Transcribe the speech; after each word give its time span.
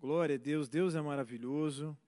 Glória 0.00 0.36
a 0.36 0.38
Deus, 0.38 0.68
Deus 0.68 0.94
é 0.94 1.00
maravilhoso. 1.00 1.98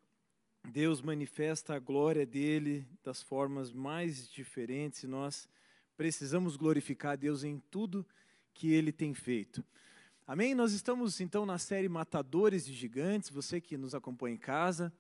Deus 0.70 1.02
manifesta 1.02 1.74
a 1.74 1.80
glória 1.80 2.24
dele 2.24 2.86
das 3.02 3.20
formas 3.20 3.72
mais 3.72 4.30
diferentes 4.30 5.02
e 5.02 5.08
nós 5.08 5.48
precisamos 5.96 6.56
glorificar 6.56 7.18
Deus 7.18 7.42
em 7.42 7.60
tudo 7.68 8.06
que 8.54 8.72
ele 8.72 8.92
tem 8.92 9.12
feito. 9.12 9.64
Amém? 10.24 10.54
Nós 10.54 10.72
estamos 10.72 11.20
então 11.20 11.44
na 11.44 11.58
série 11.58 11.88
Matadores 11.88 12.64
de 12.64 12.72
Gigantes, 12.74 13.28
você 13.28 13.60
que 13.60 13.76
nos 13.76 13.92
acompanha 13.92 14.36
em 14.36 14.38
casa. 14.38 14.92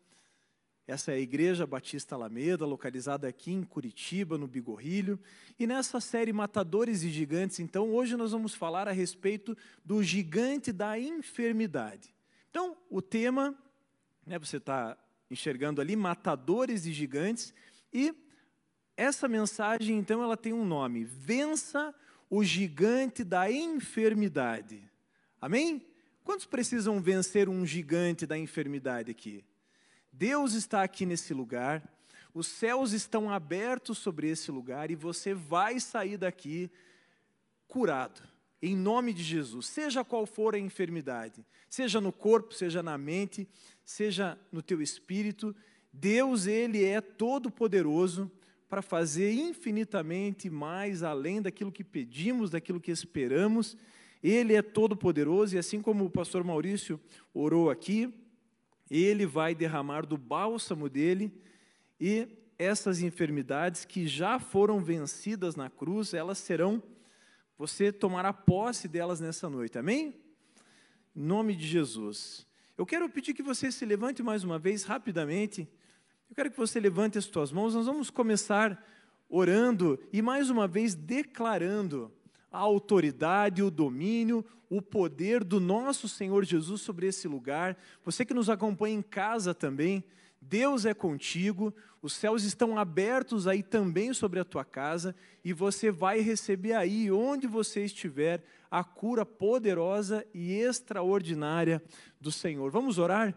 Essa 0.84 1.12
é 1.12 1.14
a 1.14 1.20
Igreja 1.20 1.64
Batista 1.68 2.16
Alameda, 2.16 2.66
localizada 2.66 3.28
aqui 3.28 3.52
em 3.52 3.62
Curitiba, 3.62 4.36
no 4.36 4.48
Bigorrilho. 4.48 5.16
E 5.56 5.64
nessa 5.64 6.00
série 6.00 6.32
Matadores 6.32 7.02
de 7.02 7.10
Gigantes, 7.10 7.60
então, 7.60 7.92
hoje 7.92 8.16
nós 8.16 8.32
vamos 8.32 8.52
falar 8.52 8.88
a 8.88 8.92
respeito 8.92 9.56
do 9.84 10.02
gigante 10.02 10.72
da 10.72 10.98
enfermidade. 10.98 12.12
Então, 12.50 12.76
o 12.90 13.00
tema, 13.00 13.54
né, 14.26 14.38
você 14.38 14.56
está 14.56 14.96
enxergando 15.30 15.80
ali, 15.80 15.94
Matadores 15.94 16.82
de 16.82 16.92
Gigantes, 16.92 17.54
e 17.92 18.14
essa 18.96 19.28
mensagem, 19.28 19.96
então, 19.96 20.22
ela 20.22 20.36
tem 20.36 20.52
um 20.52 20.64
nome: 20.64 21.04
Vença 21.04 21.94
o 22.28 22.44
gigante 22.44 23.24
da 23.24 23.50
enfermidade. 23.50 24.82
Amém? 25.40 25.86
Quantos 26.22 26.46
precisam 26.46 27.00
vencer 27.00 27.48
um 27.48 27.64
gigante 27.64 28.26
da 28.26 28.36
enfermidade 28.36 29.10
aqui? 29.10 29.44
Deus 30.12 30.54
está 30.54 30.82
aqui 30.82 31.06
nesse 31.06 31.32
lugar, 31.32 31.82
os 32.34 32.46
céus 32.46 32.92
estão 32.92 33.30
abertos 33.30 33.98
sobre 33.98 34.28
esse 34.28 34.50
lugar 34.50 34.90
e 34.90 34.94
você 34.94 35.34
vai 35.34 35.80
sair 35.80 36.16
daqui 36.16 36.70
curado, 37.66 38.22
em 38.62 38.76
nome 38.76 39.12
de 39.12 39.22
Jesus, 39.22 39.66
seja 39.66 40.04
qual 40.04 40.26
for 40.26 40.54
a 40.54 40.58
enfermidade, 40.58 41.44
seja 41.68 42.00
no 42.00 42.12
corpo, 42.12 42.52
seja 42.52 42.82
na 42.82 42.98
mente, 42.98 43.48
seja 43.84 44.38
no 44.52 44.62
teu 44.62 44.82
espírito, 44.82 45.54
Deus, 45.92 46.46
Ele 46.46 46.84
é 46.84 47.00
todo 47.00 47.50
poderoso 47.50 48.30
para 48.68 48.80
fazer 48.80 49.32
infinitamente 49.32 50.48
mais 50.48 51.02
além 51.02 51.42
daquilo 51.42 51.72
que 51.72 51.82
pedimos, 51.82 52.50
daquilo 52.50 52.80
que 52.80 52.92
esperamos. 52.92 53.76
Ele 54.22 54.54
é 54.54 54.62
todo 54.62 54.96
poderoso 54.96 55.56
e 55.56 55.58
assim 55.58 55.82
como 55.82 56.04
o 56.04 56.10
pastor 56.10 56.44
Maurício 56.44 57.00
orou 57.34 57.68
aqui, 57.68 58.14
ele 58.88 59.26
vai 59.26 59.54
derramar 59.54 60.06
do 60.06 60.16
bálsamo 60.16 60.88
dele 60.88 61.32
e 61.98 62.28
essas 62.58 63.00
enfermidades 63.00 63.84
que 63.84 64.06
já 64.06 64.38
foram 64.38 64.78
vencidas 64.84 65.56
na 65.56 65.70
cruz, 65.70 66.12
elas 66.12 66.38
serão, 66.38 66.82
você 67.60 67.92
tomará 67.92 68.32
posse 68.32 68.88
delas 68.88 69.20
nessa 69.20 69.46
noite, 69.46 69.76
amém? 69.76 70.14
Em 71.14 71.22
nome 71.22 71.54
de 71.54 71.68
Jesus. 71.68 72.46
Eu 72.78 72.86
quero 72.86 73.06
pedir 73.10 73.34
que 73.34 73.42
você 73.42 73.70
se 73.70 73.84
levante 73.84 74.22
mais 74.22 74.42
uma 74.42 74.58
vez, 74.58 74.82
rapidamente. 74.84 75.68
Eu 76.30 76.34
quero 76.34 76.50
que 76.50 76.56
você 76.56 76.80
levante 76.80 77.18
as 77.18 77.26
suas 77.26 77.52
mãos. 77.52 77.74
Nós 77.74 77.84
vamos 77.84 78.08
começar 78.08 78.82
orando 79.28 80.00
e 80.10 80.22
mais 80.22 80.48
uma 80.48 80.66
vez 80.66 80.94
declarando 80.94 82.10
a 82.50 82.56
autoridade, 82.56 83.62
o 83.62 83.70
domínio, 83.70 84.42
o 84.70 84.80
poder 84.80 85.44
do 85.44 85.60
nosso 85.60 86.08
Senhor 86.08 86.46
Jesus 86.46 86.80
sobre 86.80 87.08
esse 87.08 87.28
lugar. 87.28 87.76
Você 88.02 88.24
que 88.24 88.32
nos 88.32 88.48
acompanha 88.48 88.96
em 88.96 89.02
casa 89.02 89.52
também, 89.52 90.02
Deus 90.50 90.84
é 90.84 90.92
contigo, 90.92 91.72
os 92.02 92.12
céus 92.12 92.42
estão 92.42 92.76
abertos 92.76 93.46
aí 93.46 93.62
também 93.62 94.12
sobre 94.12 94.40
a 94.40 94.44
tua 94.44 94.64
casa 94.64 95.14
e 95.44 95.52
você 95.52 95.92
vai 95.92 96.18
receber 96.18 96.72
aí, 96.72 97.08
onde 97.08 97.46
você 97.46 97.84
estiver, 97.84 98.42
a 98.68 98.82
cura 98.82 99.24
poderosa 99.24 100.26
e 100.34 100.52
extraordinária 100.54 101.80
do 102.20 102.32
Senhor. 102.32 102.68
Vamos 102.68 102.98
orar? 102.98 103.32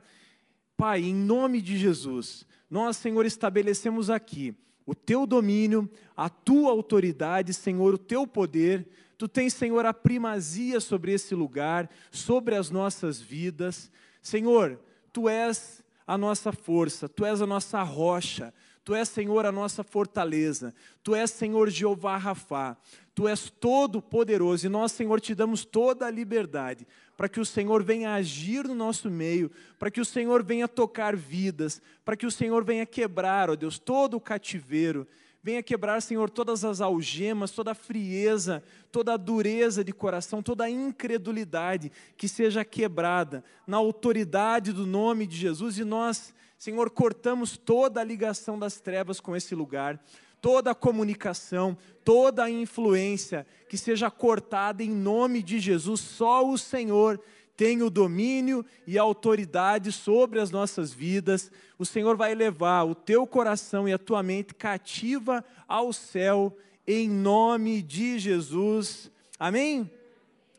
Pai, 0.75 1.03
em 1.03 1.13
nome 1.13 1.61
de 1.61 1.77
Jesus, 1.77 2.47
nós, 2.67 2.97
Senhor, 2.97 3.27
estabelecemos 3.27 4.09
aqui 4.09 4.55
o 4.83 4.95
teu 4.95 5.27
domínio, 5.27 5.87
a 6.17 6.29
tua 6.29 6.71
autoridade, 6.71 7.53
Senhor, 7.53 7.93
o 7.93 7.97
teu 7.97 8.25
poder. 8.25 8.87
Tu 9.19 9.27
tens, 9.27 9.53
Senhor, 9.53 9.85
a 9.85 9.93
primazia 9.93 10.79
sobre 10.79 11.13
esse 11.13 11.35
lugar, 11.35 11.87
sobre 12.09 12.55
as 12.55 12.71
nossas 12.71 13.21
vidas. 13.21 13.91
Senhor, 14.19 14.79
tu 15.11 15.29
és 15.29 15.82
a 16.05 16.17
nossa 16.17 16.51
força, 16.51 17.07
tu 17.07 17.25
és 17.25 17.41
a 17.41 17.47
nossa 17.47 17.81
rocha, 17.83 18.53
tu 18.83 18.93
és, 18.93 19.07
Senhor, 19.07 19.45
a 19.45 19.51
nossa 19.51 19.83
fortaleza, 19.83 20.73
tu 21.01 21.15
és, 21.15 21.31
Senhor, 21.31 21.69
Jeová 21.69 22.17
Rafá, 22.17 22.75
tu 23.15 23.27
és 23.27 23.49
todo 23.49 24.01
poderoso 24.01 24.65
e 24.65 24.69
nós, 24.69 24.91
Senhor, 24.91 25.21
te 25.21 25.33
damos 25.33 25.63
toda 25.63 26.05
a 26.05 26.11
liberdade 26.11 26.85
para 27.15 27.29
que 27.29 27.39
o 27.39 27.45
Senhor 27.45 27.83
venha 27.83 28.15
agir 28.15 28.67
no 28.67 28.75
nosso 28.75 29.09
meio, 29.09 29.51
para 29.77 29.91
que 29.91 30.01
o 30.01 30.05
Senhor 30.05 30.43
venha 30.43 30.67
tocar 30.67 31.15
vidas, 31.15 31.81
para 32.03 32.17
que 32.17 32.25
o 32.25 32.31
Senhor 32.31 32.63
venha 32.63 32.85
quebrar, 32.85 33.49
ó 33.49 33.55
Deus, 33.55 33.77
todo 33.77 34.17
o 34.17 34.21
cativeiro, 34.21 35.07
venha 35.43 35.61
quebrar, 35.61 36.01
Senhor, 36.01 36.29
todas 36.29 36.63
as 36.63 36.79
algemas, 36.79 37.51
toda 37.51 37.71
a 37.71 37.75
frieza, 37.75 38.63
toda 38.91 39.13
a 39.13 39.17
dureza 39.17 39.83
de 39.83 39.91
coração, 39.91 40.41
toda 40.41 40.63
a 40.63 40.69
incredulidade 40.69 41.91
que 42.15 42.29
seja 42.29 42.63
quebrada 42.63 43.43
na 43.67 43.75
autoridade 43.77 44.71
do 44.71 44.87
nome 44.87 45.27
de 45.27 45.35
Jesus 45.35 45.77
e 45.77 45.83
nós, 45.83 46.33
Senhor, 46.57 46.89
cortamos 46.89 47.57
toda 47.57 47.99
a 47.99 48.03
ligação 48.03 48.57
das 48.57 48.79
trevas 48.79 49.19
com 49.19 49.35
esse 49.35 49.53
lugar 49.53 49.99
toda 50.43 50.71
a 50.71 50.75
comunicação, 50.75 51.77
toda 52.03 52.43
a 52.43 52.51
influência 52.51 53.47
que 53.69 53.77
seja 53.77 54.11
cortada 54.11 54.83
em 54.83 54.89
nome 54.89 55.41
de 55.41 55.57
Jesus. 55.57 56.01
Só 56.01 56.45
o 56.45 56.57
Senhor 56.57 57.17
tem 57.55 57.83
o 57.83 57.89
domínio 57.89 58.65
e 58.87 58.97
a 58.97 59.03
autoridade 59.03 59.91
sobre 59.91 60.39
as 60.39 60.49
nossas 60.49 60.91
vidas. 60.93 61.51
O 61.77 61.85
Senhor 61.85 62.15
vai 62.15 62.33
levar 62.33 62.83
o 62.83 62.95
teu 62.95 63.27
coração 63.27 63.87
e 63.87 63.93
a 63.93 63.97
tua 63.97 64.23
mente 64.23 64.53
cativa 64.53 65.45
ao 65.67 65.93
céu, 65.93 66.57
em 66.87 67.09
nome 67.09 67.81
de 67.81 68.17
Jesus. 68.17 69.11
Amém? 69.39 69.89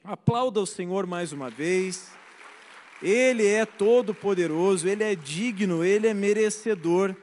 Aplauda 0.03 0.61
o 0.61 0.67
Senhor 0.67 1.07
mais 1.07 1.33
uma 1.33 1.51
vez. 1.51 2.11
Ele 3.03 3.47
é 3.47 3.67
todo 3.67 4.15
poderoso, 4.15 4.89
ele 4.89 5.03
é 5.03 5.15
digno, 5.15 5.85
ele 5.85 6.07
é 6.07 6.15
merecedor. 6.15 7.15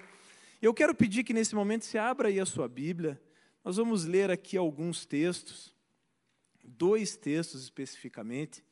Eu 0.61 0.73
quero 0.73 0.93
pedir 0.93 1.23
que 1.23 1.33
nesse 1.33 1.55
momento 1.55 1.85
você 1.85 1.97
abra 1.97 2.27
aí 2.27 2.39
a 2.39 2.45
sua 2.45 2.67
Bíblia. 2.67 3.19
Nós 3.63 3.77
vamos 3.77 4.05
ler 4.05 4.29
aqui 4.29 4.57
alguns 4.57 5.05
textos, 5.05 5.73
dois 6.63 7.15
textos 7.15 7.63
especificamente. 7.63 8.63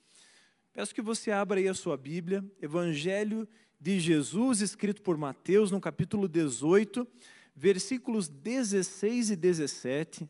Peço 0.71 0.93
que 0.93 1.01
você 1.01 1.31
abra 1.31 1.59
aí 1.59 1.67
a 1.67 1.73
sua 1.73 1.97
Bíblia, 1.97 2.45
Evangelho 2.61 3.47
de 3.79 3.99
Jesus, 3.99 4.61
escrito 4.61 5.01
por 5.01 5.17
Mateus, 5.17 5.71
no 5.71 5.81
capítulo 5.81 6.27
18, 6.27 7.07
versículos 7.55 8.27
16 8.27 9.31
e 9.31 9.35
17. 9.35 10.29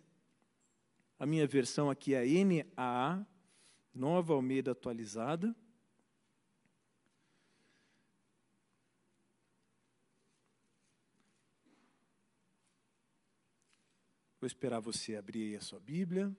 A 1.19 1.25
minha 1.25 1.45
versão 1.45 1.89
aqui 1.89 2.13
é 2.13 2.21
a 2.21 2.45
NAA, 2.45 3.27
Nova 3.93 4.33
Almeida 4.33 4.71
Atualizada. 4.71 5.53
Vou 14.39 14.47
esperar 14.47 14.79
você 14.79 15.17
abrir 15.17 15.49
aí 15.49 15.55
a 15.57 15.61
sua 15.61 15.81
Bíblia. 15.81 16.33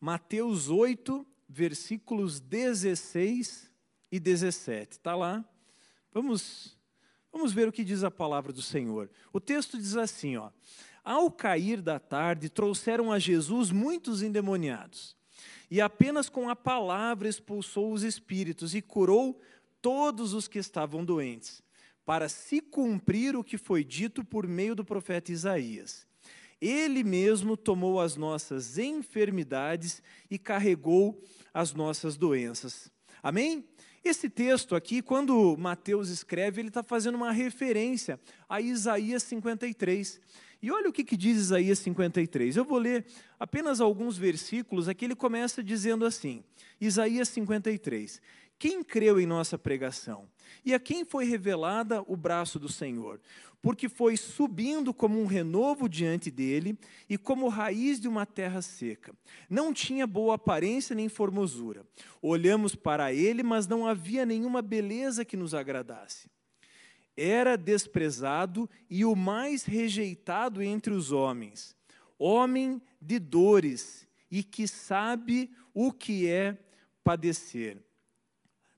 Mateus 0.00 0.68
8, 0.68 1.24
versículos 1.54 2.40
16 2.40 3.70
e 4.10 4.18
17. 4.18 4.92
Está 4.92 5.14
lá. 5.14 5.44
Vamos, 6.12 6.76
vamos 7.32 7.52
ver 7.52 7.68
o 7.68 7.72
que 7.72 7.84
diz 7.84 8.02
a 8.02 8.10
palavra 8.10 8.52
do 8.52 8.60
Senhor. 8.60 9.08
O 9.32 9.40
texto 9.40 9.78
diz 9.78 9.96
assim: 9.96 10.36
ó, 10.36 10.50
Ao 11.04 11.30
cair 11.30 11.80
da 11.80 12.00
tarde, 12.00 12.48
trouxeram 12.48 13.12
a 13.12 13.20
Jesus 13.20 13.70
muitos 13.70 14.20
endemoniados, 14.20 15.16
e 15.70 15.80
apenas 15.80 16.28
com 16.28 16.48
a 16.48 16.56
palavra 16.56 17.28
expulsou 17.28 17.92
os 17.92 18.02
espíritos 18.02 18.74
e 18.74 18.82
curou 18.82 19.40
todos 19.80 20.32
os 20.34 20.48
que 20.48 20.58
estavam 20.58 21.04
doentes, 21.04 21.62
para 22.04 22.28
se 22.28 22.60
cumprir 22.60 23.36
o 23.36 23.44
que 23.44 23.56
foi 23.56 23.84
dito 23.84 24.24
por 24.24 24.46
meio 24.48 24.74
do 24.74 24.84
profeta 24.84 25.30
Isaías. 25.30 26.04
Ele 26.60 27.04
mesmo 27.04 27.56
tomou 27.56 28.00
as 28.00 28.16
nossas 28.16 28.78
enfermidades 28.78 30.02
e 30.30 30.38
carregou 30.38 31.22
as 31.54 31.72
nossas 31.72 32.16
doenças. 32.16 32.90
Amém? 33.22 33.64
Esse 34.04 34.28
texto 34.28 34.76
aqui, 34.76 35.00
quando 35.00 35.56
Mateus 35.56 36.10
escreve, 36.10 36.60
ele 36.60 36.68
está 36.68 36.82
fazendo 36.82 37.14
uma 37.14 37.32
referência 37.32 38.20
a 38.46 38.60
Isaías 38.60 39.22
53. 39.22 40.20
E 40.60 40.70
olha 40.70 40.90
o 40.90 40.92
que, 40.92 41.04
que 41.04 41.16
diz 41.16 41.38
Isaías 41.38 41.78
53. 41.78 42.56
Eu 42.56 42.64
vou 42.64 42.78
ler 42.78 43.06
apenas 43.38 43.80
alguns 43.80 44.18
versículos. 44.18 44.88
Aqui 44.88 45.06
ele 45.06 45.14
começa 45.14 45.62
dizendo 45.62 46.04
assim: 46.04 46.44
Isaías 46.80 47.28
53. 47.30 48.20
Quem 48.58 48.82
creu 48.82 49.20
em 49.20 49.26
nossa 49.26 49.58
pregação? 49.58 50.28
E 50.64 50.74
a 50.74 50.80
quem 50.80 51.04
foi 51.04 51.24
revelada 51.24 52.02
o 52.06 52.16
braço 52.16 52.58
do 52.58 52.68
Senhor? 52.68 53.20
Porque 53.64 53.88
foi 53.88 54.14
subindo 54.14 54.92
como 54.92 55.18
um 55.18 55.24
renovo 55.24 55.88
diante 55.88 56.30
dele 56.30 56.78
e 57.08 57.16
como 57.16 57.48
raiz 57.48 57.98
de 57.98 58.06
uma 58.06 58.26
terra 58.26 58.60
seca. 58.60 59.14
Não 59.48 59.72
tinha 59.72 60.06
boa 60.06 60.34
aparência 60.34 60.94
nem 60.94 61.08
formosura. 61.08 61.86
Olhamos 62.20 62.74
para 62.74 63.10
ele, 63.14 63.42
mas 63.42 63.66
não 63.66 63.86
havia 63.86 64.26
nenhuma 64.26 64.60
beleza 64.60 65.24
que 65.24 65.34
nos 65.34 65.54
agradasse. 65.54 66.28
Era 67.16 67.56
desprezado 67.56 68.68
e 68.90 69.02
o 69.02 69.16
mais 69.16 69.64
rejeitado 69.64 70.62
entre 70.62 70.92
os 70.92 71.10
homens, 71.10 71.74
homem 72.18 72.82
de 73.00 73.18
dores 73.18 74.06
e 74.30 74.42
que 74.42 74.68
sabe 74.68 75.50
o 75.72 75.90
que 75.90 76.28
é 76.28 76.58
padecer. 77.02 77.82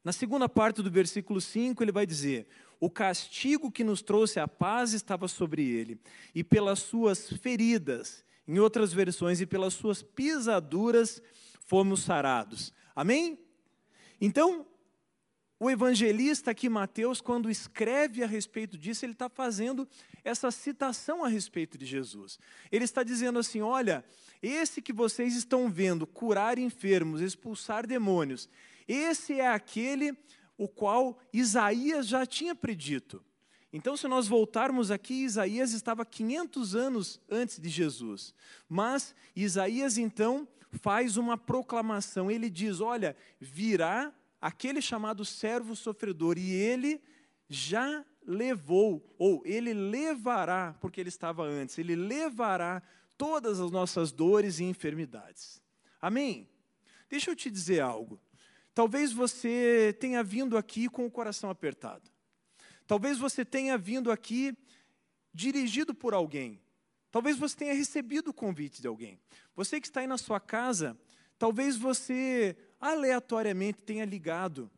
Na 0.04 0.12
segunda 0.12 0.48
parte 0.48 0.80
do 0.80 0.88
versículo 0.92 1.40
5, 1.40 1.82
ele 1.82 1.90
vai 1.90 2.06
dizer: 2.06 2.46
O 2.78 2.90
castigo 2.90 3.70
que 3.70 3.82
nos 3.82 4.02
trouxe 4.02 4.38
a 4.38 4.46
paz 4.46 4.93
estava 4.93 5.28
sobre 5.28 5.67
ele, 5.69 5.99
e 6.34 6.44
pelas 6.44 6.81
suas 6.81 7.31
feridas, 7.34 8.25
em 8.46 8.58
outras 8.58 8.93
versões, 8.93 9.40
e 9.40 9.46
pelas 9.46 9.75
suas 9.75 10.02
pisaduras 10.02 11.23
fomos 11.61 12.02
sarados. 12.02 12.73
Amém? 12.94 13.38
Então, 14.20 14.67
o 15.58 15.70
evangelista 15.70 16.50
aqui, 16.50 16.69
Mateus, 16.69 17.23
quando 17.23 17.50
escreve 17.50 18.23
a 18.23 18.26
respeito 18.26 18.76
disso, 18.76 19.06
ele 19.06 19.12
está 19.12 19.29
fazendo 19.29 19.88
essa 20.22 20.50
citação 20.50 21.25
a 21.25 21.29
respeito 21.29 21.79
de 21.79 21.87
Jesus. 21.87 22.38
Ele 22.70 22.84
está 22.84 23.02
dizendo 23.02 23.38
assim: 23.38 23.62
olha, 23.62 24.05
esse 24.43 24.82
que 24.82 24.93
vocês 24.93 25.34
estão 25.34 25.70
vendo 25.70 26.06
curar 26.06 26.58
enfermos, 26.58 27.22
expulsar 27.22 27.87
demônios, 27.87 28.50
esse 28.87 29.40
é 29.40 29.49
aquele 29.49 30.17
o 30.56 30.69
qual 30.69 31.19
Isaías 31.32 32.06
já 32.06 32.25
tinha 32.25 32.55
predito. 32.55 33.25
Então, 33.73 33.97
se 33.97 34.08
nós 34.08 34.26
voltarmos 34.26 34.91
aqui, 34.91 35.25
Isaías 35.25 35.73
estava 35.73 36.05
500 36.06 36.75
anos 36.75 37.20
antes 37.29 37.61
de 37.61 37.69
Jesus. 37.69 38.35
Mas 38.69 39.14
Isaías 39.35 39.99
então 39.99 40.49
faz 40.70 41.17
uma 41.17 41.37
proclamação. 41.37 42.31
Ele 42.31 42.49
diz: 42.49 42.81
Olha, 42.81 43.17
virá 43.41 44.14
aquele 44.41 44.81
chamado 44.81 45.25
servo 45.25 45.75
sofredor, 45.75 46.38
e 46.38 46.50
ele 46.50 47.03
já 47.49 48.05
levou, 48.26 49.14
ou 49.19 49.43
ele 49.44 49.73
levará, 49.73 50.75
porque 50.81 51.00
ele 51.00 51.08
estava 51.08 51.44
antes, 51.44 51.79
ele 51.79 51.94
levará 51.94 52.82
todas 53.17 53.61
as 53.61 53.70
nossas 53.70 54.12
dores 54.12 54.58
e 54.58 54.64
enfermidades. 54.64 55.62
Amém? 56.00 56.49
Deixa 57.08 57.31
eu 57.31 57.37
te 57.37 57.50
dizer 57.50 57.81
algo. 57.81 58.20
Talvez 58.76 59.11
você 59.11 59.96
tenha 59.99 60.23
vindo 60.23 60.55
aqui 60.55 60.87
com 60.87 61.06
o 61.06 61.11
coração 61.11 61.49
apertado. 61.49 62.11
Talvez 62.87 63.17
você 63.17 63.43
tenha 63.43 63.78
vindo 63.78 64.12
aqui 64.12 64.55
dirigido 65.32 65.94
por 65.94 66.12
alguém. 66.12 66.61
Talvez 67.11 67.38
você 67.38 67.56
tenha 67.56 67.73
recebido 67.73 68.28
o 68.28 68.34
convite 68.34 68.82
de 68.82 68.87
alguém. 68.87 69.19
Você 69.55 69.81
que 69.81 69.87
está 69.87 70.00
aí 70.00 70.06
na 70.06 70.19
sua 70.19 70.38
casa, 70.38 70.94
talvez 71.38 71.78
você 71.78 72.55
aleatoriamente 72.78 73.78
tenha 73.78 74.05
ligado 74.05 74.70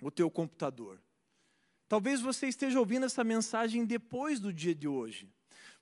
o 0.00 0.10
teu 0.10 0.30
computador. 0.30 0.98
Talvez 1.86 2.22
você 2.22 2.46
esteja 2.46 2.78
ouvindo 2.78 3.04
essa 3.04 3.22
mensagem 3.22 3.84
depois 3.84 4.40
do 4.40 4.54
dia 4.54 4.74
de 4.74 4.88
hoje. 4.88 5.28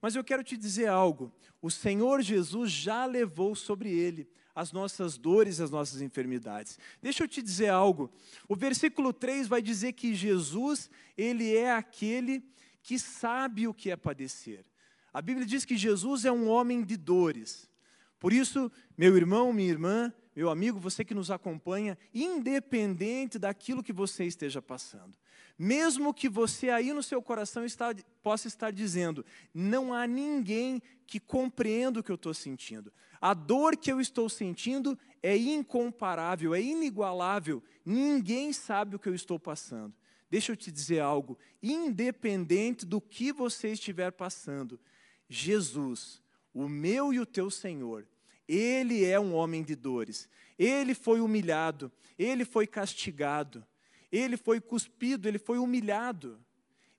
Mas 0.01 0.17
eu 0.17 0.25
quero 0.25 0.43
te 0.43 0.57
dizer 0.57 0.89
algo: 0.89 1.33
o 1.61 1.71
Senhor 1.71 2.23
Jesus 2.23 2.73
já 2.73 3.07
levou 3.07 3.55
sobre 3.55 3.89
ele 3.89 4.29
as 4.55 4.73
nossas 4.73 5.17
dores, 5.17 5.61
as 5.61 5.71
nossas 5.71 6.03
enfermidades. 6.03 6.79
Deixa 7.01 7.25
eu 7.25 7.29
te 7.29 7.43
dizer 7.43 7.69
algo. 7.69 8.11
O 8.49 8.55
versículo 8.55 9.13
3 9.13 9.49
vai 9.49 9.63
dizer 9.63 9.93
que 9.93 10.15
Jesus, 10.15 10.91
ele 11.17 11.57
é 11.57 11.73
aquele 11.73 12.45
que 12.83 12.99
sabe 12.99 13.67
o 13.67 13.75
que 13.75 13.91
é 13.91 13.97
padecer. 13.97 14.65
A 15.13 15.23
Bíblia 15.23 15.47
diz 15.47 15.65
que 15.65 15.77
Jesus 15.77 16.25
é 16.25 16.33
um 16.33 16.49
homem 16.49 16.83
de 16.83 16.97
dores. 16.97 17.71
Por 18.19 18.33
isso, 18.33 18.71
meu 18.97 19.17
irmão, 19.17 19.53
minha 19.53 19.69
irmã, 19.69 20.13
meu 20.35 20.49
amigo, 20.49 20.79
você 20.79 21.05
que 21.05 21.15
nos 21.15 21.31
acompanha, 21.31 21.99
independente 22.15 23.39
daquilo 23.39 23.83
que 23.83 23.93
você 23.93 24.25
esteja 24.25 24.63
passando, 24.63 25.17
mesmo 25.63 26.13
que 26.13 26.29
você 26.29 26.71
aí 26.71 26.93
no 26.93 27.05
seu 27.05 27.23
coração 27.23 27.65
está, 27.65 27.95
possa 28.21 28.49
estar 28.49 28.73
dizendo, 28.73 29.25
não 29.55 29.95
há 29.95 30.09
ninguém 30.09 30.83
que 31.07 31.21
compreenda 31.21 32.01
o 32.01 32.03
que 32.03 32.11
eu 32.11 32.17
estou 32.17 32.35
sentindo. 32.35 32.93
A 33.21 33.33
dor 33.33 33.77
que 33.77 33.93
eu 33.93 34.01
estou 34.01 34.29
sentindo 34.29 34.99
é 35.23 35.37
incomparável, 35.37 36.53
é 36.53 36.61
inigualável. 36.61 37.63
Ninguém 37.87 38.53
sabe 38.53 38.97
o 38.97 38.99
que 38.99 39.09
eu 39.09 39.15
estou 39.15 39.39
passando. 39.39 39.95
Deixa 40.29 40.51
eu 40.51 40.57
te 40.57 40.73
dizer 40.73 40.99
algo, 40.99 41.39
independente 41.63 42.85
do 42.85 43.01
que 43.01 43.33
você 43.33 43.69
estiver 43.69 44.11
passando, 44.11 44.81
Jesus, 45.29 46.21
o 46.53 46.69
meu 46.69 47.13
e 47.13 47.21
o 47.21 47.27
teu 47.27 47.49
Senhor, 47.53 48.09
ele 48.49 49.05
é 49.05 49.21
um 49.21 49.33
homem 49.33 49.63
de 49.63 49.77
dores. 49.77 50.29
Ele 50.59 50.93
foi 50.93 51.21
humilhado, 51.21 51.93
ele 52.19 52.45
foi 52.45 52.67
castigado, 52.67 53.65
ele 54.13 54.37
foi 54.37 54.61
cuspido, 54.61 55.27
ele 55.27 55.39
foi 55.39 55.59
humilhado. 55.59 56.39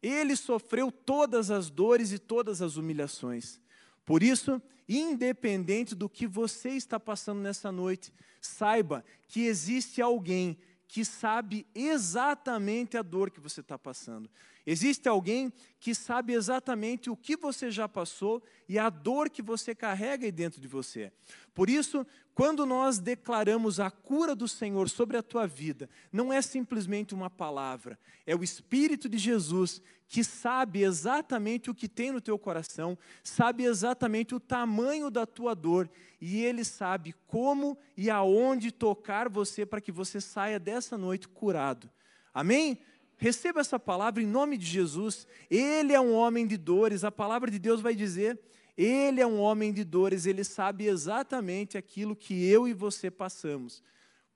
Ele 0.02 0.36
sofreu 0.36 0.92
todas 0.92 1.52
as 1.52 1.70
dores 1.70 2.12
e 2.12 2.20
todas 2.20 2.62
as 2.62 2.76
humilhações. 2.76 3.62
Por 4.04 4.22
isso, 4.22 4.62
independente 4.90 5.96
do 5.96 6.10
que 6.10 6.28
você 6.28 6.70
está 6.72 7.00
passando 7.00 7.40
nessa 7.40 7.72
noite, 7.72 8.12
saiba 8.42 9.06
que 9.28 9.46
existe 9.46 10.02
alguém 10.02 10.58
que 10.94 11.04
sabe 11.04 11.66
exatamente 11.74 12.96
a 12.96 13.02
dor 13.02 13.32
que 13.32 13.40
você 13.40 13.62
está 13.62 13.80
passando. 13.80 14.30
Existe 14.64 15.10
alguém 15.10 15.52
que 15.80 15.96
sabe 15.96 16.34
exatamente 16.34 17.10
o 17.10 17.18
que 17.18 17.36
você 17.36 17.72
já 17.72 17.90
passou 17.90 18.44
e 18.70 18.78
a 18.78 18.92
dor 18.92 19.28
que 19.32 19.42
você 19.42 19.74
carrega 19.74 20.28
aí 20.28 20.32
dentro 20.32 20.62
de 20.62 20.68
você. 20.68 21.12
Por 21.52 21.68
isso, 21.68 22.06
quando 22.36 22.64
nós 22.64 23.00
declaramos 23.00 23.80
a 23.80 23.90
cura 23.90 24.36
do 24.36 24.48
Senhor 24.48 24.88
sobre 24.88 25.18
a 25.18 25.24
tua 25.24 25.48
vida, 25.48 25.90
não 26.12 26.32
é 26.32 26.44
simplesmente 26.44 27.16
uma 27.16 27.28
palavra, 27.28 27.98
é 28.24 28.36
o 28.36 28.44
Espírito 28.44 29.10
de 29.10 29.18
Jesus 29.18 29.82
que 30.14 30.24
sabe 30.24 30.84
exatamente 30.84 31.72
o 31.72 31.74
que 31.74 31.90
tem 31.90 32.12
no 32.12 32.22
teu 32.22 32.38
coração, 32.38 32.96
sabe 33.24 33.64
exatamente 33.64 34.36
o 34.36 34.40
tamanho 34.40 35.10
da 35.10 35.26
tua 35.26 35.56
dor 35.56 35.90
e 36.22 36.46
ele 36.46 36.64
sabe 36.64 37.16
como 37.26 37.76
e 37.98 38.12
aonde 38.12 38.72
tocar 38.72 39.28
você 39.28 39.66
para 39.66 39.82
que 39.82 39.92
você 39.92 40.22
saia 40.22 40.60
dessa 40.60 41.00
noite 41.00 41.28
curado. 41.28 41.90
Amém? 42.32 42.78
Receba 43.18 43.60
essa 43.60 43.80
palavra 43.80 44.22
em 44.22 44.28
nome 44.28 44.56
de 44.56 44.68
Jesus. 44.68 45.26
Ele 45.50 45.94
é 45.94 46.00
um 46.00 46.14
homem 46.14 46.46
de 46.46 46.58
dores, 46.58 47.04
a 47.04 47.12
palavra 47.12 47.50
de 47.50 47.58
Deus 47.58 47.82
vai 47.82 47.96
dizer. 47.96 48.40
Ele 48.78 49.20
é 49.20 49.26
um 49.26 49.40
homem 49.40 49.74
de 49.74 49.84
dores, 49.84 50.28
ele 50.28 50.44
sabe 50.44 50.86
exatamente 50.86 51.76
aquilo 51.76 52.16
que 52.16 52.48
eu 52.48 52.68
e 52.68 52.74
você 52.74 53.10
passamos. 53.10 53.82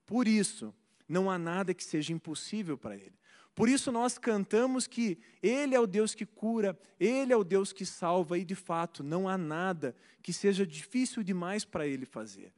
Por 0.04 0.26
isso, 0.26 0.74
não 1.08 1.30
há 1.30 1.38
nada 1.38 1.72
que 1.72 1.84
seja 1.84 2.12
impossível 2.12 2.76
para 2.76 2.96
ele. 2.96 3.14
Por 3.58 3.68
isso 3.68 3.90
nós 3.90 4.18
cantamos 4.18 4.86
que 4.86 5.18
Ele 5.42 5.74
é 5.74 5.80
o 5.80 5.86
Deus 5.86 6.14
que 6.14 6.24
cura, 6.24 6.78
Ele 7.00 7.32
é 7.32 7.36
o 7.36 7.42
Deus 7.42 7.72
que 7.72 7.84
salva, 7.84 8.38
e 8.38 8.44
de 8.44 8.54
fato 8.54 9.02
não 9.02 9.28
há 9.28 9.36
nada 9.36 9.96
que 10.22 10.32
seja 10.32 10.64
difícil 10.64 11.24
demais 11.24 11.64
para 11.64 11.84
Ele 11.84 12.06
fazer, 12.06 12.52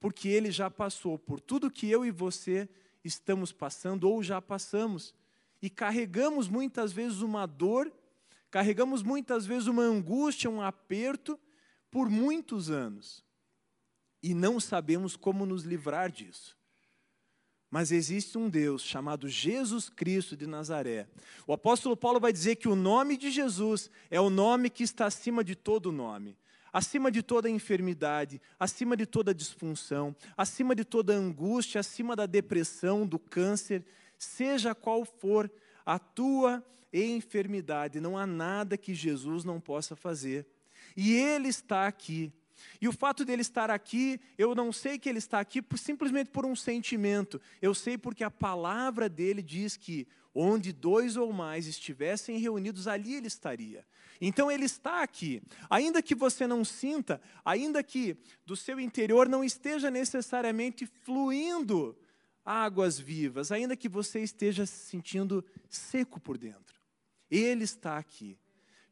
porque 0.00 0.28
Ele 0.30 0.50
já 0.50 0.70
passou 0.70 1.18
por 1.18 1.40
tudo 1.40 1.70
que 1.70 1.90
eu 1.90 2.06
e 2.06 2.10
você 2.10 2.66
estamos 3.04 3.52
passando 3.52 4.08
ou 4.08 4.22
já 4.22 4.40
passamos 4.40 5.14
e 5.60 5.68
carregamos 5.68 6.48
muitas 6.48 6.90
vezes 6.90 7.20
uma 7.20 7.44
dor, 7.44 7.92
carregamos 8.50 9.02
muitas 9.02 9.44
vezes 9.44 9.68
uma 9.68 9.82
angústia, 9.82 10.48
um 10.48 10.62
aperto 10.62 11.38
por 11.90 12.08
muitos 12.08 12.70
anos 12.70 13.22
e 14.22 14.32
não 14.32 14.58
sabemos 14.58 15.16
como 15.16 15.44
nos 15.44 15.64
livrar 15.64 16.10
disso. 16.10 16.55
Mas 17.70 17.90
existe 17.90 18.38
um 18.38 18.48
Deus 18.48 18.82
chamado 18.82 19.28
Jesus 19.28 19.88
Cristo 19.88 20.36
de 20.36 20.46
Nazaré. 20.46 21.08
O 21.46 21.52
apóstolo 21.52 21.96
Paulo 21.96 22.20
vai 22.20 22.32
dizer 22.32 22.56
que 22.56 22.68
o 22.68 22.76
nome 22.76 23.16
de 23.16 23.30
Jesus 23.30 23.90
é 24.10 24.20
o 24.20 24.30
nome 24.30 24.70
que 24.70 24.82
está 24.82 25.06
acima 25.06 25.42
de 25.42 25.54
todo 25.54 25.92
nome 25.92 26.36
acima 26.76 27.10
de 27.10 27.22
toda 27.22 27.48
enfermidade, 27.48 28.38
acima 28.60 28.94
de 28.98 29.06
toda 29.06 29.32
disfunção, 29.32 30.14
acima 30.36 30.74
de 30.74 30.84
toda 30.84 31.14
angústia, 31.14 31.80
acima 31.80 32.14
da 32.14 32.26
depressão, 32.26 33.06
do 33.06 33.18
câncer, 33.18 33.82
seja 34.18 34.74
qual 34.74 35.02
for 35.02 35.50
a 35.86 35.98
tua 35.98 36.62
enfermidade, 36.92 37.98
não 37.98 38.18
há 38.18 38.26
nada 38.26 38.76
que 38.76 38.94
Jesus 38.94 39.42
não 39.42 39.58
possa 39.58 39.96
fazer. 39.96 40.46
E 40.94 41.14
Ele 41.14 41.48
está 41.48 41.86
aqui. 41.86 42.30
E 42.80 42.88
o 42.88 42.92
fato 42.92 43.24
dele 43.24 43.42
estar 43.42 43.70
aqui, 43.70 44.20
eu 44.36 44.54
não 44.54 44.72
sei 44.72 44.98
que 44.98 45.08
ele 45.08 45.18
está 45.18 45.40
aqui 45.40 45.60
por, 45.60 45.78
simplesmente 45.78 46.30
por 46.30 46.44
um 46.46 46.56
sentimento, 46.56 47.40
eu 47.60 47.74
sei 47.74 47.96
porque 47.98 48.24
a 48.24 48.30
palavra 48.30 49.08
dele 49.08 49.42
diz 49.42 49.76
que 49.76 50.06
onde 50.34 50.72
dois 50.72 51.16
ou 51.16 51.32
mais 51.32 51.66
estivessem 51.66 52.38
reunidos, 52.38 52.86
ali 52.86 53.14
ele 53.14 53.26
estaria. 53.26 53.86
Então 54.20 54.50
ele 54.50 54.64
está 54.64 55.02
aqui. 55.02 55.42
Ainda 55.68 56.02
que 56.02 56.14
você 56.14 56.46
não 56.46 56.64
sinta, 56.64 57.20
ainda 57.44 57.82
que 57.82 58.16
do 58.44 58.54
seu 58.56 58.78
interior 58.78 59.28
não 59.28 59.42
esteja 59.42 59.90
necessariamente 59.90 60.86
fluindo 60.86 61.96
águas 62.44 62.98
vivas, 62.98 63.50
ainda 63.50 63.76
que 63.76 63.88
você 63.88 64.20
esteja 64.20 64.64
se 64.66 64.86
sentindo 64.90 65.44
seco 65.68 66.20
por 66.20 66.38
dentro. 66.38 66.80
Ele 67.30 67.64
está 67.64 67.98
aqui. 67.98 68.38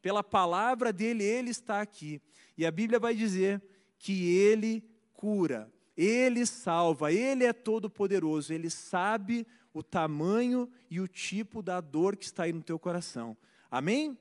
Pela 0.04 0.22
palavra 0.22 0.92
dele, 0.92 1.24
ele 1.24 1.48
está 1.48 1.80
aqui. 1.80 2.20
E 2.58 2.66
a 2.66 2.70
Bíblia 2.70 2.98
vai 2.98 3.14
dizer 3.14 3.62
que 3.96 4.36
ele 4.36 4.84
cura, 5.14 5.72
ele 5.96 6.44
salva, 6.44 7.10
ele 7.10 7.42
é 7.44 7.54
todo 7.54 7.88
poderoso, 7.88 8.52
ele 8.52 8.68
sabe 8.68 9.46
o 9.72 9.82
tamanho 9.82 10.68
e 10.90 11.00
o 11.00 11.08
tipo 11.08 11.62
da 11.62 11.80
dor 11.80 12.18
que 12.18 12.26
está 12.26 12.42
aí 12.42 12.52
no 12.52 12.62
teu 12.62 12.78
coração. 12.78 13.34
Amém? 13.70 14.14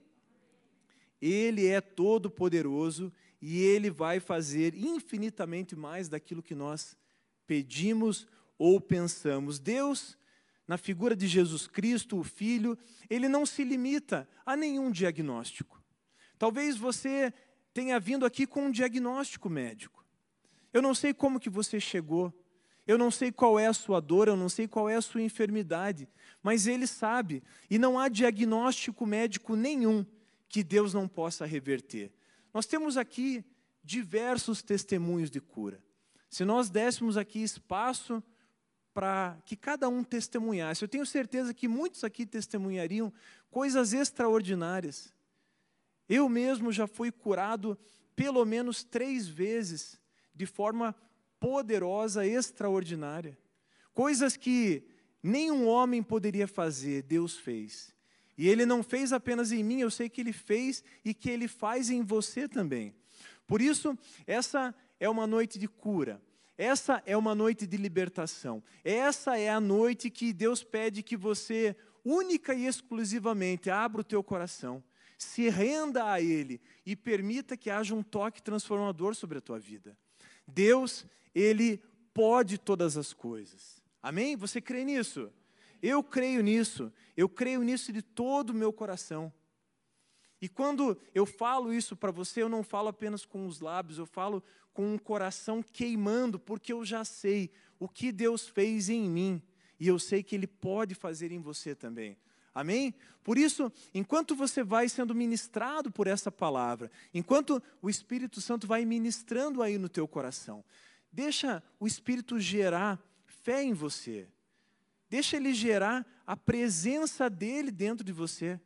Ele 1.21 1.67
é 1.67 1.81
todo 1.81 2.31
poderoso 2.31 3.11
e 3.41 3.59
ele 3.59 3.89
vai 3.89 4.21
fazer 4.21 4.73
infinitamente 4.75 5.75
mais 5.75 6.07
daquilo 6.07 6.41
que 6.41 6.55
nós 6.55 6.95
pedimos 7.45 8.25
ou 8.57 8.79
pensamos. 8.79 9.59
Deus, 9.59 10.17
na 10.67 10.77
figura 10.77 11.15
de 11.15 11.27
Jesus 11.27 11.67
Cristo, 11.67 12.17
o 12.17 12.23
Filho, 12.23 12.77
ele 13.09 13.27
não 13.27 13.45
se 13.45 13.63
limita 13.63 14.27
a 14.45 14.55
nenhum 14.55 14.91
diagnóstico. 14.91 15.81
Talvez 16.37 16.77
você 16.77 17.33
tenha 17.73 17.99
vindo 17.99 18.25
aqui 18.25 18.45
com 18.45 18.65
um 18.65 18.71
diagnóstico 18.71 19.49
médico. 19.49 20.05
Eu 20.71 20.81
não 20.81 20.93
sei 20.93 21.13
como 21.13 21.39
que 21.39 21.49
você 21.49 21.79
chegou, 21.79 22.33
eu 22.85 22.97
não 22.97 23.11
sei 23.11 23.31
qual 23.31 23.59
é 23.59 23.67
a 23.67 23.73
sua 23.73 23.99
dor, 23.99 24.27
eu 24.27 24.35
não 24.35 24.49
sei 24.49 24.67
qual 24.67 24.89
é 24.89 24.95
a 24.95 25.01
sua 25.01 25.21
enfermidade, 25.21 26.07
mas 26.41 26.67
Ele 26.67 26.87
sabe, 26.87 27.43
e 27.69 27.77
não 27.77 27.97
há 27.97 28.09
diagnóstico 28.09 29.05
médico 29.05 29.55
nenhum 29.55 30.05
que 30.49 30.63
Deus 30.63 30.93
não 30.93 31.07
possa 31.07 31.45
reverter. 31.45 32.11
Nós 32.53 32.65
temos 32.65 32.97
aqui 32.97 33.43
diversos 33.83 34.61
testemunhos 34.61 35.29
de 35.29 35.39
cura. 35.39 35.83
Se 36.29 36.43
nós 36.43 36.69
dessemos 36.69 37.17
aqui 37.17 37.41
espaço 37.41 38.23
para 38.93 39.37
que 39.45 39.55
cada 39.55 39.89
um 39.89 40.03
testemunhasse, 40.03 40.83
eu 40.83 40.87
tenho 40.87 41.05
certeza 41.05 41.53
que 41.53 41.67
muitos 41.67 42.03
aqui 42.03 42.25
testemunhariam 42.25 43.11
coisas 43.49 43.93
extraordinárias. 43.93 45.11
Eu 46.07 46.29
mesmo 46.29 46.71
já 46.71 46.85
fui 46.85 47.11
curado 47.11 47.77
pelo 48.15 48.45
menos 48.45 48.83
três 48.83 49.27
vezes, 49.27 49.99
de 50.35 50.45
forma 50.45 50.95
poderosa, 51.39 52.25
extraordinária. 52.25 53.37
Coisas 53.93 54.37
que 54.37 54.83
nenhum 55.21 55.67
homem 55.67 56.03
poderia 56.03 56.47
fazer, 56.47 57.01
Deus 57.03 57.37
fez. 57.37 57.93
E 58.37 58.47
Ele 58.47 58.65
não 58.65 58.83
fez 58.83 59.11
apenas 59.13 59.51
em 59.51 59.63
mim, 59.63 59.79
eu 59.79 59.91
sei 59.91 60.09
que 60.09 60.21
Ele 60.21 60.33
fez 60.33 60.83
e 61.03 61.13
que 61.13 61.29
Ele 61.29 61.47
faz 61.47 61.89
em 61.89 62.03
você 62.03 62.47
também. 62.47 62.93
Por 63.47 63.61
isso, 63.61 63.97
essa 64.25 64.73
é 64.99 65.09
uma 65.09 65.27
noite 65.27 65.59
de 65.59 65.67
cura. 65.67 66.21
Essa 66.57 67.01
é 67.05 67.17
uma 67.17 67.33
noite 67.33 67.65
de 67.65 67.77
libertação. 67.77 68.63
Essa 68.83 69.37
é 69.37 69.49
a 69.49 69.59
noite 69.59 70.09
que 70.09 70.31
Deus 70.31 70.63
pede 70.63 71.01
que 71.01 71.17
você, 71.17 71.75
única 72.03 72.53
e 72.53 72.65
exclusivamente, 72.65 73.69
abra 73.69 74.01
o 74.01 74.03
teu 74.03 74.23
coração 74.23 74.83
se 75.23 75.49
renda 75.49 76.11
a 76.11 76.21
Ele 76.21 76.61
e 76.85 76.95
permita 76.95 77.57
que 77.57 77.69
haja 77.69 77.95
um 77.95 78.03
toque 78.03 78.41
transformador 78.41 79.15
sobre 79.15 79.37
a 79.37 79.41
tua 79.41 79.59
vida. 79.59 79.97
Deus, 80.47 81.05
Ele 81.33 81.81
pode 82.13 82.57
todas 82.57 82.97
as 82.97 83.13
coisas. 83.13 83.81
Amém? 84.01 84.35
Você 84.35 84.61
crê 84.61 84.83
nisso? 84.83 85.31
Eu 85.81 86.03
creio 86.03 86.41
nisso. 86.41 86.91
Eu 87.15 87.27
creio 87.27 87.61
nisso 87.63 87.91
de 87.91 88.01
todo 88.01 88.51
o 88.51 88.53
meu 88.53 88.71
coração. 88.71 89.31
E 90.43 90.49
quando 90.49 90.99
eu 91.15 91.25
falo 91.25 91.73
isso 91.73 91.95
para 91.95 92.11
você, 92.11 92.41
eu 92.41 92.49
não 92.49 92.63
falo 92.63 92.89
apenas 92.89 93.23
com 93.23 93.47
os 93.47 93.61
lábios, 93.61 93.97
eu 93.97 94.05
falo 94.05 94.43
com 94.73 94.93
um 94.93 94.97
coração 94.97 95.63
queimando, 95.63 96.37
porque 96.37 96.73
eu 96.73 96.83
já 96.83 97.05
sei 97.05 97.49
o 97.79 97.87
que 97.87 98.11
Deus 98.11 98.45
fez 98.45 98.89
em 98.89 99.09
mim 99.09 99.41
e 99.79 99.87
eu 99.87 99.97
sei 99.97 100.21
que 100.21 100.35
Ele 100.35 100.45
pode 100.45 100.95
fazer 100.95 101.31
em 101.31 101.39
você 101.39 101.73
também. 101.73 102.17
Amém? 102.53 102.93
Por 103.23 103.37
isso, 103.37 103.71
enquanto 103.93 104.35
você 104.35 104.65
vai 104.65 104.89
sendo 104.89 105.15
ministrado 105.15 105.89
por 105.89 106.07
essa 106.07 106.29
palavra, 106.29 106.91
enquanto 107.13 107.63
o 107.81 107.89
Espírito 107.89 108.41
Santo 108.41 108.67
vai 108.67 108.83
ministrando 108.83 109.63
aí 109.63 109.77
no 109.77 109.87
teu 109.87 110.05
coração, 110.09 110.61
deixa 111.09 111.63
o 111.79 111.87
Espírito 111.87 112.37
gerar 112.37 113.01
fé 113.25 113.63
em 113.63 113.71
você. 113.71 114.27
Deixa 115.09 115.37
ele 115.37 115.53
gerar 115.53 116.05
a 116.27 116.35
presença 116.35 117.29
dele 117.29 117.71
dentro 117.71 118.03
de 118.03 118.11
você, 118.11 118.59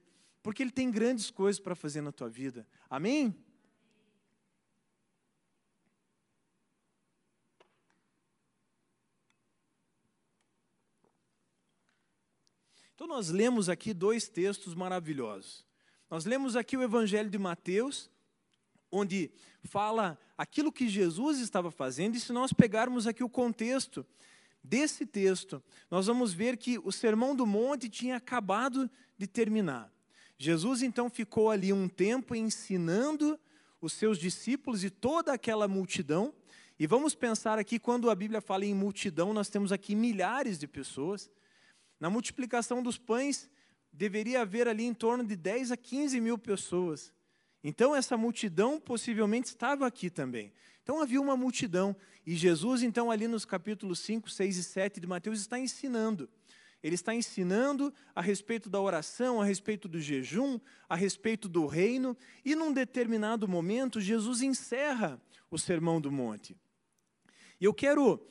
porque 0.47 0.63
ele 0.63 0.71
tem 0.71 0.89
grandes 0.89 1.29
coisas 1.29 1.59
para 1.59 1.75
fazer 1.75 1.99
na 1.99 2.09
tua 2.09 2.29
vida. 2.29 2.65
Amém? 2.89 3.35
Então, 12.95 13.05
nós 13.07 13.27
lemos 13.27 13.67
aqui 13.67 13.93
dois 13.93 14.29
textos 14.29 14.73
maravilhosos. 14.73 15.65
Nós 16.09 16.23
lemos 16.23 16.55
aqui 16.55 16.77
o 16.77 16.81
Evangelho 16.81 17.29
de 17.29 17.37
Mateus, 17.37 18.09
onde 18.89 19.29
fala 19.65 20.17
aquilo 20.37 20.71
que 20.71 20.87
Jesus 20.87 21.39
estava 21.39 21.69
fazendo, 21.69 22.15
e 22.15 22.21
se 22.21 22.31
nós 22.31 22.53
pegarmos 22.53 23.05
aqui 23.05 23.21
o 23.21 23.29
contexto 23.29 24.05
desse 24.63 25.05
texto, 25.05 25.61
nós 25.91 26.07
vamos 26.07 26.31
ver 26.31 26.55
que 26.55 26.79
o 26.79 26.91
Sermão 26.93 27.35
do 27.35 27.45
Monte 27.45 27.89
tinha 27.89 28.15
acabado 28.15 28.89
de 29.17 29.27
terminar. 29.27 29.96
Jesus 30.37 30.81
então 30.81 31.09
ficou 31.09 31.49
ali 31.49 31.73
um 31.73 31.89
tempo 31.89 32.35
ensinando 32.35 33.39
os 33.81 33.93
seus 33.93 34.17
discípulos 34.17 34.83
e 34.83 34.89
toda 34.89 35.33
aquela 35.33 35.67
multidão. 35.67 36.33
E 36.79 36.85
vamos 36.85 37.15
pensar 37.15 37.57
aqui, 37.57 37.79
quando 37.79 38.09
a 38.09 38.15
Bíblia 38.15 38.39
fala 38.39 38.65
em 38.65 38.73
multidão, 38.73 39.33
nós 39.33 39.49
temos 39.49 39.71
aqui 39.71 39.95
milhares 39.95 40.59
de 40.59 40.67
pessoas. 40.67 41.29
Na 41.99 42.09
multiplicação 42.09 42.83
dos 42.83 42.97
pães, 42.97 43.49
deveria 43.91 44.41
haver 44.41 44.67
ali 44.67 44.85
em 44.85 44.93
torno 44.93 45.23
de 45.23 45.35
10 45.35 45.71
a 45.71 45.77
15 45.77 46.21
mil 46.21 46.37
pessoas. 46.37 47.11
Então, 47.63 47.95
essa 47.95 48.15
multidão 48.15 48.79
possivelmente 48.79 49.47
estava 49.47 49.87
aqui 49.87 50.09
também. 50.09 50.53
Então, 50.83 51.01
havia 51.01 51.19
uma 51.19 51.35
multidão. 51.35 51.95
E 52.25 52.35
Jesus, 52.35 52.83
então, 52.83 53.09
ali 53.09 53.27
nos 53.27 53.43
capítulos 53.43 53.99
5, 53.99 54.29
6 54.29 54.57
e 54.57 54.63
7 54.63 54.99
de 54.99 55.07
Mateus, 55.07 55.39
está 55.39 55.57
ensinando. 55.57 56.29
Ele 56.83 56.95
está 56.95 57.13
ensinando 57.13 57.93
a 58.13 58.21
respeito 58.21 58.69
da 58.69 58.79
oração, 58.79 59.41
a 59.41 59.45
respeito 59.45 59.87
do 59.87 59.99
jejum, 59.99 60.59
a 60.87 60.95
respeito 60.95 61.49
do 61.49 61.65
reino. 61.65 62.15
E 62.45 62.55
num 62.55 62.71
determinado 62.71 63.47
momento, 63.47 63.99
Jesus 63.99 64.41
encerra 64.41 65.19
o 65.49 65.57
Sermão 65.57 65.99
do 65.99 66.11
Monte. 66.11 66.55
E 67.59 67.65
eu 67.65 67.73
quero 67.73 68.23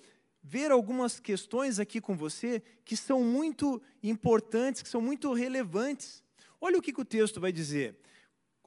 ver 0.42 0.70
algumas 0.70 1.18
questões 1.18 1.80
aqui 1.80 2.00
com 2.00 2.16
você 2.16 2.62
que 2.84 2.96
são 2.96 3.24
muito 3.24 3.82
importantes, 4.00 4.80
que 4.80 4.88
são 4.88 5.00
muito 5.00 5.32
relevantes. 5.32 6.22
Olha 6.60 6.78
o 6.78 6.82
que, 6.82 6.92
que 6.92 7.00
o 7.00 7.04
texto 7.04 7.40
vai 7.40 7.50
dizer. 7.50 7.96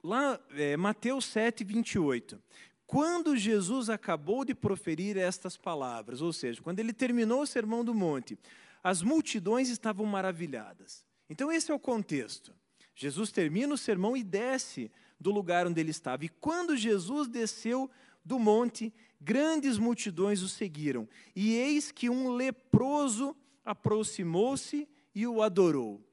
Lá, 0.04 0.38
é, 0.50 0.76
Mateus 0.76 1.24
7, 1.24 1.64
28. 1.64 2.40
Quando 2.86 3.36
Jesus 3.36 3.88
acabou 3.88 4.44
de 4.44 4.54
proferir 4.54 5.16
estas 5.16 5.56
palavras, 5.56 6.20
ou 6.20 6.32
seja, 6.32 6.60
quando 6.60 6.80
ele 6.80 6.92
terminou 6.92 7.42
o 7.42 7.46
sermão 7.46 7.84
do 7.84 7.94
monte, 7.94 8.38
as 8.82 9.02
multidões 9.02 9.68
estavam 9.68 10.06
maravilhadas. 10.06 11.04
Então, 11.28 11.50
esse 11.50 11.70
é 11.70 11.74
o 11.74 11.78
contexto. 11.78 12.54
Jesus 12.94 13.30
termina 13.30 13.74
o 13.74 13.78
sermão 13.78 14.16
e 14.16 14.22
desce 14.22 14.90
do 15.18 15.30
lugar 15.30 15.66
onde 15.66 15.80
ele 15.80 15.90
estava. 15.90 16.24
E 16.24 16.28
quando 16.28 16.76
Jesus 16.76 17.28
desceu 17.28 17.90
do 18.24 18.38
monte, 18.38 18.92
grandes 19.20 19.78
multidões 19.78 20.42
o 20.42 20.48
seguiram. 20.48 21.08
E 21.34 21.54
eis 21.54 21.92
que 21.92 22.08
um 22.08 22.30
leproso 22.32 23.36
aproximou-se 23.64 24.88
e 25.14 25.26
o 25.26 25.42
adorou. 25.42 26.04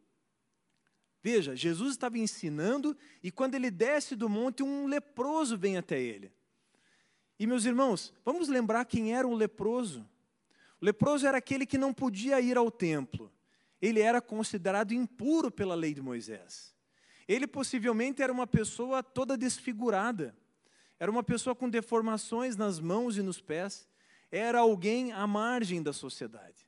Veja, 1.24 1.56
Jesus 1.56 1.92
estava 1.92 2.18
ensinando 2.18 2.96
e 3.22 3.32
quando 3.32 3.56
ele 3.56 3.72
desce 3.72 4.16
do 4.16 4.30
monte, 4.30 4.64
um 4.64 4.86
leproso 4.86 5.58
vem 5.58 5.78
até 5.78 6.00
ele. 6.00 6.32
E 7.40 7.46
meus 7.46 7.66
irmãos, 7.66 8.14
vamos 8.24 8.48
lembrar 8.48 8.86
quem 8.86 9.14
era 9.14 9.28
um 9.28 9.34
leproso. 9.34 10.08
O 10.82 10.86
leproso 10.86 11.28
era 11.28 11.38
aquele 11.38 11.66
que 11.66 11.78
não 11.78 11.94
podia 11.94 12.40
ir 12.40 12.58
ao 12.58 12.70
templo. 12.70 13.32
Ele 13.82 14.00
era 14.00 14.22
considerado 14.22 14.94
impuro 14.94 15.52
pela 15.52 15.76
lei 15.76 15.94
de 15.94 16.02
Moisés. 16.02 16.76
Ele 17.28 17.46
possivelmente 17.46 18.22
era 18.22 18.32
uma 18.32 18.48
pessoa 18.48 19.04
toda 19.04 19.38
desfigurada. 19.38 20.36
Era 21.00 21.12
uma 21.12 21.24
pessoa 21.24 21.56
com 21.56 21.70
deformações 21.70 22.56
nas 22.56 22.80
mãos 22.80 23.18
e 23.18 23.22
nos 23.22 23.42
pés. 23.42 23.88
Era 24.32 24.60
alguém 24.60 25.12
à 25.12 25.28
margem 25.28 25.82
da 25.84 25.94
sociedade. 25.94 26.68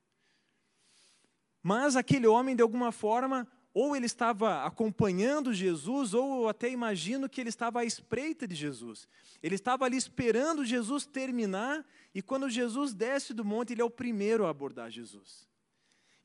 Mas 1.62 1.96
aquele 1.96 2.28
homem, 2.28 2.56
de 2.56 2.62
alguma 2.62 2.92
forma, 2.92 3.48
ou 3.74 3.96
ele 3.96 4.06
estava 4.06 4.66
acompanhando 4.66 5.54
Jesus, 5.54 6.14
ou 6.14 6.44
eu 6.44 6.50
até 6.50 6.70
imagino 6.70 7.30
que 7.30 7.40
ele 7.40 7.50
estava 7.50 7.82
à 7.82 7.86
espreita 7.86 8.48
de 8.48 8.56
Jesus. 8.56 9.08
Ele 9.44 9.56
estava 9.56 9.86
ali 9.86 9.96
esperando 9.96 10.66
Jesus 10.66 11.06
terminar, 11.06 11.86
e 12.14 12.22
quando 12.22 12.50
Jesus 12.50 12.94
desce 12.94 13.34
do 13.34 13.46
monte, 13.46 13.74
ele 13.74 13.82
é 13.82 13.86
o 13.86 13.90
primeiro 13.90 14.46
a 14.46 14.50
abordar 14.50 14.90
Jesus. 14.90 15.48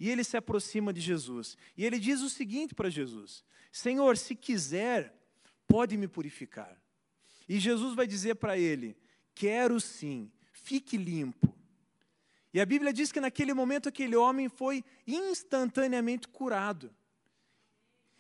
E 0.01 0.11
ele 0.11 0.25
se 0.25 0.37
aproxima 0.37 0.93
de 0.93 1.01
Jesus. 1.01 1.57
E 1.77 1.85
ele 1.85 1.99
diz 1.99 2.21
o 2.21 2.31
seguinte 2.31 2.75
para 2.75 2.91
Jesus: 2.91 3.45
Senhor, 3.71 4.17
se 4.17 4.35
quiser, 4.35 5.15
pode 5.67 5.97
me 5.97 6.09
purificar. 6.09 6.81
E 7.49 7.59
Jesus 7.59 7.95
vai 7.95 8.07
dizer 8.07 8.37
para 8.37 8.59
ele: 8.59 8.97
Quero 9.35 9.81
sim, 9.81 10.31
fique 10.53 10.97
limpo. 10.97 11.55
E 12.53 12.61
a 12.61 12.67
Bíblia 12.67 12.93
diz 12.93 13.13
que 13.13 13.21
naquele 13.21 13.53
momento 13.53 13.89
aquele 13.89 14.17
homem 14.17 14.49
foi 14.49 14.85
instantaneamente 15.07 16.27
curado. 16.29 16.95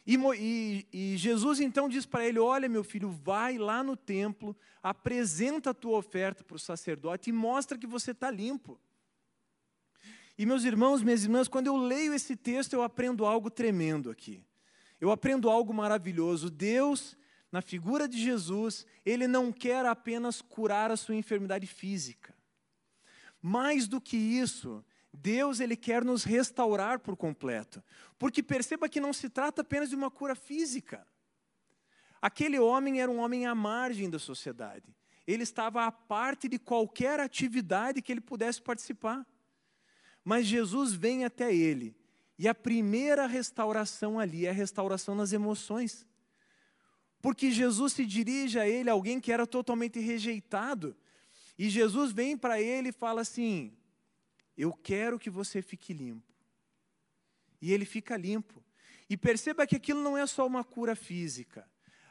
E, 0.06 0.16
e, 0.16 0.86
e 0.92 1.16
Jesus 1.16 1.60
então 1.60 1.88
diz 1.88 2.04
para 2.04 2.26
ele: 2.26 2.38
Olha, 2.38 2.68
meu 2.68 2.84
filho, 2.84 3.10
vai 3.10 3.56
lá 3.56 3.82
no 3.82 3.96
templo, 3.96 4.56
apresenta 4.82 5.70
a 5.70 5.74
tua 5.74 5.96
oferta 5.96 6.44
para 6.44 6.56
o 6.56 6.58
sacerdote 6.58 7.30
e 7.30 7.32
mostra 7.32 7.78
que 7.78 7.86
você 7.86 8.10
está 8.10 8.30
limpo. 8.30 8.78
E 10.36 10.44
meus 10.44 10.64
irmãos, 10.64 11.02
minhas 11.02 11.22
irmãs, 11.22 11.48
quando 11.48 11.68
eu 11.68 11.76
leio 11.76 12.12
esse 12.12 12.36
texto, 12.36 12.72
eu 12.72 12.82
aprendo 12.82 13.24
algo 13.24 13.48
tremendo 13.48 14.10
aqui. 14.10 14.42
Eu 15.00 15.10
aprendo 15.10 15.48
algo 15.48 15.72
maravilhoso. 15.72 16.50
Deus, 16.50 17.16
na 17.52 17.62
figura 17.62 18.08
de 18.08 18.20
Jesus, 18.20 18.84
ele 19.06 19.28
não 19.28 19.52
quer 19.52 19.86
apenas 19.86 20.42
curar 20.42 20.90
a 20.90 20.96
sua 20.96 21.14
enfermidade 21.14 21.66
física. 21.66 22.34
Mais 23.40 23.86
do 23.86 24.00
que 24.00 24.16
isso, 24.16 24.84
Deus 25.16 25.60
ele 25.60 25.76
quer 25.76 26.04
nos 26.04 26.24
restaurar 26.24 26.98
por 26.98 27.16
completo. 27.16 27.82
Porque 28.18 28.42
perceba 28.42 28.88
que 28.88 29.00
não 29.00 29.12
se 29.12 29.28
trata 29.28 29.62
apenas 29.62 29.88
de 29.88 29.94
uma 29.94 30.10
cura 30.10 30.34
física. 30.34 31.06
Aquele 32.20 32.58
homem 32.58 33.00
era 33.00 33.10
um 33.10 33.18
homem 33.18 33.46
à 33.46 33.54
margem 33.54 34.10
da 34.10 34.18
sociedade. 34.18 34.94
Ele 35.26 35.42
estava 35.42 35.86
à 35.86 35.92
parte 35.92 36.48
de 36.48 36.58
qualquer 36.58 37.20
atividade 37.20 38.02
que 38.02 38.12
ele 38.12 38.20
pudesse 38.20 38.60
participar. 38.60 39.26
Mas 40.24 40.46
Jesus 40.46 40.92
vem 40.92 41.24
até 41.24 41.54
ele. 41.54 41.96
E 42.38 42.48
a 42.48 42.54
primeira 42.54 43.26
restauração 43.26 44.18
ali 44.18 44.46
é 44.46 44.50
a 44.50 44.54
restauração 44.54 45.14
nas 45.14 45.32
emoções. 45.32 46.06
Porque 47.22 47.50
Jesus 47.50 47.92
se 47.92 48.04
dirige 48.04 48.58
a 48.58 48.68
ele, 48.68 48.90
alguém 48.90 49.20
que 49.20 49.30
era 49.30 49.46
totalmente 49.46 50.00
rejeitado. 50.00 50.96
E 51.56 51.70
Jesus 51.70 52.10
vem 52.10 52.36
para 52.36 52.60
ele 52.60 52.88
e 52.88 52.92
fala 52.92 53.20
assim: 53.20 53.72
Eu 54.56 54.72
quero 54.72 55.18
que 55.18 55.30
você 55.30 55.60
fique 55.60 55.92
limpo. 55.92 56.32
E 57.60 57.72
ele 57.72 57.84
fica 57.84 58.16
limpo. 58.16 58.62
E 59.08 59.16
perceba 59.16 59.66
que 59.66 59.76
aquilo 59.76 60.02
não 60.02 60.16
é 60.16 60.26
só 60.26 60.46
uma 60.46 60.64
cura 60.64 60.94
física. 60.94 61.68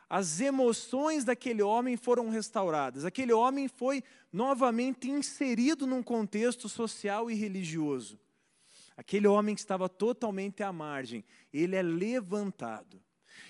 As 0.09 0.39
emoções 0.39 1.23
daquele 1.23 1.63
homem 1.63 1.97
foram 1.97 2.29
restauradas. 2.29 3.05
Aquele 3.05 3.33
homem 3.33 3.67
foi 3.67 4.03
novamente 4.31 5.09
inserido 5.09 5.87
num 5.87 6.03
contexto 6.03 6.69
social 6.69 7.31
e 7.31 7.33
religioso. 7.33 8.19
Aquele 8.95 9.27
homem 9.27 9.55
que 9.55 9.61
estava 9.61 9.89
totalmente 9.89 10.61
à 10.61 10.71
margem, 10.71 11.25
ele 11.51 11.75
é 11.75 11.81
levantado. 11.81 13.01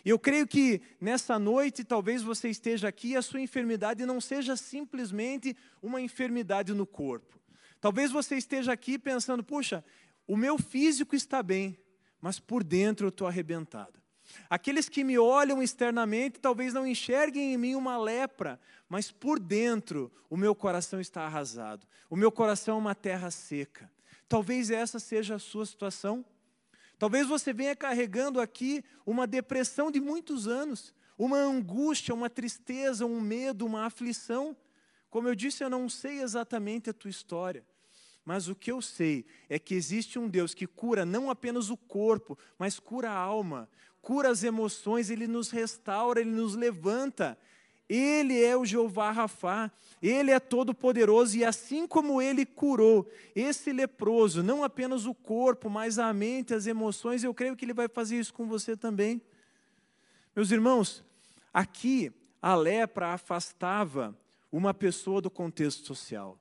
Eu 0.06 0.18
creio 0.18 0.48
que 0.48 0.82
nessa 1.02 1.38
noite, 1.38 1.84
talvez 1.84 2.22
você 2.22 2.50
esteja 2.50 2.88
aqui 2.88 3.10
e 3.10 3.18
a 3.18 3.22
sua 3.22 3.42
enfermidade 3.42 4.06
não 4.06 4.22
seja 4.22 4.56
simplesmente 4.56 5.56
uma 5.82 6.00
enfermidade 6.00 6.74
no 6.74 6.86
corpo. 6.86 7.43
Talvez 7.84 8.12
você 8.12 8.38
esteja 8.38 8.72
aqui 8.72 8.98
pensando: 8.98 9.44
puxa, 9.44 9.84
o 10.26 10.38
meu 10.38 10.58
físico 10.58 11.18
está 11.18 11.44
bem, 11.44 11.78
mas 12.22 12.40
por 12.40 12.64
dentro 12.64 13.08
eu 13.08 13.10
estou 13.10 13.28
arrebentado. 13.28 14.02
Aqueles 14.50 14.88
que 14.88 15.04
me 15.04 15.20
olham 15.20 15.62
externamente 15.62 16.40
talvez 16.40 16.74
não 16.74 16.88
enxerguem 16.88 17.54
em 17.54 17.58
mim 17.58 17.76
uma 17.76 17.98
lepra, 17.98 18.58
mas 18.88 19.12
por 19.12 19.38
dentro 19.38 20.10
o 20.30 20.38
meu 20.38 20.56
coração 20.56 21.02
está 21.02 21.24
arrasado. 21.24 21.86
O 22.10 22.16
meu 22.16 22.32
coração 22.32 22.78
é 22.78 22.80
uma 22.80 22.96
terra 22.96 23.30
seca. 23.30 23.92
Talvez 24.30 24.72
essa 24.72 24.98
seja 24.98 25.36
a 25.36 25.40
sua 25.40 25.66
situação. 25.66 26.24
Talvez 26.98 27.28
você 27.28 27.52
venha 27.52 27.76
carregando 27.76 28.40
aqui 28.40 28.82
uma 29.06 29.28
depressão 29.28 29.92
de 29.92 30.00
muitos 30.00 30.48
anos, 30.48 30.94
uma 31.18 31.38
angústia, 31.38 32.16
uma 32.16 32.30
tristeza, 32.30 33.06
um 33.06 33.20
medo, 33.20 33.66
uma 33.66 33.86
aflição. 33.86 34.56
Como 35.10 35.28
eu 35.28 35.36
disse, 35.36 35.66
eu 35.66 35.70
não 35.70 35.90
sei 35.90 36.22
exatamente 36.22 36.90
a 36.90 36.94
tua 36.94 37.10
história. 37.10 37.73
Mas 38.26 38.48
o 38.48 38.56
que 38.56 38.72
eu 38.72 38.82
sei 38.82 39.26
é 39.50 39.60
que 39.60 39.76
existe 39.76 40.18
um 40.18 40.30
Deus 40.30 40.54
que 40.54 40.66
cura 40.66 41.06
não 41.06 41.30
apenas 41.30 41.70
o 41.70 41.76
corpo, 41.76 42.38
mas 42.58 42.80
cura 42.80 43.10
a 43.10 43.18
alma, 43.18 43.70
cura 44.02 44.30
as 44.30 44.44
emoções, 44.44 45.10
ele 45.10 45.28
nos 45.28 45.50
restaura, 45.50 46.22
ele 46.22 46.32
nos 46.32 46.56
levanta. 46.56 47.38
Ele 47.90 48.42
é 48.42 48.56
o 48.56 48.66
Jeová 48.66 49.12
Rafá, 49.12 49.70
ele 50.02 50.32
é 50.32 50.40
todo 50.40 50.74
poderoso 50.74 51.38
e 51.38 51.44
assim 51.44 51.86
como 51.86 52.22
ele 52.22 52.46
curou 52.46 53.10
esse 53.36 53.74
leproso, 53.74 54.42
não 54.42 54.64
apenas 54.64 55.06
o 55.06 55.14
corpo, 55.14 55.70
mas 55.70 56.00
a 56.00 56.12
mente, 56.14 56.54
as 56.54 56.66
emoções, 56.66 57.24
eu 57.24 57.34
creio 57.34 57.56
que 57.58 57.66
ele 57.66 57.74
vai 57.74 57.90
fazer 57.90 58.18
isso 58.18 58.34
com 58.34 58.48
você 58.48 58.76
também. 58.78 59.22
Meus 60.36 60.50
irmãos, 60.50 61.04
aqui 61.54 62.12
a 62.42 62.56
lepra 62.56 63.14
afastava 63.14 64.18
uma 64.52 64.74
pessoa 64.74 65.22
do 65.22 65.30
contexto 65.30 65.86
social. 65.86 66.40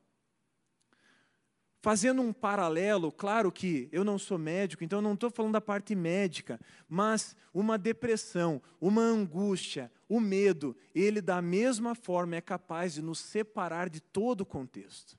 Fazendo 1.82 2.22
um 2.22 2.32
paralelo, 2.32 3.10
claro 3.10 3.50
que 3.50 3.88
eu 3.90 4.04
não 4.04 4.16
sou 4.16 4.38
médico, 4.38 4.84
então 4.84 5.02
não 5.02 5.14
estou 5.14 5.28
falando 5.32 5.54
da 5.54 5.60
parte 5.60 5.96
médica, 5.96 6.60
mas 6.88 7.34
uma 7.52 7.76
depressão, 7.76 8.62
uma 8.80 9.02
angústia, 9.02 9.90
o 10.08 10.20
medo, 10.20 10.76
ele 10.94 11.20
da 11.20 11.42
mesma 11.42 11.96
forma 11.96 12.36
é 12.36 12.40
capaz 12.40 12.94
de 12.94 13.02
nos 13.02 13.18
separar 13.18 13.90
de 13.90 14.00
todo 14.00 14.42
o 14.42 14.46
contexto. 14.46 15.18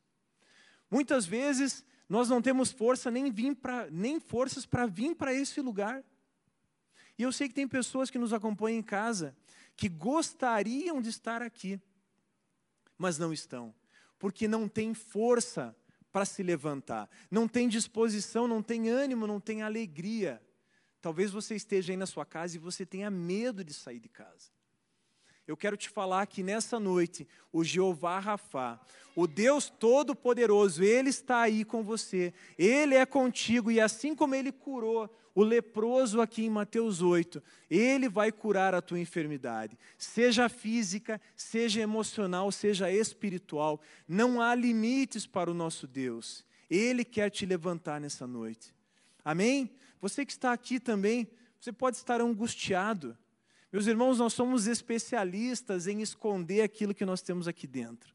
Muitas 0.89 1.26
vezes 1.26 1.84
nós 2.08 2.30
não 2.30 2.41
temos 2.41 2.71
força 2.71 3.12
nem, 3.12 3.54
pra, 3.54 3.89
nem 3.91 4.17
forças 4.21 4.65
para 4.65 4.86
vir 4.86 5.15
para 5.15 5.34
esse 5.34 5.60
lugar. 5.60 6.02
E 7.19 7.23
eu 7.23 7.34
sei 7.34 7.49
que 7.49 7.54
tem 7.54 7.67
pessoas 7.67 8.10
que 8.10 8.17
nos 8.17 8.32
acompanham 8.32 8.80
em 8.80 8.84
casa 8.84 9.36
que 9.76 9.89
gostariam 9.89 11.02
de 11.02 11.10
estar 11.10 11.41
aqui, 11.41 11.78
mas 12.97 13.17
não 13.17 13.34
estão, 13.34 13.76
porque 14.17 14.47
não 14.47 14.69
têm 14.69 14.93
força 14.93 15.76
para 16.13 16.23
se 16.23 16.43
levantar. 16.43 17.10
Não 17.30 17.47
tem 17.47 17.67
disposição, 17.67 18.47
não 18.47 18.62
tem 18.62 18.88
ânimo, 18.88 19.26
não 19.26 19.39
tem 19.39 19.63
alegria. 19.63 20.39
Talvez 21.02 21.32
você 21.32 21.56
esteja 21.56 21.91
aí 21.91 21.97
na 21.97 22.06
sua 22.06 22.26
casa 22.26 22.56
e 22.56 22.60
você 22.60 22.86
tenha 22.86 23.10
medo 23.10 23.63
de 23.63 23.73
sair 23.73 23.99
de 23.99 24.08
casa. 24.08 24.52
Eu 25.47 25.58
quero 25.58 25.75
te 25.75 25.89
falar 25.89 26.25
que 26.27 26.41
nessa 26.41 26.79
noite, 26.79 27.27
o 27.51 27.63
Jeová 27.63 28.19
Rafá, 28.19 28.79
o 29.15 29.27
Deus 29.27 29.69
Todo-Poderoso, 29.69 30.84
Ele 30.84 31.10
está 31.10 31.41
aí 31.41 31.65
com 31.65 31.84
você, 31.84 32.34
Ele 32.58 32.95
é 32.95 33.06
contigo, 33.06 33.69
e 33.69 33.79
assim 33.79 34.15
como 34.15 34.36
Ele 34.36 34.51
curou 34.51 35.10
o 35.36 35.43
leproso 35.43 36.21
aqui 36.21 36.45
em 36.45 36.49
Mateus 36.49 37.01
8, 37.01 37.41
ele 37.69 38.08
vai 38.08 38.32
curar 38.32 38.75
a 38.75 38.82
tua 38.82 38.99
enfermidade, 38.99 39.77
seja 39.97 40.47
física, 40.47 41.19
seja 41.36 41.82
emocional, 41.82 42.51
seja 42.51 42.91
espiritual. 42.91 43.82
Não 44.08 44.39
há 44.39 44.53
limites 44.53 45.25
para 45.25 45.49
o 45.49 45.53
nosso 45.53 45.88
Deus. 45.88 46.45
Ele 46.69 47.03
quer 47.03 47.32
te 47.32 47.45
levantar 47.45 47.99
nessa 47.99 48.27
noite. 48.27 48.73
Amém? 49.25 49.71
Você 49.99 50.25
que 50.25 50.32
está 50.32 50.53
aqui 50.53 50.79
também, 50.79 51.27
você 51.60 51.71
pode 51.71 51.97
estar 51.97 52.21
angustiado. 52.21 53.17
Meus 53.73 53.88
irmãos, 53.88 54.19
nós 54.19 54.33
somos 54.33 54.67
especialistas 54.67 55.88
em 55.88 55.99
esconder 55.99 56.62
aquilo 56.62 56.93
que 56.93 57.03
nós 57.03 57.23
temos 57.23 57.47
aqui 57.47 57.65
dentro. 57.65 58.13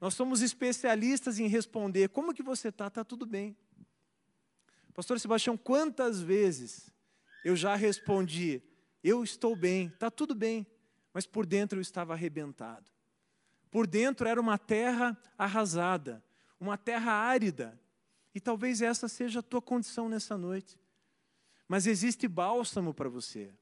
Nós 0.00 0.14
somos 0.14 0.40
especialistas 0.40 1.40
em 1.40 1.48
responder: 1.48 2.10
como 2.10 2.32
que 2.32 2.44
você 2.44 2.68
está? 2.68 2.86
Está 2.86 3.02
tudo 3.02 3.26
bem. 3.26 3.56
Pastor 4.94 5.18
Sebastião, 5.18 5.56
quantas 5.56 6.20
vezes 6.22 6.92
eu 7.44 7.56
já 7.56 7.74
respondi: 7.74 8.62
eu 9.02 9.24
estou 9.24 9.56
bem, 9.56 9.88
está 9.88 10.08
tudo 10.12 10.32
bem, 10.32 10.64
mas 11.12 11.26
por 11.26 11.44
dentro 11.44 11.78
eu 11.78 11.82
estava 11.82 12.12
arrebentado. 12.12 12.88
Por 13.68 13.84
dentro 13.84 14.28
era 14.28 14.40
uma 14.40 14.58
terra 14.58 15.20
arrasada, 15.36 16.22
uma 16.60 16.78
terra 16.78 17.10
árida. 17.10 17.76
E 18.32 18.40
talvez 18.40 18.80
essa 18.80 19.08
seja 19.08 19.40
a 19.40 19.42
tua 19.42 19.60
condição 19.60 20.08
nessa 20.08 20.38
noite. 20.38 20.78
Mas 21.66 21.88
existe 21.88 22.28
bálsamo 22.28 22.94
para 22.94 23.08
você. 23.08 23.52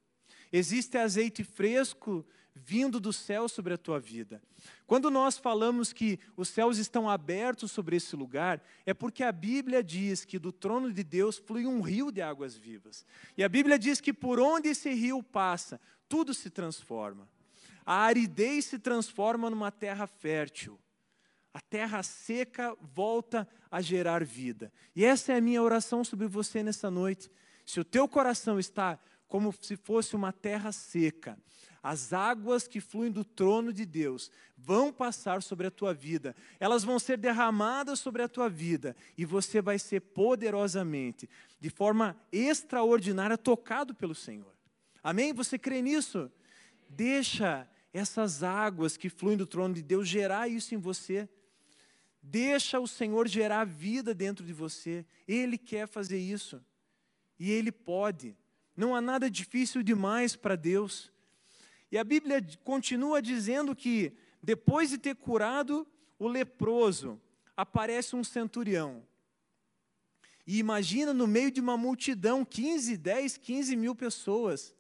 Existe 0.52 0.98
azeite 0.98 1.44
fresco 1.44 2.26
vindo 2.54 3.00
do 3.00 3.12
céu 3.12 3.48
sobre 3.48 3.74
a 3.74 3.78
tua 3.78 3.98
vida. 3.98 4.42
Quando 4.86 5.10
nós 5.10 5.38
falamos 5.38 5.92
que 5.92 6.18
os 6.36 6.48
céus 6.48 6.78
estão 6.78 7.08
abertos 7.08 7.70
sobre 7.70 7.96
esse 7.96 8.14
lugar, 8.16 8.62
é 8.84 8.92
porque 8.92 9.22
a 9.22 9.32
Bíblia 9.32 9.82
diz 9.82 10.24
que 10.24 10.38
do 10.38 10.52
trono 10.52 10.92
de 10.92 11.02
Deus 11.02 11.38
flui 11.38 11.66
um 11.66 11.80
rio 11.80 12.10
de 12.10 12.20
águas 12.20 12.56
vivas. 12.56 13.06
E 13.36 13.44
a 13.44 13.48
Bíblia 13.48 13.78
diz 13.78 14.00
que 14.00 14.12
por 14.12 14.40
onde 14.40 14.68
esse 14.68 14.90
rio 14.90 15.22
passa, 15.22 15.80
tudo 16.08 16.34
se 16.34 16.50
transforma. 16.50 17.28
A 17.86 18.02
aridez 18.02 18.66
se 18.66 18.78
transforma 18.78 19.48
numa 19.48 19.70
terra 19.70 20.06
fértil. 20.06 20.78
A 21.52 21.60
terra 21.60 22.02
seca 22.02 22.76
volta 22.80 23.48
a 23.70 23.80
gerar 23.80 24.24
vida. 24.24 24.72
E 24.94 25.04
essa 25.04 25.32
é 25.32 25.36
a 25.36 25.40
minha 25.40 25.62
oração 25.62 26.04
sobre 26.04 26.26
você 26.26 26.62
nessa 26.62 26.90
noite. 26.90 27.30
Se 27.64 27.80
o 27.80 27.84
teu 27.84 28.08
coração 28.08 28.58
está 28.58 28.98
como 29.30 29.54
se 29.60 29.76
fosse 29.76 30.16
uma 30.16 30.32
terra 30.32 30.72
seca. 30.72 31.38
As 31.80 32.12
águas 32.12 32.66
que 32.66 32.80
fluem 32.80 33.12
do 33.12 33.24
trono 33.24 33.72
de 33.72 33.86
Deus 33.86 34.30
vão 34.58 34.92
passar 34.92 35.40
sobre 35.40 35.68
a 35.68 35.70
tua 35.70 35.94
vida, 35.94 36.36
elas 36.58 36.84
vão 36.84 36.98
ser 36.98 37.16
derramadas 37.16 38.00
sobre 38.00 38.22
a 38.22 38.28
tua 38.28 38.50
vida 38.50 38.94
e 39.16 39.24
você 39.24 39.62
vai 39.62 39.78
ser 39.78 40.00
poderosamente, 40.00 41.30
de 41.58 41.70
forma 41.70 42.20
extraordinária, 42.30 43.38
tocado 43.38 43.94
pelo 43.94 44.14
Senhor. 44.14 44.52
Amém? 45.02 45.32
Você 45.32 45.58
crê 45.58 45.80
nisso? 45.80 46.30
Deixa 46.88 47.66
essas 47.94 48.42
águas 48.42 48.96
que 48.96 49.08
fluem 49.08 49.36
do 49.36 49.46
trono 49.46 49.74
de 49.74 49.82
Deus 49.82 50.08
gerar 50.08 50.48
isso 50.48 50.74
em 50.74 50.78
você. 50.78 51.28
Deixa 52.20 52.80
o 52.80 52.86
Senhor 52.86 53.28
gerar 53.28 53.64
vida 53.64 54.12
dentro 54.12 54.44
de 54.44 54.52
você. 54.52 55.06
Ele 55.26 55.56
quer 55.56 55.86
fazer 55.86 56.18
isso. 56.18 56.60
E 57.38 57.50
ele 57.50 57.72
pode. 57.72 58.36
Não 58.76 58.94
há 58.94 59.00
nada 59.00 59.30
difícil 59.30 59.82
demais 59.82 60.36
para 60.36 60.56
Deus. 60.56 61.12
E 61.90 61.98
a 61.98 62.04
Bíblia 62.04 62.44
continua 62.64 63.20
dizendo 63.20 63.74
que 63.74 64.12
depois 64.42 64.90
de 64.90 64.98
ter 64.98 65.16
curado 65.16 65.86
o 66.18 66.28
leproso, 66.28 67.20
aparece 67.56 68.14
um 68.14 68.22
centurião. 68.22 69.02
E 70.46 70.58
imagina 70.58 71.12
no 71.12 71.26
meio 71.26 71.50
de 71.50 71.60
uma 71.60 71.76
multidão, 71.76 72.44
15, 72.44 72.96
10, 72.96 73.36
15 73.36 73.76
mil 73.76 73.94
pessoas. 73.94 74.74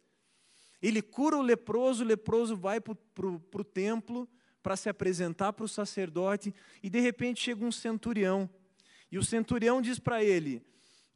Ele 0.82 1.02
cura 1.02 1.36
o 1.36 1.42
leproso, 1.42 2.02
o 2.02 2.06
leproso 2.06 2.56
vai 2.56 2.80
para 2.80 2.92
o 3.26 3.64
templo 3.64 4.28
para 4.62 4.76
se 4.76 4.88
apresentar 4.88 5.52
para 5.52 5.64
o 5.64 5.68
sacerdote, 5.68 6.54
e 6.82 6.90
de 6.90 7.00
repente 7.00 7.42
chega 7.42 7.64
um 7.64 7.72
centurião. 7.72 8.48
E 9.10 9.18
o 9.18 9.24
centurião 9.24 9.80
diz 9.80 9.98
para 9.98 10.22
ele, 10.22 10.62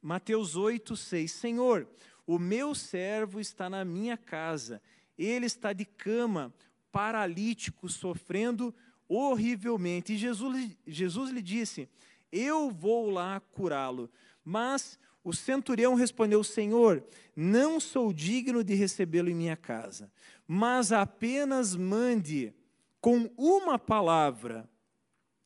Mateus 0.01 0.57
8, 0.57 0.97
6, 0.97 1.31
Senhor, 1.31 1.89
o 2.27 2.39
meu 2.39 2.75
servo 2.75 3.41
está 3.41 3.69
na 3.69 3.85
minha 3.85 4.17
casa, 4.17 4.81
ele 5.19 5.47
está 5.47 5.73
de 5.73 5.85
cama, 5.85 6.53
paralítico, 6.91 7.89
sofrendo 7.89 8.75
horrivelmente. 9.09 10.15
E 10.15 10.17
Jesus, 10.17 10.77
Jesus 10.87 11.31
lhe 11.31 11.43
disse: 11.43 11.89
Eu 12.33 12.71
vou 12.71 13.11
lá 13.11 13.41
curá-lo. 13.53 14.11
Mas 14.45 14.99
o 15.23 15.33
centurião 15.33 15.95
respondeu: 15.95 16.43
Senhor, 16.45 17.03
não 17.35 17.81
sou 17.81 18.13
digno 18.13 18.63
de 18.63 18.75
recebê-lo 18.75 19.31
em 19.31 19.35
minha 19.35 19.57
casa, 19.57 20.11
mas 20.47 20.93
apenas 20.93 21.75
mande 21.75 22.53
com 23.01 23.31
uma 23.37 23.79
palavra 23.79 24.69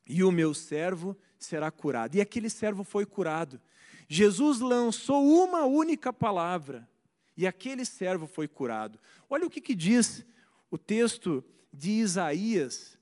e 0.07 0.25
o 0.25 0.33
meu 0.33 0.55
servo 0.55 1.17
será 1.39 1.71
curado. 1.71 2.17
E 2.17 2.21
aquele 2.21 2.49
servo 2.49 2.83
foi 2.83 3.05
curado. 3.05 3.61
Jesus 4.09 4.61
lançou 4.61 5.23
uma 5.45 5.67
única 5.67 6.11
palavra 6.13 6.89
e 7.37 7.47
aquele 7.47 7.85
servo 7.85 8.27
foi 8.27 8.49
curado. 8.49 8.99
Olha 9.29 9.47
o 9.47 9.51
que, 9.51 9.61
que 9.61 9.75
diz 9.75 10.25
o 10.71 10.79
texto 10.79 11.45
de 11.71 11.91
Isaías, 11.91 12.99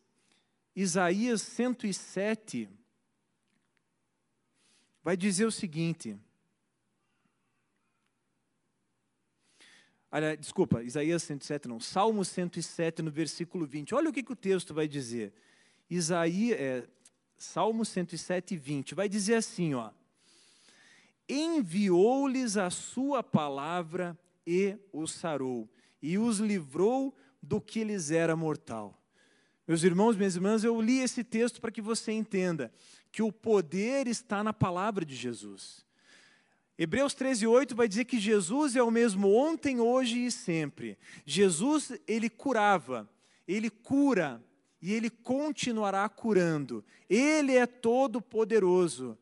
Isaías 0.74 1.40
107, 1.42 2.68
vai 5.02 5.16
dizer 5.16 5.46
o 5.46 5.52
seguinte. 5.52 6.18
Olha, 10.10 10.36
desculpa, 10.36 10.82
Isaías 10.82 11.22
107 11.22 11.68
não, 11.68 11.78
Salmo 11.78 12.24
107 12.24 13.00
no 13.00 13.10
versículo 13.12 13.64
20. 13.64 13.94
Olha 13.94 14.10
o 14.10 14.12
que, 14.12 14.24
que 14.24 14.32
o 14.32 14.36
texto 14.36 14.74
vai 14.74 14.88
dizer. 14.88 15.32
Isaías, 15.88 16.60
é, 16.60 16.88
Salmo 17.38 17.84
107, 17.84 18.56
20, 18.56 18.94
vai 18.94 19.08
dizer 19.08 19.36
assim, 19.36 19.74
ó 19.74 19.92
enviou-lhes 21.28 22.56
a 22.56 22.70
sua 22.70 23.22
palavra 23.22 24.18
e 24.46 24.76
os 24.92 25.12
sarou, 25.12 25.68
e 26.00 26.18
os 26.18 26.38
livrou 26.38 27.14
do 27.42 27.60
que 27.60 27.82
lhes 27.84 28.10
era 28.10 28.36
mortal. 28.36 29.00
Meus 29.66 29.82
irmãos, 29.82 30.16
minhas 30.16 30.36
irmãs, 30.36 30.62
eu 30.62 30.80
li 30.80 31.00
esse 31.00 31.24
texto 31.24 31.60
para 31.60 31.72
que 31.72 31.82
você 31.82 32.12
entenda 32.12 32.72
que 33.10 33.22
o 33.22 33.32
poder 33.32 34.06
está 34.06 34.44
na 34.44 34.52
palavra 34.52 35.04
de 35.04 35.16
Jesus. 35.16 35.84
Hebreus 36.78 37.14
13:8 37.14 37.74
vai 37.74 37.88
dizer 37.88 38.04
que 38.04 38.20
Jesus 38.20 38.76
é 38.76 38.82
o 38.82 38.90
mesmo 38.90 39.34
ontem, 39.34 39.80
hoje 39.80 40.26
e 40.26 40.30
sempre. 40.30 40.98
Jesus, 41.24 41.92
ele 42.06 42.28
curava, 42.28 43.08
ele 43.48 43.70
cura 43.70 44.44
e 44.80 44.92
ele 44.92 45.10
continuará 45.10 46.08
curando. 46.08 46.84
Ele 47.08 47.56
é 47.56 47.66
todo 47.66 48.20
poderoso 48.20 49.18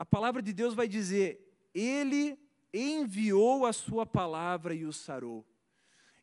a 0.00 0.04
palavra 0.06 0.40
de 0.40 0.50
Deus 0.50 0.72
vai 0.72 0.88
dizer: 0.88 1.46
Ele 1.74 2.38
enviou 2.72 3.66
a 3.66 3.72
sua 3.72 4.06
palavra 4.06 4.74
e 4.74 4.86
o 4.86 4.94
sarou. 4.94 5.44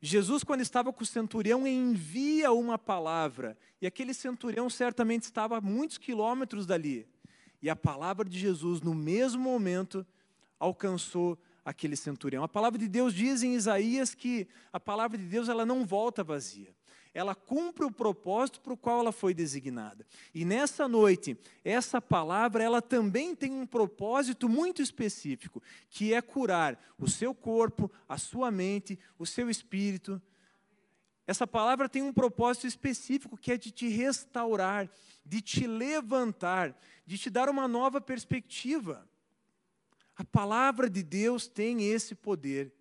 Jesus, 0.02 0.44
quando 0.44 0.62
estava 0.62 0.92
com 0.92 1.04
o 1.04 1.06
centurião, 1.06 1.68
envia 1.68 2.52
uma 2.52 2.80
palavra, 2.80 3.56
e 3.80 3.86
aquele 3.86 4.16
centurião 4.16 4.68
certamente 4.68 5.24
estava 5.24 5.60
a 5.60 5.62
muitos 5.62 6.00
quilômetros 6.00 6.66
dali. 6.66 7.08
E 7.62 7.70
a 7.70 7.76
palavra 7.76 8.28
de 8.28 8.40
Jesus, 8.40 8.82
no 8.82 8.96
mesmo 8.96 9.44
momento, 9.44 10.04
alcançou 10.60 11.38
aquele 11.64 11.96
centurião. 11.96 12.44
A 12.44 12.48
palavra 12.48 12.80
de 12.80 12.88
Deus 12.88 13.14
diz 13.14 13.44
em 13.44 13.54
Isaías 13.54 14.16
que 14.16 14.48
a 14.74 14.80
palavra 14.80 15.20
de 15.20 15.26
Deus 15.26 15.50
ela 15.50 15.68
não 15.68 15.86
volta 15.86 16.24
vazia 16.24 16.77
ela 17.18 17.34
cumpre 17.34 17.84
o 17.84 17.90
propósito 17.90 18.62
para 18.62 18.74
o 18.74 18.78
qual 18.78 19.00
ela 19.00 19.12
foi 19.12 19.34
designada. 19.34 20.06
E 20.36 20.46
nessa 20.46 20.88
noite, 20.88 21.36
essa 21.66 22.00
palavra, 22.00 22.64
ela 22.64 22.80
também 22.80 23.36
tem 23.36 23.52
um 23.52 23.66
propósito 23.66 24.48
muito 24.48 24.84
específico, 24.84 25.60
que 25.90 26.14
é 26.14 26.22
curar 26.22 26.80
o 26.96 27.10
seu 27.10 27.34
corpo, 27.34 27.92
a 28.08 28.20
sua 28.20 28.52
mente, 28.52 29.00
o 29.18 29.26
seu 29.26 29.50
espírito. 29.50 30.22
Essa 31.26 31.48
palavra 31.48 31.90
tem 31.90 32.04
um 32.04 32.14
propósito 32.14 32.68
específico, 32.68 33.36
que 33.36 33.52
é 33.52 33.58
de 33.58 33.72
te 33.72 33.88
restaurar, 33.88 34.88
de 35.26 35.42
te 35.42 35.66
levantar, 35.66 36.80
de 37.04 37.18
te 37.18 37.32
dar 37.32 37.50
uma 37.50 37.68
nova 37.68 38.00
perspectiva. 38.00 39.10
A 40.16 40.24
palavra 40.24 40.88
de 40.88 41.02
Deus 41.02 41.48
tem 41.48 41.90
esse 41.90 42.14
poder. 42.14 42.72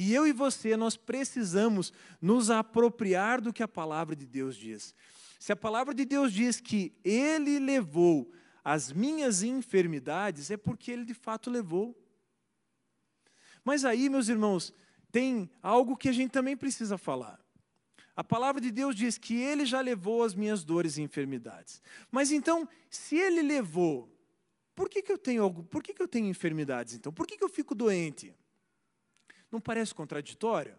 E 0.00 0.14
eu 0.14 0.28
e 0.28 0.32
você, 0.32 0.76
nós 0.76 0.96
precisamos 0.96 1.92
nos 2.22 2.50
apropriar 2.50 3.40
do 3.40 3.52
que 3.52 3.64
a 3.64 3.66
palavra 3.66 4.14
de 4.14 4.24
Deus 4.24 4.54
diz. 4.54 4.94
Se 5.40 5.50
a 5.50 5.56
palavra 5.56 5.92
de 5.92 6.04
Deus 6.04 6.32
diz 6.32 6.60
que 6.60 6.96
Ele 7.02 7.58
levou 7.58 8.30
as 8.62 8.92
minhas 8.92 9.42
enfermidades, 9.42 10.52
é 10.52 10.56
porque 10.56 10.92
Ele 10.92 11.04
de 11.04 11.14
fato 11.14 11.50
levou. 11.50 12.00
Mas 13.64 13.84
aí, 13.84 14.08
meus 14.08 14.28
irmãos, 14.28 14.72
tem 15.10 15.50
algo 15.60 15.96
que 15.96 16.08
a 16.08 16.12
gente 16.12 16.30
também 16.30 16.56
precisa 16.56 16.96
falar. 16.96 17.44
A 18.14 18.22
palavra 18.22 18.60
de 18.60 18.70
Deus 18.70 18.94
diz 18.94 19.18
que 19.18 19.34
Ele 19.34 19.66
já 19.66 19.80
levou 19.80 20.22
as 20.22 20.32
minhas 20.32 20.62
dores 20.62 20.96
e 20.96 21.02
enfermidades. 21.02 21.82
Mas 22.08 22.30
então, 22.30 22.68
se 22.88 23.16
Ele 23.16 23.42
levou, 23.42 24.16
por 24.76 24.88
que, 24.88 25.02
que 25.02 25.10
eu 25.10 25.18
tenho 25.18 25.42
algo? 25.42 25.64
Por 25.64 25.82
que, 25.82 25.92
que 25.92 26.00
eu 26.00 26.06
tenho 26.06 26.28
enfermidades 26.28 26.94
então? 26.94 27.12
Por 27.12 27.26
que, 27.26 27.36
que 27.36 27.42
eu 27.42 27.48
fico 27.48 27.74
doente? 27.74 28.32
Não 29.50 29.60
parece 29.60 29.94
contraditório? 29.94 30.76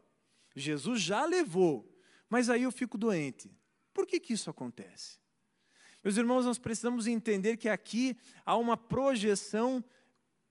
Jesus 0.55 1.01
já 1.01 1.25
levou, 1.25 1.89
mas 2.29 2.49
aí 2.49 2.63
eu 2.63 2.71
fico 2.71 2.97
doente. 2.97 3.51
Por 3.93 4.05
que, 4.05 4.19
que 4.19 4.34
isso 4.34 4.49
acontece? 4.49 5.17
Meus 6.03 6.15
irmãos, 6.15 6.45
nós 6.45 6.58
precisamos 6.58 7.08
entender 7.08 7.58
que 7.58 7.67
aqui 7.67 8.17
há 8.45 8.55
uma 8.55 8.77
projeção, 8.77 9.84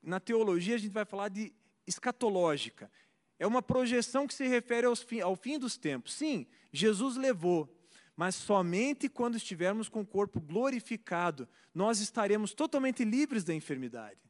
na 0.03 0.21
teologia 0.21 0.75
a 0.75 0.79
gente 0.79 0.93
vai 0.93 1.05
falar 1.05 1.29
de 1.29 1.53
escatológica. 1.87 2.91
É 3.39 3.47
uma 3.47 3.63
projeção 3.63 4.27
que 4.27 4.35
se 4.35 4.47
refere 4.47 4.87
fim, 4.97 5.21
ao 5.21 5.37
fim 5.37 5.59
dos 5.59 5.77
tempos. 5.77 6.13
Sim, 6.13 6.47
Jesus 6.73 7.17
levou, 7.17 7.75
mas 8.17 8.35
somente 8.35 9.09
quando 9.09 9.37
estivermos 9.37 9.89
com 9.89 10.01
o 10.01 10.07
corpo 10.07 10.41
glorificado, 10.41 11.49
nós 11.73 12.01
estaremos 12.01 12.53
totalmente 12.53 13.05
livres 13.05 13.45
da 13.45 13.55
enfermidade. 13.55 14.21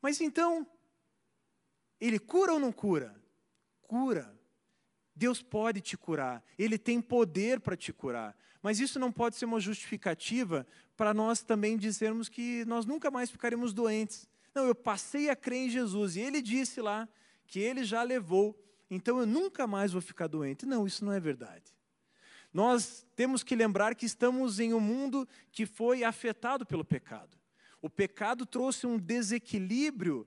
Mas 0.00 0.20
então, 0.20 0.66
ele 2.00 2.18
cura 2.18 2.52
ou 2.52 2.60
não 2.60 2.72
cura? 2.72 3.14
Cura. 3.82 4.38
Deus 5.18 5.42
pode 5.42 5.80
te 5.80 5.96
curar, 5.96 6.44
Ele 6.56 6.78
tem 6.78 7.00
poder 7.00 7.58
para 7.58 7.76
te 7.76 7.92
curar. 7.92 8.36
Mas 8.62 8.78
isso 8.78 9.00
não 9.00 9.10
pode 9.10 9.34
ser 9.34 9.46
uma 9.46 9.58
justificativa 9.58 10.64
para 10.96 11.12
nós 11.12 11.42
também 11.42 11.76
dizermos 11.76 12.28
que 12.28 12.64
nós 12.66 12.86
nunca 12.86 13.10
mais 13.10 13.28
ficaremos 13.28 13.72
doentes. 13.72 14.28
Não, 14.54 14.66
eu 14.66 14.76
passei 14.76 15.28
a 15.28 15.34
crer 15.34 15.66
em 15.66 15.70
Jesus 15.70 16.14
e 16.14 16.20
Ele 16.20 16.40
disse 16.40 16.80
lá 16.80 17.08
que 17.48 17.58
Ele 17.58 17.82
já 17.82 18.02
levou, 18.04 18.56
então 18.88 19.18
eu 19.18 19.26
nunca 19.26 19.66
mais 19.66 19.92
vou 19.92 20.00
ficar 20.00 20.28
doente. 20.28 20.64
Não, 20.64 20.86
isso 20.86 21.04
não 21.04 21.12
é 21.12 21.18
verdade. 21.18 21.74
Nós 22.52 23.04
temos 23.16 23.42
que 23.42 23.56
lembrar 23.56 23.96
que 23.96 24.06
estamos 24.06 24.60
em 24.60 24.72
um 24.72 24.80
mundo 24.80 25.26
que 25.50 25.66
foi 25.66 26.04
afetado 26.04 26.64
pelo 26.64 26.84
pecado. 26.84 27.36
O 27.82 27.90
pecado 27.90 28.46
trouxe 28.46 28.86
um 28.86 28.98
desequilíbrio 28.98 30.26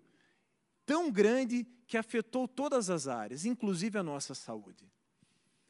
tão 0.85 1.11
grande 1.11 1.65
que 1.87 1.97
afetou 1.97 2.47
todas 2.47 2.89
as 2.89 3.07
áreas, 3.07 3.45
inclusive 3.45 3.97
a 3.97 4.03
nossa 4.03 4.33
saúde. 4.33 4.89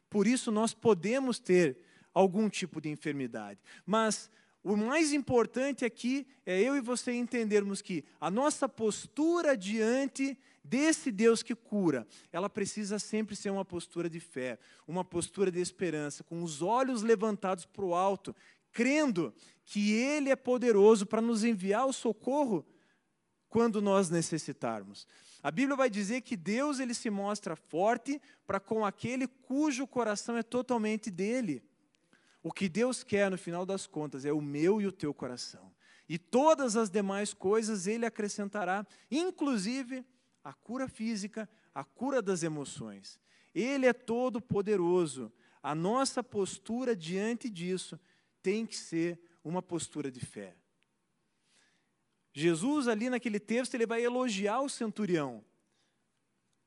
Por 0.08 0.26
isso, 0.26 0.50
nós 0.50 0.74
podemos 0.74 1.38
ter 1.38 1.78
algum 2.12 2.48
tipo 2.48 2.80
de 2.80 2.88
enfermidade, 2.88 3.58
mas 3.86 4.30
o 4.62 4.76
mais 4.76 5.12
importante 5.12 5.84
aqui 5.84 6.26
é 6.46 6.60
eu 6.60 6.76
e 6.76 6.80
você 6.80 7.12
entendermos 7.12 7.82
que 7.82 8.04
a 8.20 8.30
nossa 8.30 8.68
postura 8.68 9.56
diante 9.56 10.38
desse 10.62 11.10
Deus 11.10 11.42
que 11.42 11.54
cura, 11.54 12.06
ela 12.30 12.48
precisa 12.48 12.98
sempre 12.98 13.34
ser 13.34 13.50
uma 13.50 13.64
postura 13.64 14.08
de 14.08 14.20
fé, 14.20 14.58
uma 14.86 15.04
postura 15.04 15.50
de 15.50 15.60
esperança, 15.60 16.22
com 16.22 16.42
os 16.44 16.62
olhos 16.62 17.02
levantados 17.02 17.66
para 17.66 17.84
o 17.84 17.94
alto, 17.94 18.34
crendo 18.70 19.34
que 19.64 19.92
Ele 19.92 20.30
é 20.30 20.36
poderoso 20.36 21.06
para 21.06 21.20
nos 21.20 21.42
enviar 21.42 21.86
o 21.86 21.92
socorro 21.92 22.64
quando 23.52 23.82
nós 23.82 24.08
necessitarmos. 24.08 25.06
A 25.42 25.50
Bíblia 25.50 25.76
vai 25.76 25.90
dizer 25.90 26.22
que 26.22 26.38
Deus 26.38 26.80
ele 26.80 26.94
se 26.94 27.10
mostra 27.10 27.54
forte 27.54 28.18
para 28.46 28.58
com 28.58 28.82
aquele 28.82 29.26
cujo 29.26 29.86
coração 29.86 30.38
é 30.38 30.42
totalmente 30.42 31.10
dele. 31.10 31.62
O 32.42 32.50
que 32.50 32.66
Deus 32.66 33.04
quer, 33.04 33.30
no 33.30 33.36
final 33.36 33.66
das 33.66 33.86
contas, 33.86 34.24
é 34.24 34.32
o 34.32 34.40
meu 34.40 34.80
e 34.80 34.86
o 34.86 34.90
teu 34.90 35.12
coração. 35.12 35.70
E 36.08 36.16
todas 36.16 36.76
as 36.76 36.88
demais 36.88 37.34
coisas 37.34 37.86
Ele 37.86 38.06
acrescentará, 38.06 38.86
inclusive 39.10 40.02
a 40.42 40.54
cura 40.54 40.88
física, 40.88 41.46
a 41.74 41.84
cura 41.84 42.22
das 42.22 42.42
emoções. 42.42 43.20
Ele 43.54 43.84
é 43.84 43.92
todo 43.92 44.40
poderoso. 44.40 45.30
A 45.62 45.74
nossa 45.74 46.24
postura 46.24 46.96
diante 46.96 47.50
disso 47.50 48.00
tem 48.42 48.64
que 48.64 48.78
ser 48.78 49.20
uma 49.44 49.60
postura 49.60 50.10
de 50.10 50.20
fé. 50.20 50.56
Jesus, 52.32 52.88
ali 52.88 53.10
naquele 53.10 53.38
texto, 53.38 53.74
ele 53.74 53.86
vai 53.86 54.02
elogiar 54.02 54.60
o 54.60 54.68
centurião, 54.68 55.44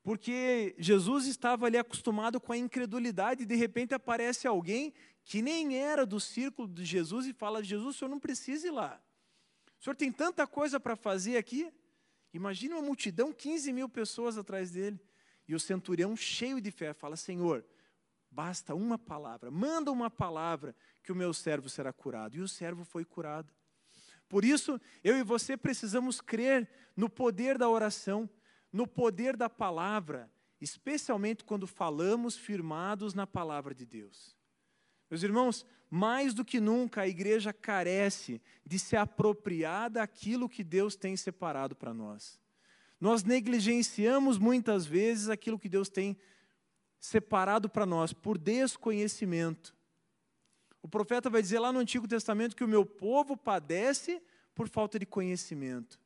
porque 0.03 0.75
Jesus 0.77 1.25
estava 1.25 1.65
ali 1.65 1.77
acostumado 1.77 2.39
com 2.39 2.53
a 2.53 2.57
incredulidade, 2.57 3.41
e 3.41 3.45
de 3.45 3.55
repente 3.55 3.93
aparece 3.93 4.47
alguém 4.47 4.93
que 5.23 5.41
nem 5.41 5.75
era 5.75 6.05
do 6.05 6.19
círculo 6.19 6.67
de 6.67 6.85
Jesus 6.85 7.25
e 7.25 7.33
fala: 7.33 7.63
Jesus, 7.63 7.95
o 7.95 7.97
senhor 7.97 8.09
não 8.09 8.19
precisa 8.19 8.67
ir 8.67 8.71
lá. 8.71 9.01
O 9.79 9.83
senhor 9.83 9.95
tem 9.95 10.11
tanta 10.11 10.45
coisa 10.45 10.79
para 10.79 10.95
fazer 10.95 11.37
aqui. 11.37 11.73
Imagina 12.31 12.75
uma 12.75 12.83
multidão, 12.83 13.33
15 13.33 13.73
mil 13.73 13.89
pessoas 13.89 14.37
atrás 14.37 14.71
dele. 14.71 14.99
E 15.47 15.55
o 15.55 15.59
centurião, 15.59 16.15
cheio 16.15 16.61
de 16.61 16.69
fé, 16.69 16.93
fala: 16.93 17.15
Senhor, 17.15 17.65
basta 18.29 18.75
uma 18.75 18.99
palavra, 18.99 19.49
manda 19.49 19.91
uma 19.91 20.11
palavra 20.11 20.75
que 21.01 21.11
o 21.11 21.15
meu 21.15 21.33
servo 21.33 21.67
será 21.67 21.91
curado. 21.91 22.35
E 22.35 22.41
o 22.41 22.47
servo 22.47 22.85
foi 22.85 23.03
curado. 23.03 23.51
Por 24.27 24.43
isso, 24.43 24.79
eu 25.03 25.17
e 25.17 25.23
você 25.23 25.55
precisamos 25.55 26.19
crer 26.19 26.67
no 26.95 27.09
poder 27.09 27.57
da 27.57 27.69
oração, 27.69 28.29
no 28.71 28.87
poder 28.87 29.37
da 29.37 29.49
palavra, 29.49 30.31
especialmente 30.59 31.43
quando 31.43 31.67
falamos 31.67 32.35
firmados 32.35 33.13
na 33.13 33.27
palavra 33.27 33.73
de 33.73 33.85
Deus. 33.85 34.35
Meus 35.09 35.21
irmãos, 35.23 35.65
mais 35.89 36.33
do 36.33 36.43
que 36.43 36.59
nunca 36.59 37.01
a 37.01 37.07
igreja 37.07 37.53
carece 37.53 38.41
de 38.65 38.79
se 38.79 38.95
apropriar 38.95 39.89
daquilo 39.89 40.49
que 40.49 40.63
Deus 40.63 40.95
tem 40.95 41.15
separado 41.15 41.75
para 41.75 41.93
nós. 41.93 42.41
Nós 42.99 43.23
negligenciamos 43.23 44.37
muitas 44.37 44.85
vezes 44.85 45.29
aquilo 45.29 45.59
que 45.59 45.69
Deus 45.69 45.89
tem 45.89 46.17
separado 46.99 47.69
para 47.69 47.85
nós 47.85 48.13
por 48.13 48.37
desconhecimento. 48.37 49.74
O 50.85 50.87
profeta 50.87 51.31
vai 51.31 51.41
dizer 51.41 51.57
lá 51.57 51.73
no 51.73 51.79
Antigo 51.79 52.07
Testamento 52.07 52.55
que 52.55 52.63
o 52.63 52.67
meu 52.67 52.85
povo 52.85 53.35
padece 53.35 54.21
por 54.53 54.69
falta 54.69 54.99
de 54.99 55.05
conhecimento. 55.07 55.99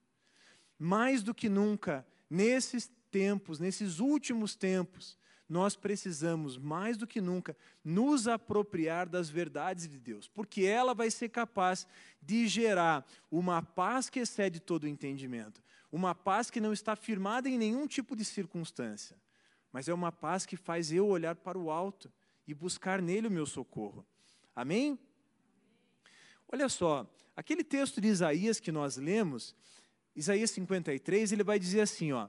Mais 0.80 1.22
do 1.22 1.36
que 1.36 1.50
nunca, 1.50 2.08
nesses 2.30 2.90
tempos, 3.12 3.60
nesses 3.60 4.00
últimos 4.00 4.56
tempos, 4.56 5.18
nós 5.50 5.76
precisamos, 5.76 6.58
mais 6.58 6.96
do 6.96 7.06
que 7.06 7.20
nunca, 7.20 7.58
nos 7.84 8.26
apropriar 8.26 9.10
das 9.10 9.30
verdades 9.30 9.86
de 9.86 10.00
Deus, 10.00 10.30
porque 10.30 10.64
ela 10.64 10.94
vai 10.94 11.12
ser 11.12 11.28
capaz 11.28 11.86
de 12.22 12.48
gerar 12.48 13.06
uma 13.30 13.62
paz 13.62 14.10
que 14.10 14.22
excede 14.22 14.62
todo 14.62 14.86
o 14.86 14.88
entendimento, 14.88 15.62
uma 15.92 16.16
paz 16.16 16.50
que 16.50 16.62
não 16.62 16.72
está 16.72 16.96
firmada 16.96 17.50
em 17.50 17.58
nenhum 17.58 17.86
tipo 17.86 18.16
de 18.16 18.24
circunstância, 18.24 19.18
mas 19.74 19.90
é 19.90 19.94
uma 19.94 20.14
paz 20.14 20.46
que 20.46 20.56
faz 20.56 20.90
eu 20.90 21.06
olhar 21.06 21.36
para 21.36 21.60
o 21.60 21.70
alto 21.70 22.10
e 22.48 22.54
buscar 22.54 23.02
nele 23.02 23.28
o 23.28 23.32
meu 23.32 23.46
socorro. 23.46 24.08
Amém? 24.60 25.00
Olha 26.52 26.68
só, 26.68 27.10
aquele 27.34 27.64
texto 27.64 28.02
de 28.02 28.10
Isaías 28.10 28.60
que 28.60 28.74
nós 28.74 28.98
lemos, 28.98 29.56
Isaías 30.14 30.52
53, 30.52 31.32
ele 31.32 31.46
vai 31.46 31.58
dizer 31.58 31.80
assim, 31.80 32.12
ó, 32.12 32.28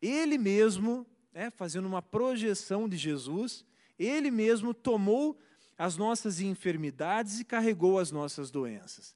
ele 0.00 0.38
mesmo, 0.38 1.06
né, 1.30 1.50
fazendo 1.50 1.86
uma 1.86 2.00
projeção 2.00 2.88
de 2.88 2.96
Jesus, 2.96 3.66
ele 3.98 4.30
mesmo 4.30 4.72
tomou 4.72 5.38
as 5.76 5.98
nossas 5.98 6.40
enfermidades 6.40 7.38
e 7.38 7.44
carregou 7.44 7.98
as 7.98 8.10
nossas 8.10 8.50
doenças. 8.50 9.14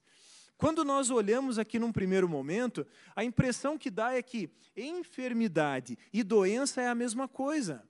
Quando 0.59 0.85
nós 0.85 1.09
olhamos 1.09 1.57
aqui 1.57 1.79
num 1.79 1.91
primeiro 1.91 2.29
momento, 2.29 2.85
a 3.15 3.23
impressão 3.23 3.79
que 3.79 3.89
dá 3.89 4.13
é 4.13 4.21
que 4.21 4.47
enfermidade 4.75 5.97
e 6.13 6.21
doença 6.21 6.83
é 6.83 6.87
a 6.87 6.93
mesma 6.93 7.27
coisa. 7.27 7.83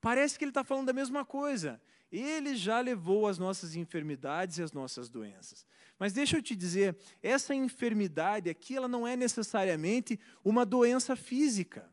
Parece 0.00 0.36
que 0.36 0.44
ele 0.44 0.50
está 0.50 0.64
falando 0.64 0.86
da 0.86 0.92
mesma 0.92 1.24
coisa. 1.24 1.80
Ele 2.10 2.56
já 2.56 2.80
levou 2.80 3.26
as 3.26 3.38
nossas 3.38 3.76
enfermidades 3.76 4.58
e 4.58 4.62
as 4.62 4.72
nossas 4.72 5.08
doenças. 5.08 5.66
Mas 5.98 6.12
deixa 6.12 6.36
eu 6.36 6.42
te 6.42 6.56
dizer, 6.56 6.96
essa 7.22 7.54
enfermidade 7.54 8.48
aqui, 8.48 8.76
ela 8.76 8.88
não 8.88 9.06
é 9.06 9.16
necessariamente 9.16 10.18
uma 10.44 10.64
doença 10.64 11.14
física. 11.14 11.90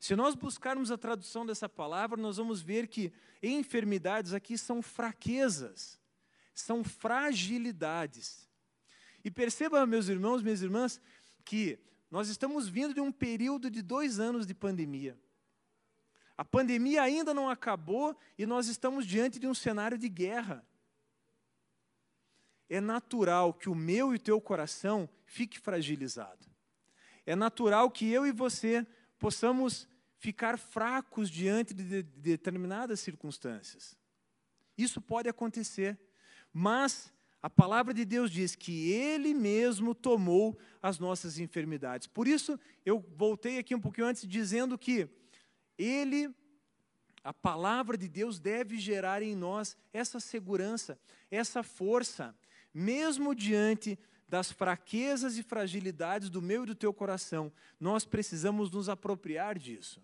Se 0.00 0.16
nós 0.16 0.34
buscarmos 0.34 0.90
a 0.90 0.98
tradução 0.98 1.44
dessa 1.44 1.68
palavra, 1.68 2.20
nós 2.20 2.38
vamos 2.38 2.60
ver 2.60 2.88
que 2.88 3.12
enfermidades 3.42 4.32
aqui 4.32 4.56
são 4.56 4.82
fraquezas, 4.82 6.00
são 6.54 6.82
fragilidades. 6.82 8.48
E 9.24 9.30
perceba, 9.30 9.86
meus 9.86 10.08
irmãos, 10.08 10.42
minhas 10.42 10.62
irmãs, 10.62 11.00
que 11.44 11.78
nós 12.10 12.28
estamos 12.28 12.68
vindo 12.68 12.94
de 12.94 13.00
um 13.00 13.12
período 13.12 13.70
de 13.70 13.82
dois 13.82 14.18
anos 14.18 14.46
de 14.46 14.54
pandemia. 14.54 15.18
A 16.36 16.44
pandemia 16.44 17.02
ainda 17.02 17.32
não 17.32 17.48
acabou 17.48 18.16
e 18.36 18.44
nós 18.44 18.68
estamos 18.68 19.06
diante 19.06 19.38
de 19.38 19.46
um 19.46 19.54
cenário 19.54 19.96
de 19.96 20.08
guerra. 20.08 20.66
É 22.68 22.80
natural 22.80 23.54
que 23.54 23.68
o 23.68 23.74
meu 23.74 24.12
e 24.12 24.16
o 24.16 24.20
teu 24.20 24.40
coração 24.40 25.08
fique 25.24 25.58
fragilizado. 25.58 26.46
É 27.24 27.34
natural 27.34 27.90
que 27.90 28.10
eu 28.10 28.26
e 28.26 28.32
você 28.32 28.86
possamos 29.18 29.88
ficar 30.18 30.58
fracos 30.58 31.30
diante 31.30 31.72
de, 31.72 32.02
determinadas 32.02 33.00
circunstâncias. 33.00 33.96
Isso 34.76 35.00
pode 35.00 35.28
acontecer, 35.28 35.98
mas 36.52 37.12
a 37.42 37.48
palavra 37.48 37.94
de 37.94 38.04
Deus 38.04 38.30
diz 38.30 38.54
que 38.54 38.90
Ele 38.90 39.32
mesmo 39.32 39.94
tomou 39.94 40.58
as 40.82 40.98
nossas 40.98 41.38
enfermidades. 41.38 42.06
Por 42.06 42.28
isso, 42.28 42.58
eu 42.84 43.04
voltei 43.16 43.58
aqui 43.58 43.74
um 43.74 43.80
pouquinho 43.80 44.06
antes 44.06 44.26
dizendo 44.26 44.76
que 44.76 45.08
ele, 45.78 46.34
a 47.22 47.32
palavra 47.32 47.96
de 47.96 48.08
Deus 48.08 48.38
deve 48.38 48.78
gerar 48.78 49.22
em 49.22 49.34
nós 49.34 49.76
essa 49.92 50.20
segurança, 50.20 50.98
essa 51.30 51.62
força, 51.62 52.34
mesmo 52.72 53.34
diante 53.34 53.98
das 54.28 54.50
fraquezas 54.50 55.36
e 55.36 55.42
fragilidades 55.42 56.28
do 56.28 56.42
meu 56.42 56.64
e 56.64 56.66
do 56.66 56.74
teu 56.74 56.92
coração, 56.92 57.52
nós 57.78 58.04
precisamos 58.04 58.70
nos 58.70 58.88
apropriar 58.88 59.58
disso. 59.58 60.02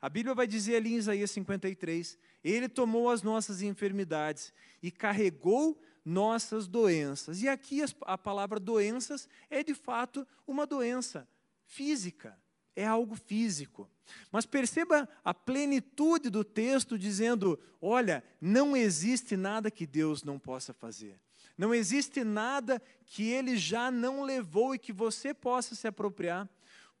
A 0.00 0.08
Bíblia 0.08 0.34
vai 0.34 0.46
dizer 0.46 0.76
ali 0.76 0.94
em 0.94 0.96
Isaías 0.96 1.30
53: 1.30 2.18
Ele 2.42 2.68
tomou 2.68 3.10
as 3.10 3.22
nossas 3.22 3.62
enfermidades 3.62 4.52
e 4.82 4.90
carregou 4.90 5.80
nossas 6.04 6.66
doenças. 6.66 7.42
E 7.42 7.48
aqui 7.48 7.80
a 8.02 8.18
palavra 8.18 8.58
doenças 8.58 9.28
é 9.48 9.62
de 9.62 9.74
fato 9.74 10.26
uma 10.46 10.66
doença 10.66 11.28
física 11.64 12.36
é 12.74 12.86
algo 12.86 13.14
físico. 13.14 13.88
Mas 14.30 14.46
perceba 14.46 15.08
a 15.24 15.32
plenitude 15.32 16.30
do 16.30 16.44
texto 16.44 16.98
dizendo: 16.98 17.58
olha, 17.80 18.22
não 18.40 18.76
existe 18.76 19.36
nada 19.36 19.70
que 19.70 19.86
Deus 19.86 20.22
não 20.22 20.38
possa 20.38 20.72
fazer. 20.72 21.18
Não 21.56 21.74
existe 21.74 22.24
nada 22.24 22.80
que 23.06 23.30
ele 23.30 23.56
já 23.56 23.90
não 23.90 24.22
levou 24.22 24.74
e 24.74 24.78
que 24.78 24.92
você 24.92 25.34
possa 25.34 25.74
se 25.74 25.86
apropriar. 25.86 26.48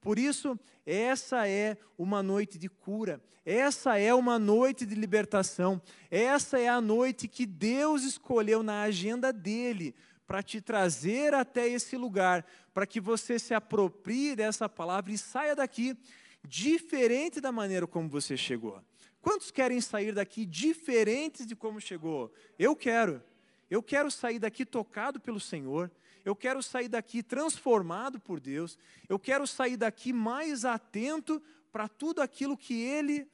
Por 0.00 0.18
isso, 0.18 0.58
essa 0.84 1.46
é 1.48 1.76
uma 1.96 2.22
noite 2.24 2.58
de 2.58 2.68
cura, 2.68 3.22
essa 3.44 3.98
é 3.98 4.12
uma 4.12 4.36
noite 4.36 4.84
de 4.84 4.96
libertação, 4.96 5.80
essa 6.10 6.58
é 6.58 6.68
a 6.68 6.80
noite 6.80 7.28
que 7.28 7.46
Deus 7.46 8.02
escolheu 8.02 8.64
na 8.64 8.82
agenda 8.82 9.32
dele 9.32 9.94
para 10.26 10.42
te 10.42 10.60
trazer 10.60 11.34
até 11.34 11.68
esse 11.68 11.96
lugar, 11.96 12.46
para 12.72 12.86
que 12.86 13.00
você 13.00 13.38
se 13.38 13.54
aproprie 13.54 14.34
dessa 14.36 14.68
palavra 14.68 15.12
e 15.12 15.18
saia 15.18 15.54
daqui 15.54 15.96
diferente 16.44 17.40
da 17.40 17.52
maneira 17.52 17.86
como 17.86 18.08
você 18.08 18.36
chegou. 18.36 18.82
Quantos 19.20 19.50
querem 19.50 19.80
sair 19.80 20.12
daqui 20.12 20.44
diferentes 20.44 21.46
de 21.46 21.54
como 21.54 21.80
chegou? 21.80 22.32
Eu 22.58 22.74
quero. 22.74 23.22
Eu 23.70 23.82
quero 23.82 24.10
sair 24.10 24.38
daqui 24.38 24.66
tocado 24.66 25.20
pelo 25.20 25.38
Senhor. 25.38 25.90
Eu 26.24 26.34
quero 26.34 26.62
sair 26.62 26.88
daqui 26.88 27.22
transformado 27.22 28.18
por 28.20 28.40
Deus. 28.40 28.76
Eu 29.08 29.18
quero 29.18 29.46
sair 29.46 29.76
daqui 29.76 30.12
mais 30.12 30.64
atento 30.64 31.40
para 31.70 31.88
tudo 31.88 32.20
aquilo 32.20 32.56
que 32.56 32.82
Ele 32.82 33.28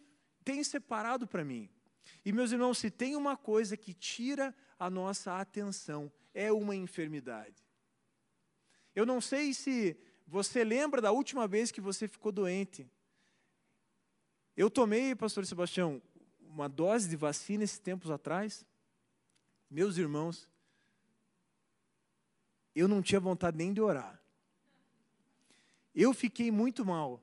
tem 0.44 0.62
separado 0.62 1.27
para 1.27 1.44
mim. 1.44 1.68
E 2.24 2.33
meus 2.33 2.53
irmãos, 2.53 2.79
se 2.79 2.90
tem 2.90 3.16
uma 3.16 3.37
coisa 3.37 3.77
que 3.77 3.94
tira 3.94 4.55
a 4.79 4.88
nossa 4.88 5.41
atenção, 5.41 6.11
é 6.33 6.53
uma 6.53 6.77
enfermidade. 6.77 7.67
Eu 8.95 9.05
não 9.05 9.21
sei 9.21 9.53
se 9.53 9.97
você 10.27 10.62
lembra 10.62 11.01
da 11.01 11.11
última 11.11 11.49
vez 11.49 11.71
que 11.71 11.81
você 11.81 12.07
ficou 12.07 12.31
doente. 12.31 12.88
Eu 14.57 14.71
tomei, 14.71 15.14
pastor 15.14 15.47
Sebastião, 15.47 16.03
uma 16.41 16.69
dose 16.69 17.09
de 17.09 17.17
vacina 17.17 17.64
esses 17.64 17.79
tempos 17.79 18.11
atrás. 18.11 18.67
Meus 19.71 19.97
irmãos, 19.97 20.49
eu 22.75 22.88
não 22.88 23.03
tinha 23.03 23.21
vontade 23.21 23.57
nem 23.57 23.73
de 23.73 23.81
orar. 23.81 24.21
Eu 25.95 26.12
fiquei 26.12 26.51
muito 26.51 26.85
mal. 26.85 27.23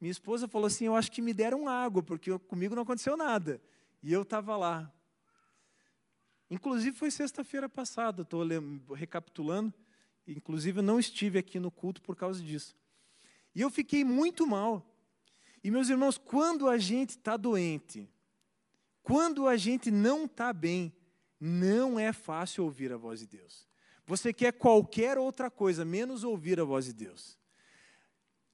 Minha 0.00 0.12
esposa 0.12 0.46
falou 0.46 0.66
assim: 0.66 0.84
Eu 0.84 0.96
acho 0.96 1.10
que 1.10 1.22
me 1.22 1.32
deram 1.32 1.68
água, 1.68 2.02
porque 2.02 2.38
comigo 2.40 2.74
não 2.74 2.82
aconteceu 2.82 3.16
nada. 3.16 3.60
E 4.02 4.12
eu 4.12 4.22
estava 4.22 4.56
lá. 4.56 4.92
Inclusive 6.50 6.96
foi 6.96 7.10
sexta-feira 7.10 7.68
passada, 7.68 8.22
estou 8.22 8.44
recapitulando. 8.94 9.72
Inclusive 10.26 10.78
eu 10.78 10.82
não 10.82 10.98
estive 10.98 11.38
aqui 11.38 11.58
no 11.58 11.70
culto 11.70 12.02
por 12.02 12.16
causa 12.16 12.42
disso. 12.42 12.74
E 13.54 13.60
eu 13.60 13.70
fiquei 13.70 14.04
muito 14.04 14.46
mal. 14.46 14.84
E 15.62 15.70
meus 15.70 15.88
irmãos, 15.88 16.18
quando 16.18 16.68
a 16.68 16.78
gente 16.78 17.10
está 17.10 17.36
doente, 17.36 18.08
quando 19.02 19.46
a 19.48 19.56
gente 19.56 19.90
não 19.90 20.24
está 20.24 20.52
bem, 20.52 20.92
não 21.40 21.98
é 21.98 22.12
fácil 22.12 22.64
ouvir 22.64 22.92
a 22.92 22.96
voz 22.96 23.20
de 23.20 23.26
Deus. 23.26 23.66
Você 24.06 24.32
quer 24.32 24.52
qualquer 24.52 25.18
outra 25.18 25.50
coisa, 25.50 25.84
menos 25.84 26.22
ouvir 26.22 26.60
a 26.60 26.64
voz 26.64 26.86
de 26.86 26.92
Deus. 26.92 27.38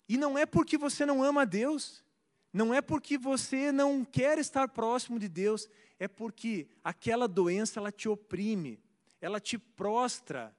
E 0.08 0.16
não 0.16 0.36
é 0.36 0.46
porque 0.46 0.78
você 0.78 1.04
não 1.04 1.22
ama 1.22 1.46
Deus, 1.46 2.04
não 2.52 2.72
é 2.72 2.80
porque 2.80 3.16
você 3.16 3.70
não 3.72 4.04
quer 4.04 4.38
estar 4.38 4.68
próximo 4.68 5.18
de 5.18 5.28
Deus, 5.28 5.68
é 6.02 6.08
porque 6.08 6.66
aquela 6.82 7.28
doença 7.28 7.78
ela 7.78 7.92
te 7.92 8.08
oprime, 8.08 8.82
ela 9.20 9.38
te 9.38 9.56
prostra, 9.56 10.52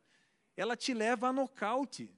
ela 0.55 0.77
te 0.77 0.93
leva 0.93 1.27
a 1.27 1.33
nocaute. 1.33 2.09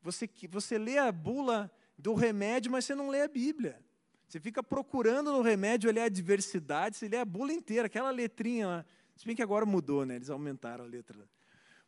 Você, 0.00 0.26
você 0.48 0.78
lê 0.78 0.96
a 0.96 1.12
bula 1.12 1.70
do 1.98 2.14
remédio, 2.14 2.72
mas 2.72 2.86
você 2.86 2.94
não 2.94 3.10
lê 3.10 3.20
a 3.20 3.28
Bíblia. 3.28 3.78
Você 4.26 4.40
fica 4.40 4.62
procurando 4.62 5.32
no 5.32 5.42
remédio 5.42 5.90
olhar 5.90 6.04
a 6.04 6.08
diversidade, 6.08 6.96
você 6.96 7.08
lê 7.08 7.18
a 7.18 7.26
bula 7.26 7.52
inteira, 7.52 7.88
aquela 7.88 8.10
letrinha 8.10 8.68
lá. 8.68 8.86
Se 9.14 9.26
bem 9.26 9.36
que 9.36 9.42
agora 9.42 9.66
mudou, 9.66 10.06
né? 10.06 10.16
Eles 10.16 10.30
aumentaram 10.30 10.84
a 10.84 10.88
letra. 10.88 11.28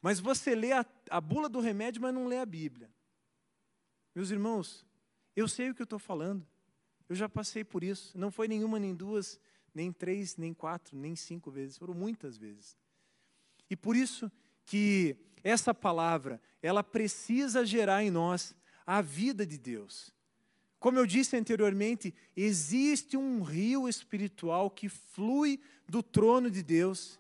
Mas 0.03 0.21
você 0.21 0.55
lê 0.55 0.73
a, 0.73 0.85
a 1.09 1.19
bula 1.19 1.49
do 1.49 1.61
remédio, 1.61 2.03
mas 2.03 2.13
não 2.13 2.27
lê 2.27 2.39
a 2.39 2.45
Bíblia. 2.45 2.91
Meus 4.15 4.31
irmãos, 4.31 4.85
eu 5.35 5.49
sei 5.49 5.71
o 5.71 5.75
que 5.75 5.81
eu 5.81 5.85
estou 5.85 5.99
falando. 5.99 6.47
Eu 7.09 7.17
já 7.17 7.27
passei 7.27 7.65
por 7.65 7.83
isso. 7.83 8.19
Não 8.19 8.31
foi 8.31 8.47
nenhuma, 8.47 8.79
nem 8.79 8.95
duas, 8.95 9.41
nem 9.77 9.93
três, 9.93 10.37
nem 10.39 10.55
quatro, 10.55 10.97
nem 10.97 11.15
cinco 11.15 11.51
vezes. 11.51 11.77
Foram 11.77 11.93
muitas 11.93 12.39
vezes. 12.39 12.75
E 13.69 13.77
por 13.77 13.95
isso 13.95 14.33
que 14.65 15.15
essa 15.45 15.75
palavra, 15.75 16.41
ela 16.63 16.83
precisa 16.83 17.65
gerar 17.65 18.03
em 18.03 18.11
nós 18.11 18.57
a 18.87 19.03
vida 19.03 19.45
de 19.45 19.59
Deus. 19.59 20.13
Como 20.79 20.99
eu 20.99 21.07
disse 21.07 21.37
anteriormente, 21.37 22.15
existe 22.35 23.17
um 23.17 23.43
rio 23.43 23.89
espiritual 23.89 24.71
que 24.71 24.89
flui 24.89 25.61
do 25.89 26.03
trono 26.03 26.51
de 26.51 26.63
Deus, 26.63 27.19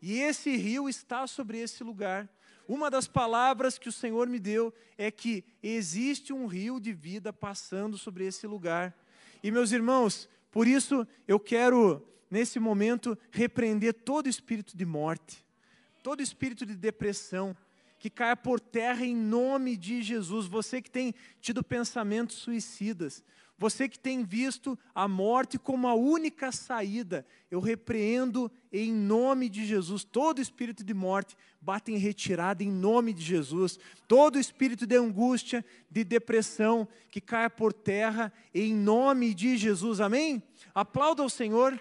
e 0.00 0.18
esse 0.18 0.56
rio 0.56 0.88
está 0.88 1.26
sobre 1.26 1.58
esse 1.58 1.84
lugar. 1.84 2.28
Uma 2.66 2.90
das 2.90 3.06
palavras 3.06 3.78
que 3.78 3.88
o 3.88 3.92
Senhor 3.92 4.26
me 4.28 4.38
deu 4.38 4.74
é 4.98 5.10
que 5.10 5.44
existe 5.62 6.32
um 6.32 6.46
rio 6.46 6.80
de 6.80 6.92
vida 6.92 7.32
passando 7.32 7.96
sobre 7.96 8.26
esse 8.26 8.46
lugar. 8.46 8.96
E 9.42 9.50
meus 9.50 9.72
irmãos, 9.72 10.28
por 10.52 10.68
isso 10.68 11.04
eu 11.26 11.40
quero, 11.40 12.06
nesse 12.30 12.60
momento, 12.60 13.18
repreender 13.30 13.94
todo 13.94 14.28
espírito 14.28 14.76
de 14.76 14.84
morte, 14.84 15.44
todo 16.02 16.22
espírito 16.22 16.66
de 16.66 16.76
depressão, 16.76 17.56
que 17.98 18.10
caia 18.10 18.36
por 18.36 18.60
terra 18.60 19.04
em 19.04 19.16
nome 19.16 19.76
de 19.76 20.02
Jesus. 20.02 20.46
Você 20.46 20.82
que 20.82 20.90
tem 20.90 21.14
tido 21.40 21.64
pensamentos 21.64 22.36
suicidas, 22.36 23.24
você 23.58 23.88
que 23.88 23.98
tem 23.98 24.24
visto 24.24 24.78
a 24.94 25.06
morte 25.06 25.58
como 25.58 25.86
a 25.86 25.94
única 25.94 26.50
saída, 26.50 27.24
eu 27.50 27.60
repreendo 27.60 28.50
em 28.72 28.92
nome 28.92 29.48
de 29.48 29.64
Jesus 29.64 30.02
todo 30.02 30.40
espírito 30.40 30.82
de 30.82 30.92
morte, 30.92 31.36
bate 31.60 31.92
em 31.92 31.96
retirada 31.96 32.64
em 32.64 32.70
nome 32.70 33.12
de 33.12 33.22
Jesus. 33.22 33.78
Todo 34.08 34.38
espírito 34.38 34.86
de 34.86 34.96
angústia, 34.96 35.64
de 35.88 36.02
depressão, 36.02 36.88
que 37.10 37.20
caia 37.20 37.48
por 37.48 37.72
terra 37.72 38.32
em 38.52 38.74
nome 38.74 39.32
de 39.32 39.56
Jesus. 39.56 40.00
Amém? 40.00 40.42
Aplauda 40.74 41.22
o 41.22 41.30
Senhor, 41.30 41.78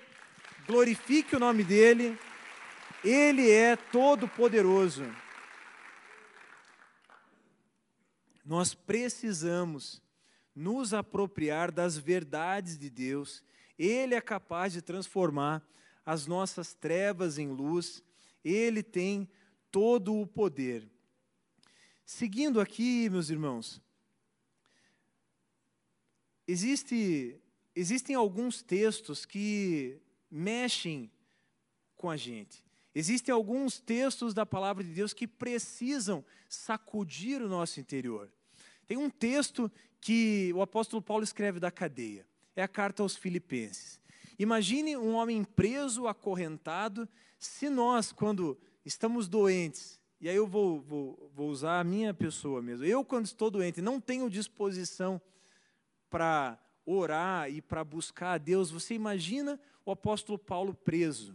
glorifique 0.68 1.36
o 1.36 1.40
nome 1.40 1.64
dEle, 1.64 2.16
Ele 3.04 3.50
é 3.50 3.76
todo 3.76 4.28
poderoso. 4.28 5.04
Nós 8.46 8.74
precisamos 8.74 10.02
nos 10.56 10.94
apropriar 10.94 11.72
das 11.72 11.98
verdades 11.98 12.78
de 12.78 12.90
Deus. 12.90 13.44
Ele 13.78 14.16
é 14.16 14.22
capaz 14.22 14.74
de 14.74 14.82
transformar 14.82 15.66
as 16.06 16.28
nossas 16.28 16.74
trevas 16.74 17.38
em 17.38 17.48
luz. 17.48 18.04
Ele 18.44 18.84
tem 18.84 19.30
todo 19.72 20.20
o 20.20 20.28
poder. 20.28 20.88
Seguindo 22.06 22.60
aqui, 22.60 23.10
meus 23.10 23.30
irmãos, 23.30 23.82
existe, 26.48 27.40
existem 27.74 28.16
alguns 28.16 28.62
textos 28.62 29.26
que 29.26 30.02
mexem 30.30 31.10
com 31.96 32.10
a 32.10 32.18
gente. 32.18 32.64
Existem 32.94 33.32
alguns 33.32 33.80
textos 33.80 34.34
da 34.34 34.46
palavra 34.46 34.84
de 34.84 34.92
Deus 34.92 35.14
que 35.14 35.28
precisam 35.28 36.26
sacudir 36.50 37.42
o 37.42 37.48
nosso 37.48 37.80
interior. 37.80 38.30
Tem 38.92 38.98
um 38.98 39.10
texto 39.10 39.72
que 40.02 40.52
o 40.54 40.62
apóstolo 40.62 41.02
Paulo 41.02 41.24
escreve 41.24 41.62
da 41.62 41.72
cadeia. 41.72 42.28
É 42.54 42.62
a 42.62 42.68
carta 42.68 43.02
aos 43.02 43.16
Filipenses. 43.16 44.02
Imagine 44.38 44.98
um 44.98 45.14
homem 45.14 45.46
preso, 45.46 46.08
acorrentado. 46.08 47.08
Se 47.40 47.70
nós, 47.70 48.12
quando 48.12 48.60
estamos 48.84 49.30
doentes, 49.30 49.98
e 50.20 50.28
aí 50.28 50.36
eu 50.36 50.46
vou, 50.46 50.82
vou, 50.82 51.32
vou 51.34 51.48
usar 51.48 51.80
a 51.80 51.86
minha 51.86 52.14
pessoa 52.14 52.62
mesmo, 52.62 52.84
eu, 52.84 53.02
quando 53.06 53.28
estou 53.28 53.50
doente, 53.50 53.82
não 53.82 53.98
tenho 53.98 54.30
disposição 54.30 55.22
para 56.10 56.60
orar 56.86 57.50
e 57.50 57.62
para 57.62 57.86
buscar 57.86 58.34
a 58.34 58.38
Deus, 58.38 58.72
você 58.72 58.94
imagina 58.94 59.58
o 59.86 59.92
apóstolo 59.92 60.38
Paulo 60.38 60.74
preso. 60.74 61.34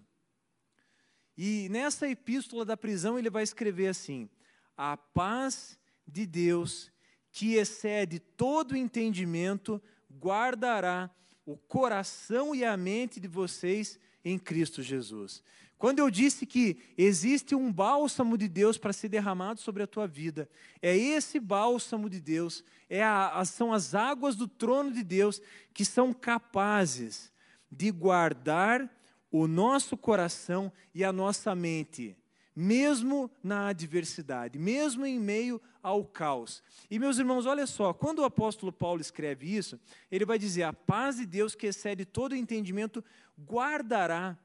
E 1.34 1.70
nessa 1.70 2.06
epístola 2.06 2.66
da 2.66 2.76
prisão 2.76 3.18
ele 3.18 3.30
vai 3.30 3.42
escrever 3.42 3.88
assim: 3.88 4.28
A 4.76 4.94
paz 4.94 5.78
de 6.06 6.26
Deus, 6.26 6.94
que 7.37 7.57
excede 7.57 8.18
todo 8.18 8.75
entendimento, 8.75 9.79
guardará 10.11 11.11
o 11.44 11.55
coração 11.55 12.55
e 12.55 12.64
a 12.64 12.75
mente 12.79 13.20
de 13.20 13.29
vocês 13.29 14.01
em 14.25 14.38
Cristo 14.38 14.83
Jesus. 14.83 15.42
Quando 15.77 15.99
eu 15.99 16.11
disse 16.11 16.46
que 16.46 16.79
existe 16.96 17.55
um 17.55 17.70
bálsamo 17.70 18.38
de 18.38 18.49
Deus 18.49 18.79
para 18.79 18.90
ser 18.90 19.11
derramado 19.11 19.61
sobre 19.61 19.83
a 19.83 19.87
tua 19.87 20.07
vida, 20.07 20.49
é 20.81 20.96
esse 20.96 21.38
bálsamo 21.38 22.09
de 22.09 22.22
Deus, 22.22 22.64
é 22.88 23.05
a, 23.05 23.44
são 23.44 23.70
as 23.70 23.94
águas 23.94 24.35
do 24.35 24.49
trono 24.49 24.90
de 24.90 25.05
Deus 25.05 25.38
que 25.75 25.85
são 25.85 26.14
capazes 26.14 27.31
de 27.70 27.90
guardar 27.90 28.90
o 29.31 29.46
nosso 29.46 29.94
coração 29.94 30.72
e 30.94 31.05
a 31.05 31.12
nossa 31.12 31.55
mente, 31.55 32.16
mesmo 32.57 33.31
na 33.44 33.66
adversidade, 33.66 34.59
mesmo 34.59 35.05
em 35.05 35.20
meio 35.20 35.61
ao 35.87 36.05
caos. 36.05 36.64
E 36.90 36.99
meus 36.99 37.16
irmãos, 37.16 37.46
olha 37.46 37.64
só, 37.64 37.94
quando 37.94 38.18
o 38.18 38.25
apóstolo 38.25 38.72
Paulo 38.72 39.01
escreve 39.01 39.46
isso, 39.46 39.79
ele 40.11 40.25
vai 40.25 40.37
dizer: 40.37 40.64
a 40.64 40.72
paz 40.72 41.18
de 41.18 41.25
Deus 41.25 41.55
que 41.55 41.68
excede 41.68 42.05
todo 42.05 42.35
entendimento 42.35 43.05
guardará. 43.38 44.37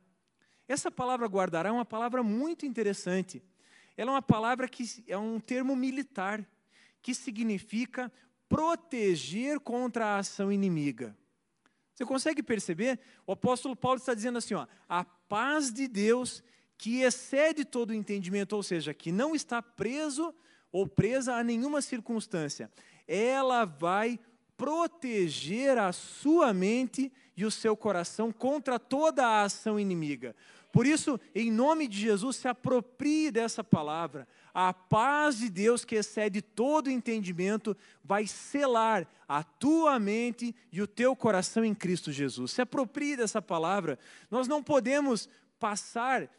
Essa 0.68 0.92
palavra 0.92 1.26
guardará 1.26 1.70
é 1.70 1.72
uma 1.72 1.84
palavra 1.84 2.22
muito 2.22 2.64
interessante. 2.64 3.42
Ela 3.98 4.12
é 4.12 4.14
uma 4.14 4.22
palavra 4.22 4.68
que 4.68 5.04
é 5.08 5.18
um 5.18 5.40
termo 5.40 5.76
militar, 5.76 6.48
que 7.02 7.16
significa 7.16 8.12
proteger 8.48 9.60
contra 9.62 10.06
a 10.06 10.18
ação 10.20 10.52
inimiga. 10.52 11.18
Você 11.96 12.06
consegue 12.06 12.44
perceber? 12.44 13.00
O 13.26 13.32
apóstolo 13.32 13.76
Paulo 13.76 13.98
está 13.98 14.14
dizendo 14.14 14.38
assim: 14.38 14.54
ó, 14.54 14.68
a 14.88 15.04
paz 15.04 15.74
de 15.74 15.88
Deus 15.88 16.44
que 16.78 17.02
excede 17.02 17.66
todo 17.66 17.90
o 17.90 17.96
entendimento, 17.96 18.56
ou 18.56 18.62
seja, 18.62 18.94
que 18.94 19.12
não 19.12 19.34
está 19.34 19.60
preso 19.60 20.36
ou 20.72 20.88
presa 20.88 21.36
a 21.36 21.44
nenhuma 21.44 21.82
circunstância, 21.82 22.72
ela 23.08 23.66
vai 23.66 24.20
proteger 24.56 25.78
a 25.78 25.92
sua 25.92 26.54
mente 26.54 27.12
e 27.36 27.44
o 27.44 27.52
seu 27.52 27.76
coração 27.76 28.32
contra 28.32 28.78
toda 28.78 29.26
a 29.26 29.44
ação 29.44 29.80
inimiga. 29.80 30.36
Por 30.72 30.86
isso, 30.86 31.20
em 31.36 31.52
nome 31.52 31.88
de 31.88 32.00
Jesus, 32.00 32.38
se 32.38 32.48
aproprie 32.48 33.30
dessa 33.30 33.64
palavra. 33.64 34.28
A 34.54 34.74
paz 34.74 35.40
de 35.40 35.50
Deus, 35.50 35.84
que 35.84 35.96
excede 35.96 36.42
todo 36.42 36.90
entendimento, 36.90 37.76
vai 38.04 38.26
selar 38.26 39.06
a 39.28 39.44
tua 39.44 40.00
mente 40.00 40.56
e 40.72 40.82
o 40.82 40.88
teu 40.88 41.16
coração 41.16 41.66
em 41.66 41.74
Cristo 41.74 42.12
Jesus. 42.12 42.52
Se 42.52 42.62
aproprie 42.62 43.18
dessa 43.18 43.42
palavra. 43.42 44.00
Nós 44.30 44.48
não 44.48 44.64
podemos 44.64 45.28
passar 45.60 46.30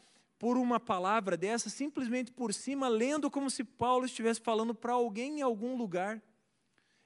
por 0.43 0.57
uma 0.57 0.77
palavra 0.77 1.37
dessa 1.37 1.69
simplesmente 1.69 2.29
por 2.29 2.53
cima, 2.53 2.89
lendo 2.89 3.31
como 3.31 3.49
se 3.49 3.63
Paulo 3.63 4.05
estivesse 4.05 4.41
falando 4.41 4.75
para 4.75 4.91
alguém 4.91 5.39
em 5.39 5.41
algum 5.41 5.77
lugar. 5.77 6.21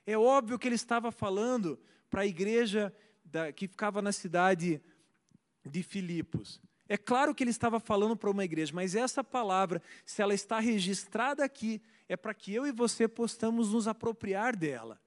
É 0.08 0.18
óbvio 0.18 0.58
que 0.58 0.68
ele 0.68 0.74
estava 0.74 1.12
falando 1.12 1.80
para 2.10 2.24
a 2.24 2.26
igreja 2.26 2.92
da, 3.24 3.52
que 3.52 3.68
ficava 3.68 4.02
na 4.02 4.12
cidade 4.12 4.82
de 5.64 5.84
Filipos. 5.84 6.60
É 6.90 6.98
claro 6.98 7.36
que 7.36 7.44
ele 7.44 7.52
estava 7.52 7.80
falando 7.80 8.18
para 8.18 8.32
uma 8.32 8.44
igreja, 8.44 8.74
mas 8.74 8.96
essa 8.96 9.24
palavra, 9.24 9.84
se 10.04 10.20
ela 10.20 10.34
está 10.34 10.60
registrada 10.60 11.46
aqui, 11.46 11.80
é 12.10 12.18
para 12.18 12.34
que 12.34 12.52
eu 12.52 12.66
e 12.66 12.72
você 12.72 13.08
possamos 13.08 13.72
nos 13.72 13.88
apropriar 13.88 14.56
dela. 14.56 15.00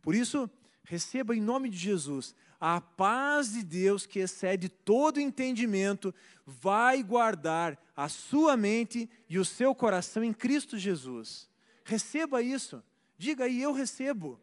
Por 0.00 0.14
isso, 0.14 0.48
receba 0.82 1.36
em 1.36 1.42
nome 1.42 1.68
de 1.68 1.76
Jesus 1.76 2.34
a 2.60 2.78
paz 2.80 3.52
de 3.52 3.62
Deus 3.62 4.04
que 4.04 4.18
excede 4.18 4.68
todo 4.68 5.18
entendimento, 5.18 6.14
vai 6.46 7.02
guardar 7.02 7.78
a 7.96 8.08
sua 8.08 8.56
mente 8.56 9.08
e 9.28 9.38
o 9.38 9.44
seu 9.44 9.74
coração 9.74 10.22
em 10.22 10.32
Cristo 10.32 10.76
Jesus. 10.76 11.48
Receba 11.84 12.42
isso. 12.42 12.82
Diga 13.16 13.44
aí, 13.44 13.62
eu 13.62 13.72
recebo. 13.72 14.38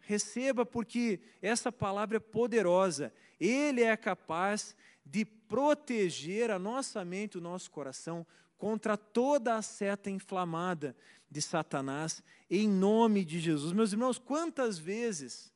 Receba, 0.00 0.64
porque 0.64 1.20
essa 1.40 1.70
palavra 1.70 2.16
é 2.16 2.20
poderosa. 2.20 3.12
Ele 3.38 3.82
é 3.82 3.96
capaz 3.96 4.74
de 5.04 5.24
proteger 5.24 6.50
a 6.50 6.58
nossa 6.58 7.04
mente, 7.04 7.38
o 7.38 7.40
nosso 7.40 7.70
coração, 7.70 8.26
contra 8.56 8.96
toda 8.96 9.56
a 9.56 9.62
seta 9.62 10.10
inflamada 10.10 10.96
de 11.30 11.42
Satanás, 11.42 12.22
em 12.50 12.68
nome 12.68 13.24
de 13.24 13.40
Jesus. 13.40 13.72
Meus 13.72 13.92
irmãos, 13.92 14.18
quantas 14.18 14.78
vezes 14.78 15.53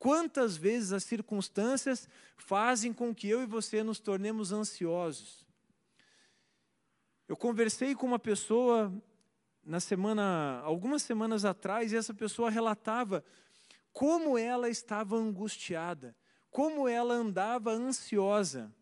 Quantas 0.00 0.56
vezes 0.56 0.92
as 0.92 1.04
circunstâncias 1.04 2.08
fazem 2.34 2.90
com 2.90 3.14
que 3.14 3.28
eu 3.28 3.42
e 3.42 3.46
você 3.46 3.82
nos 3.82 4.00
tornemos 4.00 4.50
ansiosos? 4.50 5.46
Eu 7.28 7.36
conversei 7.36 7.94
com 7.94 8.06
uma 8.06 8.18
pessoa 8.18 8.90
na 9.62 9.78
semana, 9.78 10.62
algumas 10.64 11.02
semanas 11.02 11.44
atrás, 11.44 11.92
e 11.92 11.98
essa 11.98 12.14
pessoa 12.14 12.48
relatava 12.48 13.22
como 13.92 14.38
ela 14.38 14.70
estava 14.70 15.16
angustiada, 15.16 16.16
como 16.50 16.88
ela 16.88 17.12
andava 17.12 17.70
ansiosa. 17.70 18.74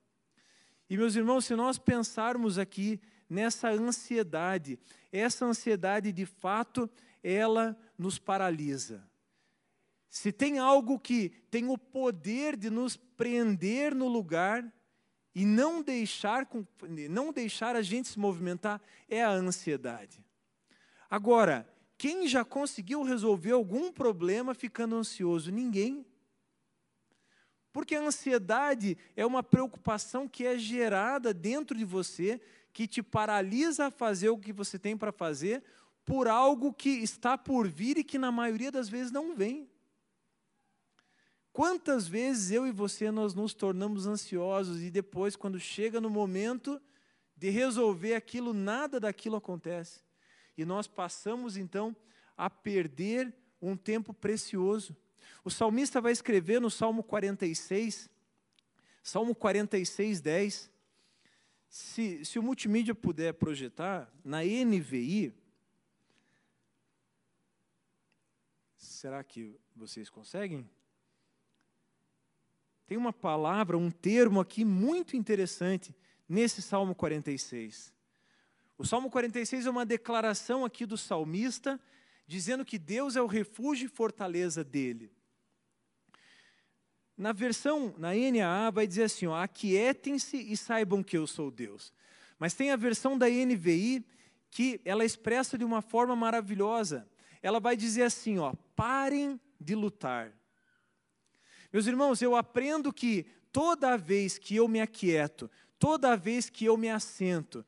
E 0.88 0.96
meus 0.96 1.16
irmãos, 1.16 1.46
se 1.46 1.56
nós 1.56 1.78
pensarmos 1.78 2.58
aqui 2.58 3.00
nessa 3.28 3.70
ansiedade, 3.70 4.78
essa 5.10 5.44
ansiedade 5.44 6.12
de 6.12 6.24
fato, 6.24 6.88
ela 7.24 7.76
nos 7.98 8.20
paralisa. 8.20 9.07
Se 10.08 10.32
tem 10.32 10.58
algo 10.58 10.98
que 10.98 11.30
tem 11.50 11.68
o 11.68 11.76
poder 11.76 12.56
de 12.56 12.70
nos 12.70 12.96
prender 12.96 13.94
no 13.94 14.08
lugar 14.08 14.64
e 15.34 15.44
não 15.44 15.82
deixar, 15.82 16.48
não 17.10 17.32
deixar 17.32 17.76
a 17.76 17.82
gente 17.82 18.08
se 18.08 18.18
movimentar, 18.18 18.80
é 19.08 19.22
a 19.22 19.30
ansiedade. 19.30 20.24
Agora, 21.10 21.68
quem 21.96 22.26
já 22.26 22.44
conseguiu 22.44 23.02
resolver 23.02 23.52
algum 23.52 23.92
problema 23.92 24.54
ficando 24.54 24.96
ansioso? 24.96 25.50
Ninguém. 25.50 26.06
Porque 27.72 27.94
a 27.94 28.00
ansiedade 28.00 28.96
é 29.14 29.26
uma 29.26 29.42
preocupação 29.42 30.28
que 30.28 30.46
é 30.46 30.58
gerada 30.58 31.34
dentro 31.34 31.76
de 31.76 31.84
você, 31.84 32.40
que 32.72 32.86
te 32.86 33.02
paralisa 33.02 33.86
a 33.86 33.90
fazer 33.90 34.30
o 34.30 34.38
que 34.38 34.52
você 34.52 34.78
tem 34.78 34.96
para 34.96 35.12
fazer, 35.12 35.62
por 36.04 36.28
algo 36.28 36.72
que 36.72 36.88
está 36.88 37.36
por 37.36 37.68
vir 37.68 37.98
e 37.98 38.04
que 38.04 38.18
na 38.18 38.32
maioria 38.32 38.72
das 38.72 38.88
vezes 38.88 39.12
não 39.12 39.34
vem. 39.34 39.68
Quantas 41.58 42.06
vezes 42.06 42.52
eu 42.52 42.68
e 42.68 42.70
você 42.70 43.10
nós 43.10 43.34
nos 43.34 43.52
tornamos 43.52 44.06
ansiosos 44.06 44.80
e 44.80 44.92
depois, 44.92 45.34
quando 45.34 45.58
chega 45.58 46.00
no 46.00 46.08
momento 46.08 46.80
de 47.36 47.50
resolver 47.50 48.14
aquilo, 48.14 48.54
nada 48.54 49.00
daquilo 49.00 49.34
acontece. 49.34 50.04
E 50.56 50.64
nós 50.64 50.86
passamos 50.86 51.56
então 51.56 51.96
a 52.36 52.48
perder 52.48 53.34
um 53.60 53.76
tempo 53.76 54.14
precioso. 54.14 54.96
O 55.44 55.50
salmista 55.50 56.00
vai 56.00 56.12
escrever 56.12 56.60
no 56.60 56.70
Salmo 56.70 57.02
46, 57.02 58.08
Salmo 59.02 59.34
46, 59.34 60.20
10. 60.20 60.70
Se, 61.68 62.24
se 62.24 62.38
o 62.38 62.42
multimídia 62.44 62.94
puder 62.94 63.34
projetar, 63.34 64.08
na 64.24 64.44
NVI, 64.44 65.34
será 68.76 69.24
que 69.24 69.58
vocês 69.74 70.08
conseguem? 70.08 70.64
Tem 72.88 72.96
uma 72.96 73.12
palavra, 73.12 73.76
um 73.76 73.90
termo 73.90 74.40
aqui 74.40 74.64
muito 74.64 75.14
interessante 75.14 75.94
nesse 76.26 76.62
Salmo 76.62 76.94
46. 76.94 77.92
O 78.78 78.86
Salmo 78.86 79.10
46 79.10 79.66
é 79.66 79.70
uma 79.70 79.84
declaração 79.84 80.64
aqui 80.64 80.86
do 80.86 80.96
salmista, 80.96 81.78
dizendo 82.26 82.64
que 82.64 82.78
Deus 82.78 83.14
é 83.14 83.20
o 83.20 83.26
refúgio 83.26 83.84
e 83.84 83.90
fortaleza 83.90 84.64
dele. 84.64 85.12
Na 87.14 87.30
versão, 87.30 87.94
na 87.98 88.12
NAA, 88.14 88.70
vai 88.70 88.86
dizer 88.86 89.02
assim: 89.02 89.26
aquietem-se 89.26 90.38
e 90.38 90.56
saibam 90.56 91.02
que 91.02 91.18
eu 91.18 91.26
sou 91.26 91.50
Deus. 91.50 91.92
Mas 92.38 92.54
tem 92.54 92.70
a 92.70 92.76
versão 92.76 93.18
da 93.18 93.28
NVI 93.28 94.02
que 94.50 94.80
ela 94.82 95.04
expressa 95.04 95.58
de 95.58 95.64
uma 95.64 95.82
forma 95.82 96.16
maravilhosa. 96.16 97.06
Ela 97.42 97.60
vai 97.60 97.76
dizer 97.76 98.04
assim: 98.04 98.38
ó, 98.38 98.54
parem 98.74 99.38
de 99.60 99.74
lutar. 99.74 100.37
Meus 101.72 101.86
irmãos, 101.86 102.22
eu 102.22 102.34
aprendo 102.34 102.92
que 102.92 103.26
toda 103.52 103.96
vez 103.96 104.38
que 104.38 104.56
eu 104.56 104.66
me 104.66 104.80
aquieto, 104.80 105.50
toda 105.78 106.16
vez 106.16 106.48
que 106.48 106.64
eu 106.64 106.76
me 106.76 106.88
assento, 106.88 107.64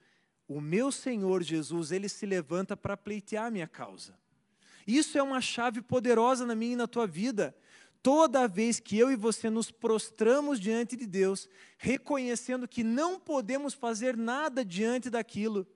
o 0.48 0.61
meu 0.61 0.90
Senhor 0.90 1.42
Jesus, 1.42 1.92
ele 1.92 2.09
se 2.09 2.26
levanta 2.26 2.76
para 2.76 2.96
pleitear 2.96 3.46
a 3.46 3.51
minha 3.51 3.68
causa. 3.68 4.18
Isso 4.86 5.16
é 5.16 5.22
uma 5.22 5.40
chave 5.40 5.80
poderosa 5.80 6.44
na 6.44 6.55
minha 6.55 6.72
e 6.72 6.76
na 6.76 6.88
tua 6.88 7.07
vida. 7.07 7.55
Toda 8.03 8.48
vez 8.48 8.80
que 8.80 8.98
eu 8.98 9.12
e 9.12 9.16
você 9.16 9.51
nos 9.51 9.70
prostramos 9.70 10.59
diante 10.59 10.96
de 10.96 11.07
Deus, 11.07 11.48
reconhecendo 11.76 12.66
que 12.66 12.82
não 12.82 13.20
podemos 13.20 13.74
fazer 13.74 14.16
nada 14.16 14.64
diante 14.64 15.11
daquilo, 15.11 15.66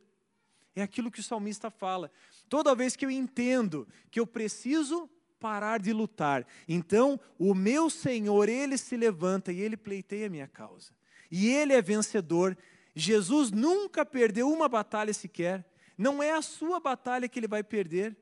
é 0.75 0.83
aquilo 0.83 1.11
que 1.11 1.21
o 1.21 1.25
salmista 1.25 1.71
fala. 1.71 2.11
Toda 2.49 2.75
vez 2.75 2.97
que 2.97 3.05
eu 3.05 3.11
entendo 3.11 3.87
que 4.11 4.19
eu 4.19 4.27
preciso 4.27 5.09
parar 5.45 5.79
de 5.79 5.93
lutar. 5.93 6.47
Então, 6.67 7.21
o 7.39 7.53
meu 7.53 7.91
Senhor, 7.91 8.49
ele 8.49 8.79
se 8.79 8.97
levanta 8.97 9.53
e 9.53 9.61
ele 9.61 9.77
pleiteia 9.77 10.27
a 10.27 10.31
minha 10.31 10.49
causa. 10.49 10.91
E 11.31 11.51
ele 11.51 11.75
é 11.75 11.83
vencedor. 11.83 12.57
Jesus 12.95 13.51
nunca 13.51 14.07
perdeu 14.07 14.51
uma 14.51 14.71
batalha 14.71 15.13
sequer. 15.13 15.63
Não 15.99 16.23
é 16.23 16.33
a 16.33 16.41
sua 16.41 16.81
batalha 16.81 17.29
que 17.29 17.39
ele 17.39 17.47
vai 17.47 17.63
perder. 17.63 18.17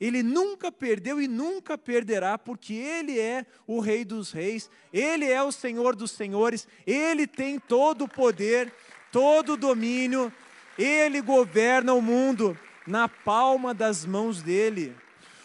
Ele 0.00 0.22
nunca 0.22 0.70
perdeu 0.70 1.20
e 1.20 1.26
nunca 1.26 1.76
perderá, 1.76 2.38
porque 2.38 2.74
Ele 2.74 3.18
é 3.18 3.44
o 3.66 3.78
Rei 3.78 4.04
dos 4.04 4.32
Reis, 4.32 4.70
Ele 4.92 5.28
é 5.28 5.42
o 5.42 5.52
Senhor 5.52 5.94
dos 5.94 6.12
Senhores, 6.12 6.66
Ele 6.86 7.26
tem 7.26 7.58
todo 7.58 8.04
o 8.04 8.08
poder, 8.08 8.72
todo 9.12 9.54
o 9.54 9.56
domínio, 9.56 10.32
Ele 10.78 11.20
governa 11.20 11.92
o 11.92 12.02
mundo 12.02 12.58
na 12.84 13.08
palma 13.08 13.74
das 13.74 14.04
mãos 14.04 14.42
dele. 14.42 14.96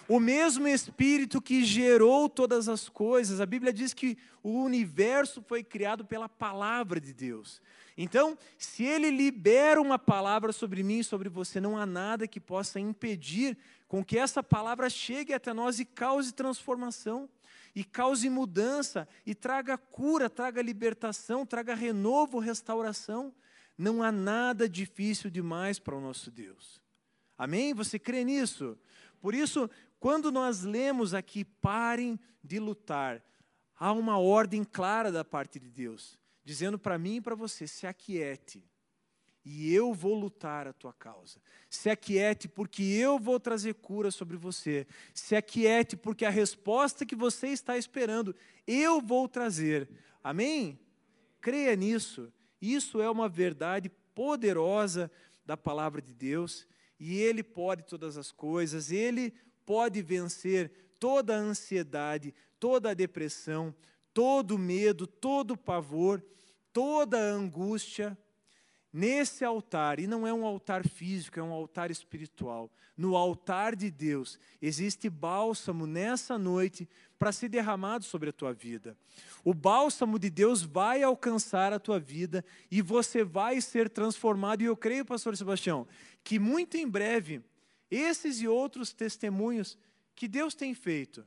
O 0.10 0.22
mesmo 0.22 0.68
Espírito 0.68 1.42
que 1.42 1.66
gerou 1.66 2.30
todas 2.30 2.70
as 2.70 2.88
coisas, 2.88 3.42
a 3.42 3.46
Bíblia 3.46 3.74
diz 3.74 3.94
que 3.94 4.18
o 4.42 4.64
universo 4.64 5.42
foi 5.42 5.62
criado 5.62 6.06
pela 6.06 6.30
palavra 6.30 7.00
de 7.02 7.14
Deus. 7.14 7.62
Então, 7.98 8.38
se 8.58 8.86
Ele 8.86 9.10
libera 9.10 9.82
uma 9.82 10.00
palavra 10.00 10.54
sobre 10.54 10.82
mim 10.82 11.00
e 11.00 11.04
sobre 11.04 11.28
você, 11.28 11.60
não 11.60 11.78
há 11.78 11.86
nada 11.86 12.26
que 12.26 12.40
possa 12.40 12.80
impedir 12.80 13.58
com 13.86 14.04
que 14.04 14.18
essa 14.18 14.42
palavra 14.42 14.90
chegue 14.90 15.34
até 15.34 15.52
nós 15.52 15.78
e 15.78 15.84
cause 15.84 16.34
transformação, 16.34 17.28
e 17.76 17.84
cause 17.84 18.30
mudança, 18.30 19.08
e 19.26 19.36
traga 19.36 19.78
cura, 19.78 20.30
traga 20.30 20.62
libertação, 20.62 21.46
traga 21.46 21.76
renovo, 21.76 22.40
restauração. 22.40 23.34
Não 23.78 24.02
há 24.02 24.12
nada 24.12 24.70
difícil 24.70 25.30
demais 25.30 25.80
para 25.80 25.96
o 25.96 26.02
nosso 26.02 26.32
Deus. 26.32 26.82
Amém? 27.38 27.74
Você 27.74 28.00
crê 28.00 28.24
nisso? 28.24 28.78
Por 29.22 29.34
isso, 29.34 29.70
quando 30.00 30.32
nós 30.32 30.64
lemos 30.64 31.14
aqui, 31.14 31.44
parem 31.44 32.20
de 32.44 32.60
lutar, 32.60 33.24
há 33.76 33.92
uma 33.92 34.18
ordem 34.18 34.64
clara 34.64 35.12
da 35.12 35.26
parte 35.26 35.60
de 35.60 35.70
Deus, 35.70 36.18
dizendo 36.44 36.78
para 36.78 36.98
mim 36.98 37.16
e 37.16 37.22
para 37.22 37.36
você: 37.36 37.68
se 37.68 37.88
aquiete, 37.88 38.64
e 39.50 39.74
eu 39.74 39.94
vou 39.94 40.14
lutar 40.14 40.68
a 40.68 40.74
tua 40.74 40.92
causa. 40.92 41.40
Se 41.70 41.90
aquiete, 41.90 42.50
porque 42.50 42.84
eu 42.84 43.18
vou 43.18 43.40
trazer 43.40 43.76
cura 43.76 44.12
sobre 44.12 44.36
você. 44.36 44.86
Se 45.14 45.38
aquiete, 45.38 45.96
porque 45.96 46.26
a 46.26 46.30
resposta 46.30 47.06
que 47.06 47.16
você 47.16 47.48
está 47.48 47.78
esperando, 47.78 48.36
eu 48.68 49.00
vou 49.00 49.26
trazer. 49.28 49.90
Amém? 50.22 50.78
Creia 51.40 51.76
nisso. 51.78 52.32
Isso 52.62 53.02
é 53.02 53.10
uma 53.10 53.30
verdade 53.30 53.90
poderosa 54.14 55.10
da 55.46 55.56
palavra 55.56 56.02
de 56.02 56.14
Deus, 56.14 56.68
e 57.00 57.16
Ele 57.16 57.42
pode 57.42 57.84
todas 57.84 58.18
as 58.18 58.34
coisas, 58.34 58.92
Ele 58.92 59.34
pode 59.68 60.02
vencer 60.02 60.72
toda 60.98 61.36
a 61.36 61.40
ansiedade, 61.40 62.34
toda 62.58 62.92
a 62.92 62.94
depressão, 62.94 63.76
todo 64.14 64.56
o 64.56 64.58
medo, 64.58 65.06
todo 65.06 65.52
o 65.52 65.58
pavor, 65.58 66.24
toda 66.72 67.18
a 67.18 67.34
angústia. 67.34 68.18
Nesse 68.94 69.44
altar, 69.44 70.00
e 70.00 70.08
não 70.08 70.26
é 70.26 70.34
um 70.34 70.46
altar 70.46 70.88
físico, 70.88 71.38
é 71.38 71.44
um 71.44 71.52
altar 71.52 71.92
espiritual. 71.92 72.72
No 72.96 73.18
altar 73.18 73.76
de 73.76 73.92
Deus 73.92 74.40
existe 74.62 75.10
bálsamo 75.10 75.86
nessa 75.86 76.38
noite 76.38 76.88
para 77.20 77.34
ser 77.34 77.50
derramado 77.50 78.06
sobre 78.06 78.30
a 78.30 78.34
tua 78.34 78.54
vida. 78.54 78.98
O 79.44 79.54
bálsamo 79.54 80.18
de 80.18 80.30
Deus 80.30 80.64
vai 80.64 81.04
alcançar 81.04 81.74
a 81.74 81.80
tua 81.80 82.00
vida 82.00 82.44
e 82.72 82.82
você 82.82 83.22
vai 83.22 83.60
ser 83.60 83.90
transformado. 83.90 84.62
E 84.62 84.66
eu 84.66 84.78
creio, 84.78 85.06
pastor 85.06 85.36
Sebastião, 85.36 85.86
que 86.24 86.40
muito 86.40 86.78
em 86.78 86.88
breve 86.88 87.44
esses 87.90 88.42
e 88.42 88.48
outros 88.48 88.94
testemunhos 88.94 89.78
que 90.16 90.28
Deus 90.28 90.54
tem 90.54 90.74
feito 90.74 91.26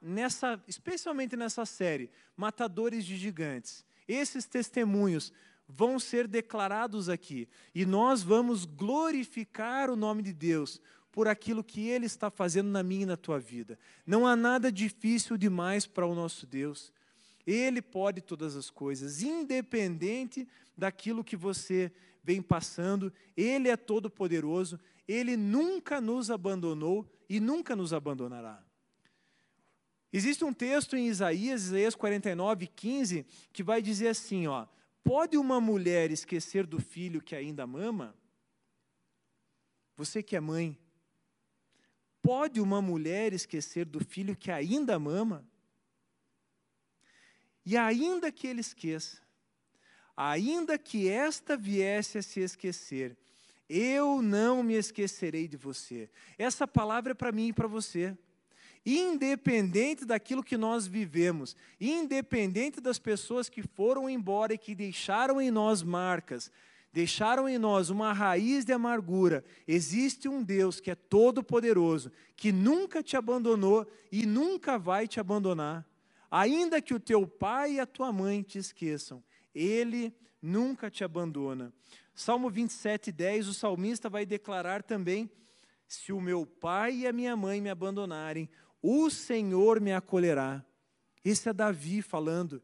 nessa, 0.00 0.62
especialmente 0.68 1.36
nessa 1.36 1.64
série, 1.64 2.10
Matadores 2.36 3.04
de 3.04 3.16
Gigantes. 3.16 3.84
Esses 4.06 4.44
testemunhos 4.44 5.32
vão 5.68 5.98
ser 5.98 6.28
declarados 6.28 7.08
aqui 7.08 7.48
e 7.74 7.86
nós 7.86 8.22
vamos 8.22 8.64
glorificar 8.64 9.90
o 9.90 9.96
nome 9.96 10.22
de 10.22 10.32
Deus 10.32 10.80
por 11.10 11.28
aquilo 11.28 11.62
que 11.62 11.88
Ele 11.88 12.06
está 12.06 12.30
fazendo 12.30 12.70
na 12.70 12.82
minha 12.82 13.02
e 13.02 13.06
na 13.06 13.16
tua 13.16 13.38
vida. 13.38 13.78
Não 14.06 14.26
há 14.26 14.34
nada 14.34 14.72
difícil 14.72 15.36
demais 15.36 15.86
para 15.86 16.06
o 16.06 16.14
nosso 16.14 16.46
Deus. 16.46 16.92
Ele 17.46 17.82
pode 17.82 18.20
todas 18.20 18.56
as 18.56 18.70
coisas, 18.70 19.22
independente 19.22 20.48
daquilo 20.76 21.24
que 21.24 21.36
você 21.36 21.92
vem 22.22 22.40
passando, 22.40 23.12
Ele 23.36 23.68
é 23.68 23.76
todo-poderoso, 23.76 24.78
Ele 25.06 25.36
nunca 25.36 26.00
nos 26.00 26.30
abandonou 26.30 27.06
e 27.28 27.40
nunca 27.40 27.74
nos 27.74 27.92
abandonará. 27.92 28.62
Existe 30.12 30.44
um 30.44 30.52
texto 30.52 30.94
em 30.94 31.08
Isaías, 31.08 31.64
Isaías 31.64 31.94
49, 31.94 32.66
15, 32.66 33.26
que 33.52 33.62
vai 33.62 33.80
dizer 33.80 34.08
assim: 34.08 34.46
ó, 34.46 34.66
pode 35.02 35.38
uma 35.38 35.60
mulher 35.60 36.10
esquecer 36.10 36.66
do 36.66 36.78
filho 36.78 37.22
que 37.22 37.34
ainda 37.34 37.66
mama? 37.66 38.14
Você 39.96 40.22
que 40.22 40.36
é 40.36 40.40
mãe, 40.40 40.78
pode 42.20 42.60
uma 42.60 42.82
mulher 42.82 43.32
esquecer 43.32 43.86
do 43.86 44.04
filho 44.04 44.36
que 44.36 44.50
ainda 44.50 44.98
mama? 44.98 45.46
E 47.64 47.76
ainda 47.76 48.30
que 48.30 48.46
ele 48.46 48.60
esqueça, 48.60 49.18
ainda 50.16 50.76
que 50.76 51.08
esta 51.08 51.56
viesse 51.56 52.18
a 52.18 52.22
se 52.22 52.40
esquecer, 52.40 53.16
eu 53.74 54.20
não 54.20 54.62
me 54.62 54.74
esquecerei 54.74 55.48
de 55.48 55.56
você. 55.56 56.10
Essa 56.36 56.68
palavra 56.68 57.12
é 57.12 57.14
para 57.14 57.32
mim 57.32 57.48
e 57.48 57.52
para 57.54 57.66
você. 57.66 58.14
Independente 58.84 60.04
daquilo 60.04 60.42
que 60.42 60.58
nós 60.58 60.86
vivemos, 60.86 61.56
independente 61.80 62.80
das 62.80 62.98
pessoas 62.98 63.48
que 63.48 63.62
foram 63.62 64.10
embora 64.10 64.52
e 64.52 64.58
que 64.58 64.74
deixaram 64.74 65.40
em 65.40 65.50
nós 65.50 65.82
marcas, 65.82 66.50
deixaram 66.92 67.48
em 67.48 67.56
nós 67.56 67.88
uma 67.88 68.12
raiz 68.12 68.64
de 68.64 68.72
amargura, 68.72 69.42
existe 69.66 70.28
um 70.28 70.42
Deus 70.42 70.78
que 70.78 70.90
é 70.90 70.94
todo-poderoso, 70.94 72.12
que 72.36 72.52
nunca 72.52 73.02
te 73.02 73.16
abandonou 73.16 73.90
e 74.10 74.26
nunca 74.26 74.78
vai 74.78 75.08
te 75.08 75.18
abandonar. 75.18 75.86
Ainda 76.30 76.82
que 76.82 76.92
o 76.92 77.00
teu 77.00 77.26
pai 77.26 77.74
e 77.74 77.80
a 77.80 77.86
tua 77.86 78.12
mãe 78.12 78.42
te 78.42 78.58
esqueçam, 78.58 79.22
ele 79.54 80.14
nunca 80.42 80.90
te 80.90 81.04
abandona. 81.04 81.72
Salmo 82.14 82.50
27, 82.50 83.10
10, 83.10 83.48
o 83.48 83.54
salmista 83.54 84.08
vai 84.08 84.26
declarar 84.26 84.82
também: 84.82 85.30
Se 85.86 86.12
o 86.12 86.20
meu 86.20 86.44
pai 86.44 86.98
e 86.98 87.06
a 87.06 87.12
minha 87.12 87.34
mãe 87.34 87.60
me 87.60 87.70
abandonarem, 87.70 88.48
o 88.82 89.08
Senhor 89.08 89.80
me 89.80 89.92
acolherá. 89.92 90.64
Esse 91.24 91.48
é 91.48 91.52
Davi 91.52 92.02
falando: 92.02 92.62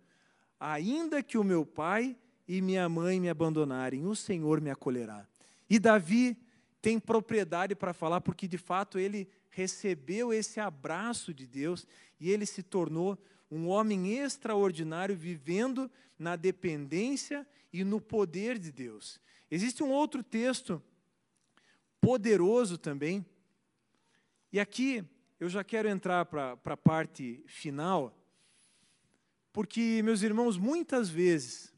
Ainda 0.60 1.22
que 1.22 1.38
o 1.38 1.44
meu 1.44 1.64
pai 1.64 2.16
e 2.46 2.60
minha 2.60 2.88
mãe 2.88 3.20
me 3.20 3.28
abandonarem, 3.28 4.06
o 4.06 4.14
Senhor 4.14 4.60
me 4.60 4.70
acolherá. 4.70 5.26
E 5.68 5.78
Davi 5.78 6.36
tem 6.80 6.98
propriedade 6.98 7.74
para 7.74 7.92
falar, 7.92 8.20
porque 8.20 8.46
de 8.46 8.58
fato 8.58 8.98
ele 8.98 9.28
recebeu 9.50 10.32
esse 10.32 10.60
abraço 10.60 11.34
de 11.34 11.46
Deus 11.46 11.86
e 12.20 12.30
ele 12.30 12.46
se 12.46 12.62
tornou 12.62 13.18
um 13.50 13.68
homem 13.68 14.18
extraordinário 14.18 15.16
vivendo 15.16 15.90
na 16.18 16.36
dependência 16.36 17.46
e 17.72 17.82
no 17.84 18.00
poder 18.00 18.58
de 18.58 18.70
Deus. 18.70 19.20
Existe 19.50 19.82
um 19.82 19.90
outro 19.90 20.22
texto 20.22 20.82
poderoso 22.00 22.76
também, 22.78 23.24
e 24.52 24.60
aqui 24.60 25.04
eu 25.40 25.48
já 25.48 25.62
quero 25.64 25.88
entrar 25.88 26.26
para 26.26 26.58
a 26.64 26.76
parte 26.76 27.42
final, 27.46 28.16
porque, 29.52 30.02
meus 30.02 30.22
irmãos, 30.22 30.56
muitas 30.56 31.08
vezes, 31.08 31.72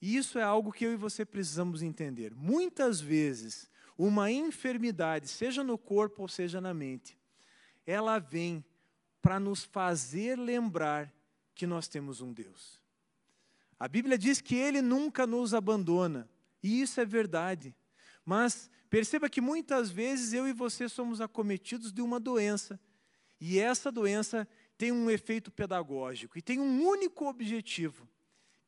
e 0.00 0.16
isso 0.16 0.38
é 0.38 0.42
algo 0.42 0.72
que 0.72 0.84
eu 0.84 0.92
e 0.92 0.96
você 0.96 1.24
precisamos 1.24 1.82
entender, 1.82 2.34
muitas 2.34 3.00
vezes, 3.00 3.70
uma 3.96 4.30
enfermidade, 4.30 5.28
seja 5.28 5.64
no 5.64 5.78
corpo 5.78 6.22
ou 6.22 6.28
seja 6.28 6.60
na 6.60 6.74
mente, 6.74 7.18
ela 7.86 8.18
vem 8.18 8.64
para 9.22 9.40
nos 9.40 9.64
fazer 9.64 10.38
lembrar 10.38 11.12
que 11.54 11.66
nós 11.66 11.88
temos 11.88 12.20
um 12.20 12.32
Deus. 12.32 12.80
A 13.78 13.88
Bíblia 13.88 14.16
diz 14.16 14.40
que 14.40 14.54
Ele 14.54 14.82
nunca 14.82 15.26
nos 15.26 15.54
abandona, 15.54 16.28
e 16.66 16.80
isso 16.80 17.00
é 17.00 17.04
verdade. 17.04 17.74
Mas 18.24 18.70
perceba 18.90 19.28
que 19.28 19.40
muitas 19.40 19.90
vezes 19.90 20.32
eu 20.32 20.46
e 20.48 20.52
você 20.52 20.88
somos 20.88 21.20
acometidos 21.20 21.92
de 21.92 22.02
uma 22.02 22.18
doença, 22.20 22.78
e 23.40 23.58
essa 23.58 23.92
doença 23.92 24.48
tem 24.78 24.92
um 24.92 25.10
efeito 25.10 25.50
pedagógico 25.50 26.38
e 26.38 26.42
tem 26.42 26.58
um 26.58 26.86
único 26.86 27.26
objetivo, 27.26 28.08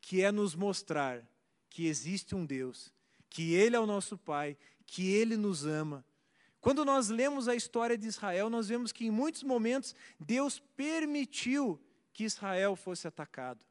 que 0.00 0.22
é 0.22 0.30
nos 0.30 0.54
mostrar 0.54 1.26
que 1.68 1.86
existe 1.86 2.34
um 2.34 2.44
Deus, 2.44 2.92
que 3.28 3.54
Ele 3.54 3.76
é 3.76 3.80
o 3.80 3.86
nosso 3.86 4.16
Pai, 4.16 4.56
que 4.86 5.10
Ele 5.10 5.36
nos 5.36 5.66
ama 5.66 6.04
quando 6.60 6.84
nós 6.84 7.08
lemos 7.08 7.48
a 7.48 7.54
história 7.54 7.96
de 7.96 8.06
Israel, 8.06 8.50
nós 8.50 8.68
vemos 8.68 8.92
que 8.92 9.06
em 9.06 9.10
muitos 9.10 9.42
momentos 9.42 9.94
Deus 10.18 10.58
permitiu 10.58 11.80
que 12.12 12.24
Israel 12.24 12.74
fosse 12.74 13.06
atacado. 13.06 13.64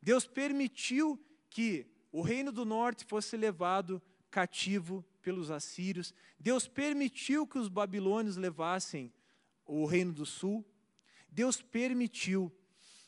Deus 0.00 0.26
permitiu 0.26 1.20
que 1.50 1.86
o 2.14 2.22
reino 2.22 2.52
do 2.52 2.64
norte 2.64 3.04
fosse 3.04 3.36
levado 3.36 4.00
cativo 4.30 5.04
pelos 5.20 5.50
assírios. 5.50 6.14
Deus 6.38 6.68
permitiu 6.68 7.44
que 7.44 7.58
os 7.58 7.68
babilônios 7.68 8.36
levassem 8.36 9.12
o 9.66 9.84
reino 9.84 10.12
do 10.12 10.24
sul. 10.24 10.64
Deus 11.28 11.60
permitiu. 11.60 12.52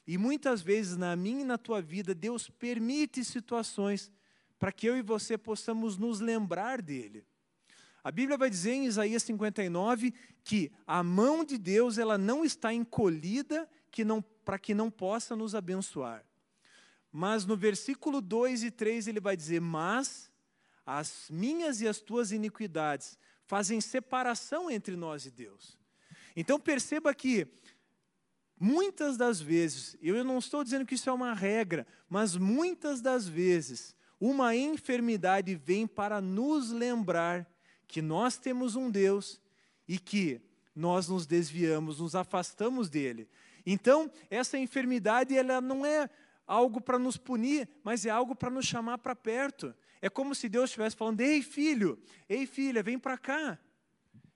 E 0.09 0.19
muitas 0.19 0.61
vezes 0.61 0.97
na 0.97 1.15
minha 1.15 1.43
e 1.43 1.45
na 1.45 1.57
tua 1.57 1.81
vida, 1.81 2.17
Deus 2.17 2.51
permite 2.51 3.25
situações 3.25 4.11
para 4.59 4.73
que 4.73 4.89
eu 4.89 4.97
e 4.97 5.03
você 5.03 5.39
possamos 5.39 5.97
nos 5.97 6.19
lembrar 6.19 6.83
dele. 6.83 7.25
A 8.03 8.11
Bíblia 8.11 8.37
vai 8.37 8.51
dizer 8.51 8.73
em 8.73 8.87
Isaías 8.87 9.23
59 9.23 10.13
que 10.43 10.73
a 10.85 11.05
mão 11.05 11.45
de 11.45 11.57
Deus 11.59 11.97
ela 11.97 12.19
não 12.19 12.45
está 12.45 12.75
encolhida 12.75 13.71
que 13.89 14.05
não, 14.05 14.21
para 14.21 14.59
que 14.59 14.75
não 14.75 14.91
possa 14.91 15.37
nos 15.37 15.55
abençoar. 15.55 16.26
Mas 17.19 17.47
no 17.47 17.57
versículo 17.57 18.21
2 18.21 18.63
e 18.63 18.71
3 18.71 19.09
ele 19.09 19.21
vai 19.21 19.35
dizer: 19.35 19.59
Mas 19.59 20.31
as 20.85 21.29
minhas 21.31 21.81
e 21.81 21.89
as 21.89 21.99
tuas 21.99 22.31
iniquidades 22.31 23.19
fazem 23.47 23.81
separação 23.81 24.71
entre 24.71 24.95
nós 24.97 25.25
e 25.25 25.31
Deus. 25.31 25.79
Então 26.37 26.61
perceba 26.61 27.15
que 27.15 27.49
muitas 28.61 29.17
das 29.17 29.41
vezes, 29.41 29.97
eu 30.03 30.23
não 30.23 30.37
estou 30.37 30.63
dizendo 30.63 30.85
que 30.85 30.95
isso 30.95 31.09
é 31.09 31.13
uma 31.13 31.33
regra, 31.33 31.87
mas 32.07 32.37
muitas 32.37 33.01
das 33.01 33.27
vezes, 33.27 33.97
uma 34.21 34.55
enfermidade 34.55 35.55
vem 35.55 35.87
para 35.87 36.21
nos 36.21 36.71
lembrar 36.71 37.51
que 37.89 38.03
nós 38.03 38.37
temos 38.37 38.77
um 38.77 38.91
Deus 38.91 39.41
e 39.89 39.99
que 39.99 40.39
nós 40.75 41.09
nos 41.09 41.25
desviamos, 41.25 41.99
nos 41.99 42.15
afastamos 42.15 42.91
dele. 42.91 43.27
Então, 43.65 44.13
essa 44.29 44.59
enfermidade 44.59 45.35
ela 45.35 45.63
não 45.63 45.87
é 45.87 46.11
algo 46.47 46.81
para 46.81 46.99
nos 46.99 47.17
punir, 47.17 47.69
mas 47.83 48.07
é 48.07 48.11
algo 48.11 48.35
para 48.35 48.51
nos 48.51 48.67
chamar 48.67 48.99
para 48.99 49.15
perto. 49.17 49.75
É 50.01 50.09
como 50.09 50.35
se 50.35 50.49
Deus 50.49 50.71
estivesse 50.71 50.97
falando: 50.97 51.21
"Ei, 51.21 51.43
filho, 51.43 51.99
ei, 52.29 52.47
filha, 52.47 52.83
vem 52.83 52.99
para 52.99 53.19
cá. 53.19 53.59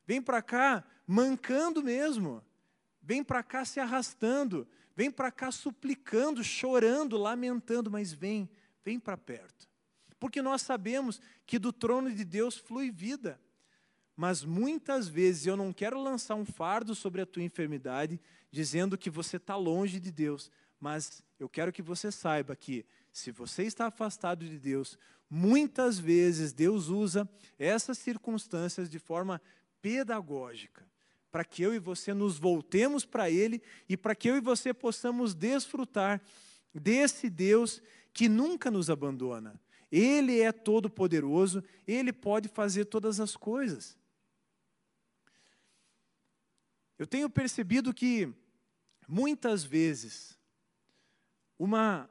Vem 0.06 0.20
para 0.20 0.42
cá, 0.42 0.84
mancando 1.06 1.82
mesmo. 1.82 2.44
Vem 3.02 3.22
para 3.22 3.42
cá 3.42 3.64
se 3.64 3.80
arrastando, 3.80 4.66
vem 4.94 5.10
para 5.10 5.30
cá 5.30 5.50
suplicando, 5.50 6.44
chorando, 6.44 7.16
lamentando, 7.16 7.90
mas 7.90 8.12
vem, 8.12 8.48
vem 8.84 8.98
para 8.98 9.16
perto 9.16 9.70
porque 10.20 10.42
nós 10.42 10.60
sabemos 10.60 11.20
que 11.46 11.58
do 11.58 11.72
trono 11.72 12.12
de 12.12 12.24
Deus 12.24 12.58
flui 12.58 12.90
vida. 12.90 13.40
Mas 14.14 14.44
muitas 14.44 15.08
vezes 15.08 15.46
eu 15.46 15.56
não 15.56 15.72
quero 15.72 16.00
lançar 16.00 16.34
um 16.34 16.44
fardo 16.44 16.94
sobre 16.94 17.22
a 17.22 17.26
tua 17.26 17.42
enfermidade, 17.42 18.20
dizendo 18.52 18.98
que 18.98 19.08
você 19.08 19.38
está 19.38 19.56
longe 19.56 19.98
de 19.98 20.12
Deus, 20.12 20.50
mas 20.80 21.22
eu 21.38 21.48
quero 21.48 21.72
que 21.72 21.82
você 21.82 22.10
saiba 22.10 22.56
que, 22.56 22.84
se 23.12 23.30
você 23.30 23.64
está 23.64 23.86
afastado 23.86 24.46
de 24.46 24.58
Deus, 24.58 24.98
muitas 25.28 25.98
vezes 25.98 26.52
Deus 26.52 26.88
usa 26.88 27.28
essas 27.58 27.98
circunstâncias 27.98 28.88
de 28.88 28.98
forma 28.98 29.40
pedagógica, 29.82 30.84
para 31.30 31.44
que 31.44 31.62
eu 31.62 31.74
e 31.74 31.78
você 31.78 32.14
nos 32.14 32.38
voltemos 32.38 33.04
para 33.04 33.30
Ele 33.30 33.62
e 33.88 33.96
para 33.96 34.14
que 34.14 34.28
eu 34.28 34.36
e 34.36 34.40
você 34.40 34.72
possamos 34.72 35.34
desfrutar 35.34 36.20
desse 36.74 37.28
Deus 37.28 37.82
que 38.12 38.28
nunca 38.28 38.70
nos 38.70 38.90
abandona, 38.90 39.60
ele 39.90 40.40
é 40.40 40.52
todo-poderoso, 40.52 41.64
ele 41.86 42.12
pode 42.12 42.48
fazer 42.48 42.84
todas 42.84 43.18
as 43.18 43.36
coisas. 43.36 43.98
Eu 46.96 47.06
tenho 47.06 47.28
percebido 47.28 47.92
que, 47.92 48.32
muitas 49.08 49.64
vezes, 49.64 50.38
uma, 51.60 52.08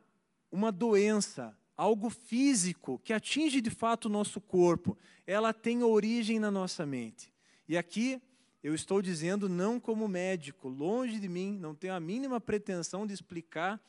uma 0.52 0.72
doença, 0.72 1.58
algo 1.76 2.12
físico 2.12 3.02
que 3.04 3.12
atinge 3.12 3.60
de 3.62 3.72
fato 3.72 4.06
o 4.06 4.10
nosso 4.10 4.39
corpo, 4.39 4.95
ela 5.26 5.52
tem 5.52 5.82
origem 5.82 6.39
na 6.39 6.52
nossa 6.52 6.86
mente. 6.86 7.34
E 7.68 7.76
aqui 7.76 8.22
eu 8.62 8.76
estou 8.76 9.02
dizendo 9.02 9.50
não 9.50 9.80
como 9.80 10.08
médico, 10.08 10.70
longe 10.70 11.20
de 11.20 11.28
mim, 11.28 11.58
não 11.58 11.74
tenho 11.74 11.95
a 11.95 12.00
mínima 12.00 12.39
pretensão 12.39 13.08
de 13.08 13.14
explicar 13.16 13.82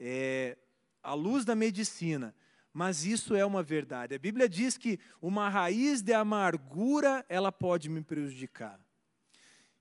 é, 0.00 0.56
à 1.02 1.12
luz 1.12 1.44
da 1.44 1.54
medicina, 1.54 2.34
mas 2.72 3.04
isso 3.04 3.34
é 3.34 3.44
uma 3.44 3.62
verdade. 3.62 4.14
A 4.14 4.18
Bíblia 4.18 4.48
diz 4.48 4.78
que 4.78 4.98
uma 5.20 5.50
raiz 5.50 6.00
de 6.00 6.14
amargura 6.14 7.22
ela 7.28 7.52
pode 7.52 7.90
me 7.90 8.00
prejudicar. 8.00 8.80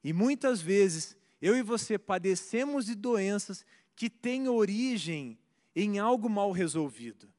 E 0.04 0.12
muitas 0.12 0.62
vezes 0.62 1.16
eu 1.42 1.56
e 1.56 1.62
você 1.62 1.98
padecemos 1.98 2.86
de 2.86 2.96
doenças 2.96 3.66
que 3.96 4.10
têm 4.10 4.48
origem 4.48 5.38
em 5.76 6.00
algo 6.00 6.30
mal 6.30 6.52
resolvido. 6.52 7.32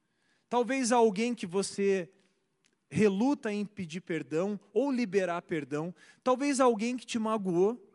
Talvez 0.48 0.92
alguém 0.92 1.34
que 1.34 1.46
você 1.46 2.10
reluta 2.90 3.52
em 3.52 3.64
pedir 3.66 4.00
perdão 4.00 4.58
ou 4.72 4.90
liberar 4.90 5.42
perdão, 5.42 5.94
talvez 6.22 6.60
alguém 6.60 6.96
que 6.96 7.04
te 7.04 7.18
magoou, 7.18 7.90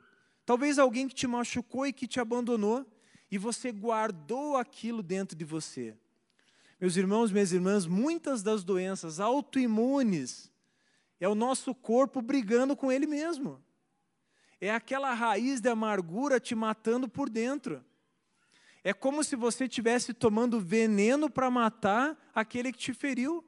talvez 0.45 0.77
alguém 0.77 1.07
que 1.07 1.15
te 1.15 1.27
machucou 1.27 1.87
e 1.87 1.93
que 1.93 2.07
te 2.07 2.19
abandonou, 2.19 2.85
e 3.31 3.37
você 3.37 3.71
guardou 3.71 4.57
aquilo 4.57 5.01
dentro 5.03 5.37
de 5.37 5.45
você. 5.45 5.95
Meus 6.81 6.97
irmãos, 6.97 7.31
minhas 7.31 7.51
irmãs, 7.51 7.85
muitas 7.85 8.41
das 8.41 8.63
doenças 8.63 9.19
autoimunes 9.19 10.51
é 11.19 11.27
o 11.27 11.35
nosso 11.35 11.75
corpo 11.75 12.21
brigando 12.21 12.75
com 12.75 12.91
ele 12.91 13.05
mesmo. 13.05 13.63
É 14.59 14.71
aquela 14.71 15.13
raiz 15.13 15.61
de 15.61 15.69
amargura 15.69 16.39
te 16.39 16.55
matando 16.55 17.07
por 17.07 17.29
dentro. 17.29 17.83
É 18.83 18.93
como 18.93 19.23
se 19.23 19.35
você 19.35 19.65
estivesse 19.65 20.13
tomando 20.13 20.59
veneno 20.59 21.29
para 21.29 21.51
matar 21.51 22.17
aquele 22.33 22.71
que 22.71 22.79
te 22.79 22.93
feriu. 22.93 23.43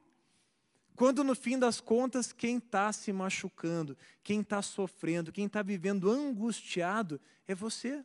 Quando 0.94 1.24
no 1.24 1.34
fim 1.34 1.58
das 1.58 1.80
contas, 1.80 2.32
quem 2.32 2.58
está 2.58 2.92
se 2.92 3.12
machucando, 3.12 3.96
quem 4.22 4.40
está 4.40 4.60
sofrendo, 4.60 5.32
quem 5.32 5.46
está 5.46 5.62
vivendo 5.62 6.10
angustiado 6.10 7.20
é 7.48 7.54
você. 7.54 8.04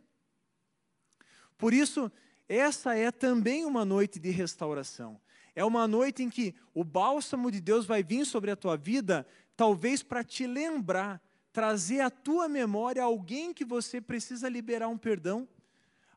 Por 1.57 1.73
isso, 1.73 2.11
essa 2.47 2.95
é 2.95 3.11
também 3.11 3.65
uma 3.65 3.83
noite 3.83 4.19
de 4.19 4.29
restauração. 4.29 5.19
É 5.53 5.65
uma 5.65 5.87
noite 5.87 6.23
em 6.23 6.29
que 6.29 6.55
o 6.73 6.83
bálsamo 6.83 7.51
de 7.51 7.59
Deus 7.59 7.85
vai 7.85 8.03
vir 8.03 8.25
sobre 8.25 8.51
a 8.51 8.55
tua 8.55 8.77
vida, 8.77 9.27
talvez 9.55 10.01
para 10.03 10.23
te 10.23 10.47
lembrar, 10.47 11.21
trazer 11.51 11.99
à 11.99 12.09
tua 12.09 12.47
memória 12.47 13.03
alguém 13.03 13.53
que 13.53 13.65
você 13.65 13.99
precisa 13.99 14.47
liberar 14.47 14.87
um 14.87 14.97
perdão, 14.97 15.47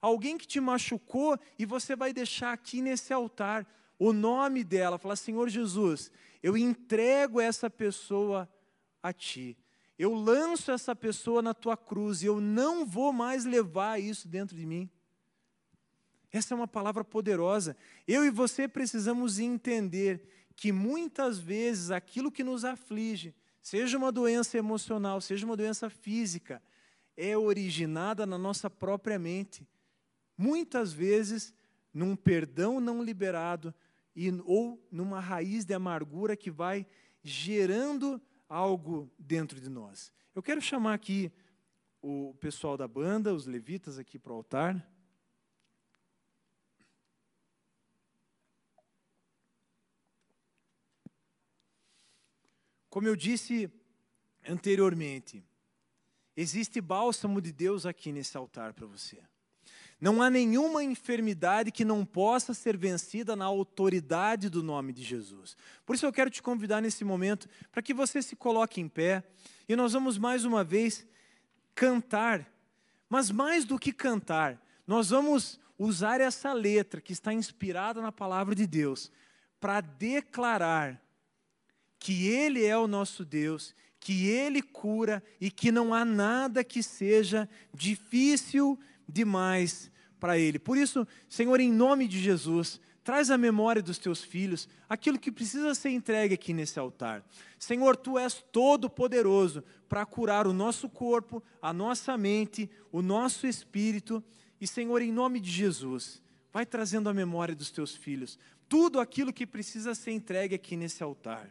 alguém 0.00 0.38
que 0.38 0.46
te 0.46 0.60
machucou 0.60 1.38
e 1.58 1.66
você 1.66 1.94
vai 1.94 2.12
deixar 2.12 2.52
aqui 2.52 2.80
nesse 2.80 3.12
altar 3.12 3.66
o 3.98 4.12
nome 4.12 4.64
dela, 4.64 4.98
falar: 4.98 5.16
Senhor 5.16 5.48
Jesus, 5.48 6.10
eu 6.42 6.56
entrego 6.56 7.40
essa 7.40 7.68
pessoa 7.68 8.48
a 9.02 9.12
ti. 9.12 9.56
Eu 9.98 10.14
lanço 10.14 10.70
essa 10.70 10.96
pessoa 10.96 11.42
na 11.42 11.52
tua 11.52 11.76
cruz 11.76 12.22
e 12.22 12.26
eu 12.26 12.40
não 12.40 12.86
vou 12.86 13.12
mais 13.12 13.44
levar 13.44 14.00
isso 14.00 14.26
dentro 14.26 14.56
de 14.56 14.64
mim. 14.64 14.88
Essa 16.32 16.54
é 16.54 16.56
uma 16.56 16.68
palavra 16.68 17.04
poderosa. 17.04 17.76
Eu 18.08 18.24
e 18.24 18.30
você 18.30 18.66
precisamos 18.66 19.38
entender 19.38 20.26
que 20.56 20.72
muitas 20.72 21.38
vezes 21.38 21.90
aquilo 21.90 22.32
que 22.32 22.44
nos 22.44 22.64
aflige, 22.64 23.34
seja 23.60 23.98
uma 23.98 24.10
doença 24.10 24.56
emocional, 24.56 25.20
seja 25.20 25.44
uma 25.44 25.56
doença 25.56 25.90
física, 25.90 26.62
é 27.16 27.36
originada 27.36 28.24
na 28.24 28.38
nossa 28.38 28.70
própria 28.70 29.18
mente. 29.18 29.68
Muitas 30.40 30.90
vezes 30.90 31.52
num 31.92 32.16
perdão 32.16 32.80
não 32.80 33.04
liberado, 33.04 33.74
e, 34.16 34.30
ou 34.46 34.82
numa 34.90 35.20
raiz 35.20 35.66
de 35.66 35.74
amargura 35.74 36.34
que 36.34 36.50
vai 36.50 36.86
gerando 37.22 38.18
algo 38.48 39.12
dentro 39.18 39.60
de 39.60 39.68
nós. 39.68 40.10
Eu 40.34 40.42
quero 40.42 40.62
chamar 40.62 40.94
aqui 40.94 41.30
o 42.00 42.34
pessoal 42.40 42.74
da 42.74 42.88
banda, 42.88 43.34
os 43.34 43.44
levitas 43.44 43.98
aqui 43.98 44.18
para 44.18 44.32
o 44.32 44.36
altar. 44.36 44.90
Como 52.88 53.06
eu 53.06 53.14
disse 53.14 53.70
anteriormente, 54.48 55.44
existe 56.34 56.80
bálsamo 56.80 57.42
de 57.42 57.52
Deus 57.52 57.84
aqui 57.84 58.10
nesse 58.10 58.38
altar 58.38 58.72
para 58.72 58.86
você. 58.86 59.22
Não 60.00 60.22
há 60.22 60.30
nenhuma 60.30 60.82
enfermidade 60.82 61.70
que 61.70 61.84
não 61.84 62.06
possa 62.06 62.54
ser 62.54 62.76
vencida 62.76 63.36
na 63.36 63.44
autoridade 63.44 64.48
do 64.48 64.62
nome 64.62 64.94
de 64.94 65.02
Jesus. 65.02 65.56
Por 65.84 65.94
isso 65.94 66.06
eu 66.06 66.12
quero 66.12 66.30
te 66.30 66.42
convidar 66.42 66.80
nesse 66.80 67.04
momento 67.04 67.48
para 67.70 67.82
que 67.82 67.92
você 67.92 68.22
se 68.22 68.34
coloque 68.34 68.80
em 68.80 68.88
pé 68.88 69.22
e 69.68 69.76
nós 69.76 69.92
vamos 69.92 70.16
mais 70.16 70.44
uma 70.46 70.64
vez 70.64 71.06
cantar. 71.74 72.50
Mas 73.10 73.30
mais 73.30 73.66
do 73.66 73.78
que 73.78 73.92
cantar, 73.92 74.58
nós 74.86 75.10
vamos 75.10 75.60
usar 75.78 76.20
essa 76.20 76.52
letra 76.52 77.00
que 77.00 77.12
está 77.12 77.32
inspirada 77.32 78.00
na 78.00 78.10
palavra 78.10 78.54
de 78.54 78.66
Deus 78.66 79.12
para 79.60 79.82
declarar 79.82 80.98
que 81.98 82.26
Ele 82.26 82.64
é 82.64 82.76
o 82.76 82.86
nosso 82.86 83.22
Deus, 83.22 83.74
que 83.98 84.28
Ele 84.28 84.62
cura 84.62 85.22
e 85.38 85.50
que 85.50 85.70
não 85.70 85.92
há 85.92 86.06
nada 86.06 86.64
que 86.64 86.82
seja 86.82 87.46
difícil 87.74 88.78
demais 89.06 89.89
para 90.20 90.38
Ele. 90.38 90.58
Por 90.58 90.76
isso, 90.76 91.06
Senhor, 91.28 91.58
em 91.58 91.72
nome 91.72 92.06
de 92.06 92.20
Jesus, 92.20 92.80
traz 93.02 93.30
a 93.30 93.38
memória 93.38 93.82
dos 93.82 93.98
teus 93.98 94.22
filhos 94.22 94.68
aquilo 94.88 95.18
que 95.18 95.32
precisa 95.32 95.74
ser 95.74 95.90
entregue 95.90 96.34
aqui 96.34 96.52
nesse 96.52 96.78
altar. 96.78 97.24
Senhor, 97.58 97.96
tu 97.96 98.18
és 98.18 98.44
todo 98.52 98.88
poderoso 98.88 99.64
para 99.88 100.06
curar 100.06 100.46
o 100.46 100.52
nosso 100.52 100.88
corpo, 100.88 101.42
a 101.60 101.72
nossa 101.72 102.16
mente, 102.16 102.70
o 102.92 103.02
nosso 103.02 103.46
espírito. 103.46 104.22
E, 104.60 104.66
Senhor, 104.66 105.02
em 105.02 105.10
nome 105.10 105.40
de 105.40 105.50
Jesus, 105.50 106.22
vai 106.52 106.66
trazendo 106.66 107.08
a 107.08 107.14
memória 107.14 107.56
dos 107.56 107.70
teus 107.70 107.96
filhos 107.96 108.38
tudo 108.68 109.00
aquilo 109.00 109.32
que 109.32 109.44
precisa 109.44 109.96
ser 109.96 110.12
entregue 110.12 110.54
aqui 110.54 110.76
nesse 110.76 111.02
altar. 111.02 111.50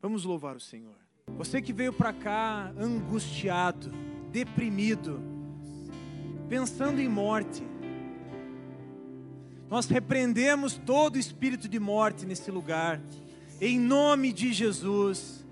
Vamos 0.00 0.24
louvar 0.24 0.56
o 0.56 0.60
Senhor. 0.60 0.96
Você 1.36 1.60
que 1.60 1.72
veio 1.72 1.92
para 1.92 2.14
cá 2.14 2.72
angustiado, 2.78 3.90
deprimido, 4.30 5.33
pensando 6.48 7.00
em 7.00 7.08
morte. 7.08 7.62
Nós 9.68 9.86
repreendemos 9.86 10.74
todo 10.74 11.18
espírito 11.18 11.68
de 11.68 11.80
morte 11.80 12.26
nesse 12.26 12.50
lugar, 12.50 13.00
em 13.60 13.78
nome 13.78 14.32
de 14.32 14.52
Jesus. 14.52 15.44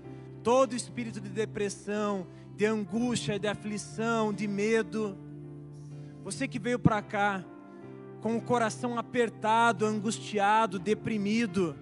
Todo 0.43 0.75
espírito 0.75 1.21
de 1.21 1.29
depressão, 1.29 2.27
de 2.55 2.65
angústia, 2.65 3.39
de 3.39 3.47
aflição, 3.47 4.33
de 4.33 4.47
medo. 4.47 5.17
Você 6.23 6.47
que 6.47 6.59
veio 6.59 6.77
para 6.77 7.01
cá 7.01 7.43
com 8.21 8.37
o 8.37 8.41
coração 8.41 8.97
apertado, 8.97 9.85
angustiado, 9.85 10.79
deprimido. 10.79 11.75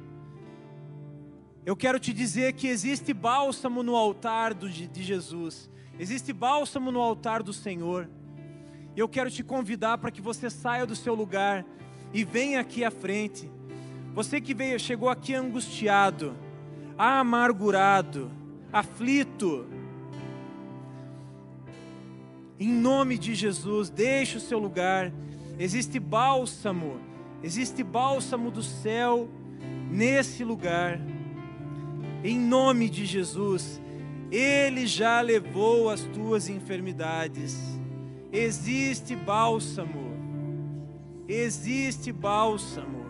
Eu 1.65 1.75
quero 1.75 1.99
te 1.99 2.13
dizer 2.13 2.53
que 2.53 2.67
existe 2.67 3.13
bálsamo 3.13 3.83
no 3.83 3.95
altar 3.95 4.53
de 4.55 5.03
Jesus, 5.03 5.69
existe 5.99 6.33
bálsamo 6.33 6.91
no 6.91 6.99
altar 6.99 7.43
do 7.43 7.53
Senhor. 7.53 8.09
Eu 8.95 9.07
quero 9.07 9.31
te 9.31 9.43
convidar 9.43 9.97
para 9.97 10.11
que 10.11 10.21
você 10.21 10.49
saia 10.49 10.85
do 10.85 10.95
seu 10.95 11.13
lugar 11.13 11.65
e 12.13 12.23
venha 12.23 12.59
aqui 12.59 12.83
à 12.83 12.91
frente. 12.91 13.49
Você 14.13 14.41
que 14.41 14.53
veio, 14.53 14.77
chegou 14.77 15.07
aqui 15.07 15.33
angustiado, 15.33 16.35
amargurado, 16.97 18.29
aflito. 18.71 19.65
Em 22.59 22.67
nome 22.67 23.17
de 23.17 23.33
Jesus, 23.33 23.89
deixe 23.89 24.37
o 24.37 24.41
seu 24.41 24.59
lugar. 24.59 25.11
Existe 25.57 25.97
bálsamo, 25.97 26.99
existe 27.41 27.83
bálsamo 27.83 28.51
do 28.51 28.61
céu 28.61 29.29
nesse 29.89 30.43
lugar. 30.43 30.99
Em 32.23 32.37
nome 32.37 32.89
de 32.89 33.05
Jesus, 33.05 33.81
Ele 34.29 34.85
já 34.85 35.21
levou 35.21 35.89
as 35.89 36.01
tuas 36.01 36.49
enfermidades. 36.49 37.80
Existe 38.33 39.13
bálsamo, 39.13 40.15
existe 41.27 42.13
bálsamo, 42.13 43.05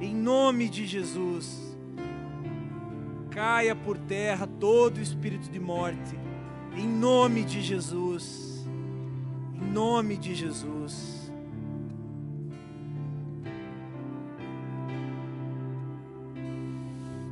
em 0.00 0.14
nome 0.14 0.68
de 0.68 0.86
Jesus. 0.86 1.76
Caia 3.30 3.74
por 3.74 3.98
terra 3.98 4.46
todo 4.46 5.00
espírito 5.00 5.50
de 5.50 5.58
morte, 5.58 6.16
em 6.76 6.86
nome 6.86 7.42
de 7.42 7.60
Jesus, 7.60 8.64
em 9.56 9.72
nome 9.72 10.16
de 10.16 10.36
Jesus. 10.36 11.32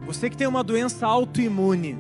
Você 0.05 0.29
que 0.29 0.37
tem 0.37 0.49
uma 0.49 0.65
doença 0.65 1.07
autoimune, 1.07 1.97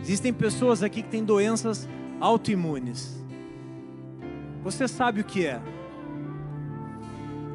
existem 0.00 0.32
pessoas 0.32 0.82
aqui 0.82 1.02
que 1.02 1.08
têm 1.08 1.24
doenças 1.24 1.88
autoimunes. 2.20 3.23
Você 4.64 4.88
sabe 4.88 5.20
o 5.20 5.24
que 5.24 5.46
é? 5.46 5.60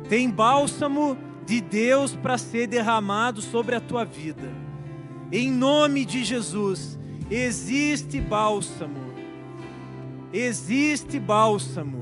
Tem 0.08 0.30
bálsamo 0.30 1.18
de 1.46 1.60
Deus 1.60 2.16
para 2.16 2.38
ser 2.38 2.68
derramado 2.68 3.42
sobre 3.42 3.76
a 3.76 3.82
tua 3.82 4.06
vida. 4.06 4.50
Em 5.32 5.52
nome 5.52 6.06
de 6.06 6.24
Jesus, 6.24 7.00
Existe 7.30 8.20
bálsamo. 8.20 9.14
Existe 10.34 11.20
bálsamo. 11.20 12.00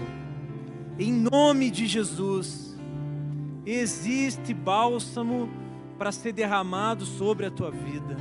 Em 0.98 1.12
nome 1.12 1.70
de 1.70 1.86
Jesus. 1.86 2.78
Existe 3.66 4.54
bálsamo 4.54 5.50
para 5.98 6.14
ser 6.14 6.32
derramado 6.32 7.06
sobre 7.06 7.46
a 7.46 7.52
tua 7.52 7.70
vida. 7.70 8.16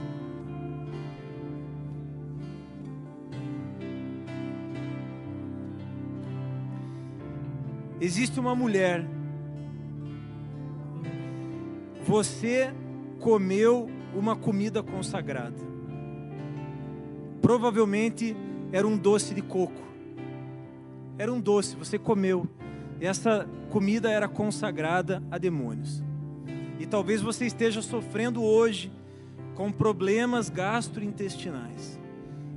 Existe 8.00 8.38
uma 8.38 8.54
mulher. 8.54 9.04
Você 12.06 12.72
comeu 13.20 13.88
uma 14.14 14.36
comida 14.36 14.82
consagrada. 14.82 15.56
Provavelmente 17.40 18.36
era 18.70 18.86
um 18.86 18.96
doce 18.96 19.34
de 19.34 19.42
coco. 19.42 19.82
Era 21.18 21.32
um 21.32 21.40
doce, 21.40 21.74
você 21.74 21.98
comeu. 21.98 22.46
Essa 23.00 23.48
comida 23.70 24.10
era 24.10 24.28
consagrada 24.28 25.22
a 25.30 25.38
demônios. 25.38 26.02
E 26.78 26.86
talvez 26.86 27.22
você 27.22 27.46
esteja 27.46 27.80
sofrendo 27.80 28.42
hoje 28.42 28.92
com 29.54 29.72
problemas 29.72 30.50
gastrointestinais. 30.50 31.98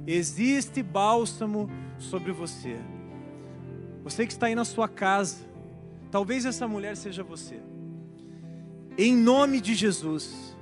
Existe 0.05 0.83
bálsamo 0.83 1.69
sobre 1.97 2.33
você. 2.33 2.77
Você 4.09 4.25
que 4.25 4.33
está 4.33 4.47
aí 4.47 4.55
na 4.55 4.65
sua 4.65 4.87
casa, 4.87 5.37
talvez 6.09 6.43
essa 6.43 6.67
mulher 6.67 6.97
seja 6.97 7.23
você. 7.23 7.61
Em 8.97 9.15
nome 9.15 9.61
de 9.61 9.75
Jesus, 9.75 10.57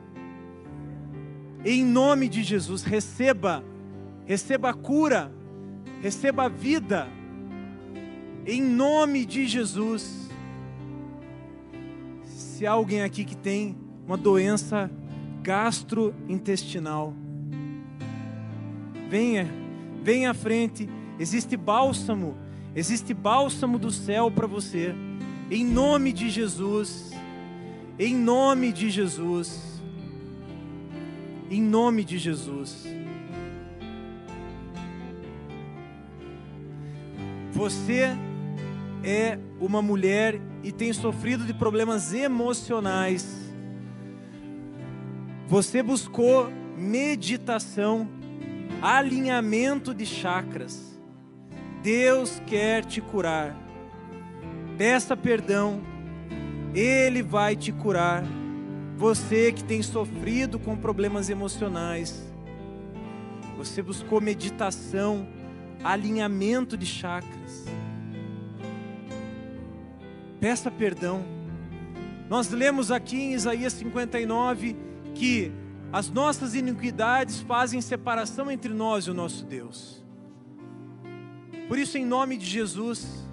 em 1.63 1.83
nome 1.85 2.27
de 2.27 2.43
Jesus, 2.43 2.83
receba, 2.83 3.63
receba 4.25 4.71
a 4.71 4.73
cura, 4.73 5.31
receba 6.01 6.43
a 6.43 6.49
vida, 6.49 7.07
em 8.45 8.61
nome 8.61 9.25
de 9.25 9.47
Jesus. 9.47 10.29
Se 12.25 12.67
há 12.67 12.71
alguém 12.71 13.01
aqui 13.01 13.23
que 13.23 13.35
tem 13.37 13.77
uma 14.05 14.17
doença 14.17 14.91
gastrointestinal, 15.41 17.13
venha, 19.09 19.47
venha 20.03 20.31
à 20.31 20.33
frente, 20.33 20.89
existe 21.17 21.55
bálsamo 21.55 22.45
Existe 22.77 23.11
bálsamo 23.11 23.79
do 23.79 23.89
céu 23.89 24.29
para 24.29 24.45
você. 24.45 24.93
Em 25.49 25.65
nome 25.65 26.13
de 26.13 26.29
Jesus. 26.29 27.09
Em 27.97 28.15
nome 28.15 28.71
de 28.71 28.91
Jesus. 28.91 29.81
Em 31.49 31.59
nome 31.59 32.03
de 32.03 32.19
Jesus. 32.19 32.85
Você 37.51 38.15
é 39.03 39.39
uma 39.59 39.81
mulher 39.81 40.39
e 40.63 40.71
tem 40.71 40.93
sofrido 40.93 41.45
de 41.45 41.55
problemas 41.55 42.13
emocionais. 42.13 43.51
Você 45.47 45.81
buscou 45.81 46.47
meditação, 46.77 48.07
alinhamento 48.83 49.95
de 49.95 50.05
chakras. 50.05 50.96
Deus 51.87 52.41
quer 52.45 52.83
te 52.83 52.99
curar. 52.99 53.55
Peça 54.77 55.15
perdão, 55.15 55.81
Ele 56.75 57.23
vai 57.23 57.55
te 57.55 57.71
curar. 57.71 58.25
Você 58.97 59.53
que 59.53 59.63
tem 59.63 59.81
sofrido 59.81 60.59
com 60.59 60.75
problemas 60.75 61.29
emocionais, 61.29 62.29
você 63.55 63.81
buscou 63.81 64.19
meditação, 64.19 65.29
alinhamento 65.81 66.75
de 66.75 66.85
chakras. 66.85 67.63
Peça 70.41 70.69
perdão. 70.69 71.23
Nós 72.27 72.49
lemos 72.49 72.91
aqui 72.91 73.15
em 73.15 73.33
Isaías 73.33 73.71
59 73.71 74.75
que 75.15 75.53
as 75.93 76.09
nossas 76.09 76.53
iniquidades 76.53 77.39
fazem 77.39 77.79
separação 77.79 78.51
entre 78.51 78.73
nós 78.73 79.05
e 79.05 79.11
o 79.11 79.13
nosso 79.13 79.45
Deus. 79.45 80.05
Por 81.67 81.77
isso, 81.77 81.97
em 81.97 82.05
nome 82.05 82.37
de 82.37 82.45
Jesus, 82.45 83.27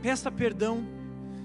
peça 0.00 0.30
perdão, 0.30 0.86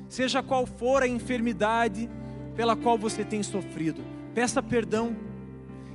seja 0.07 0.43
qual 0.43 0.65
for 0.65 1.01
a 1.01 1.07
enfermidade 1.07 2.09
pela 2.55 2.75
qual 2.75 2.97
você 2.97 3.25
tem 3.25 3.41
sofrido, 3.41 4.01
peça 4.33 4.61
perdão. 4.61 5.15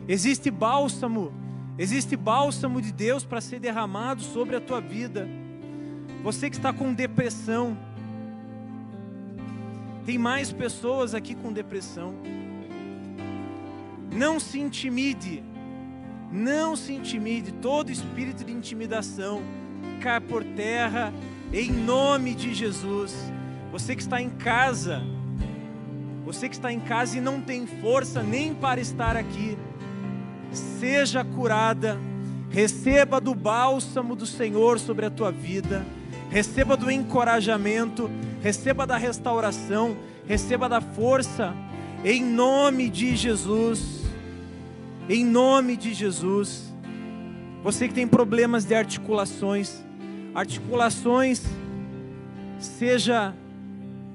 Existe 0.08 0.50
bálsamo, 0.50 1.32
existe 1.78 2.16
bálsamo 2.16 2.82
de 2.82 2.92
Deus 2.92 3.24
para 3.24 3.40
ser 3.40 3.60
derramado 3.60 4.20
sobre 4.22 4.56
a 4.56 4.60
tua 4.60 4.80
vida. 4.80 5.28
Você 6.24 6.50
que 6.50 6.56
está 6.56 6.72
com 6.72 6.92
depressão, 6.92 7.78
tem 10.04 10.18
mais 10.18 10.52
pessoas 10.52 11.14
aqui 11.14 11.34
com 11.36 11.52
depressão. 11.52 12.14
Não 14.12 14.40
se 14.40 14.58
intimide, 14.58 15.44
não 16.32 16.74
se 16.74 16.92
intimide, 16.92 17.52
todo 17.52 17.90
espírito 17.90 18.44
de 18.44 18.52
intimidação 18.52 19.61
cai 20.00 20.20
por 20.20 20.42
terra, 20.42 21.12
em 21.52 21.70
nome 21.70 22.34
de 22.34 22.54
Jesus. 22.54 23.14
Você 23.70 23.94
que 23.94 24.02
está 24.02 24.20
em 24.20 24.30
casa, 24.30 25.02
você 26.24 26.48
que 26.48 26.54
está 26.54 26.72
em 26.72 26.80
casa 26.80 27.18
e 27.18 27.20
não 27.20 27.40
tem 27.40 27.66
força 27.66 28.22
nem 28.22 28.54
para 28.54 28.80
estar 28.80 29.16
aqui, 29.16 29.56
seja 30.52 31.24
curada, 31.24 31.98
receba 32.50 33.20
do 33.20 33.34
bálsamo 33.34 34.14
do 34.14 34.26
Senhor 34.26 34.78
sobre 34.78 35.06
a 35.06 35.10
tua 35.10 35.32
vida, 35.32 35.86
receba 36.30 36.76
do 36.76 36.90
encorajamento, 36.90 38.10
receba 38.42 38.86
da 38.86 38.96
restauração, 38.96 39.96
receba 40.26 40.68
da 40.68 40.80
força, 40.80 41.54
em 42.04 42.22
nome 42.22 42.88
de 42.88 43.16
Jesus. 43.16 44.02
Em 45.08 45.24
nome 45.24 45.76
de 45.76 45.92
Jesus. 45.92 46.71
Você 47.62 47.86
que 47.86 47.94
tem 47.94 48.08
problemas 48.08 48.64
de 48.64 48.74
articulações, 48.74 49.84
articulações, 50.34 51.42
seja 52.58 53.32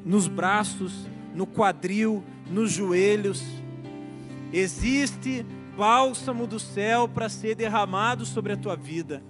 nos 0.03 0.27
braços, 0.27 1.07
no 1.33 1.47
quadril, 1.47 2.23
nos 2.49 2.71
joelhos. 2.71 3.43
Existe 4.51 5.45
bálsamo 5.77 6.45
do 6.45 6.59
céu 6.59 7.07
para 7.07 7.29
ser 7.29 7.55
derramado 7.55 8.25
sobre 8.25 8.53
a 8.53 8.57
tua 8.57 8.75
vida. 8.75 9.23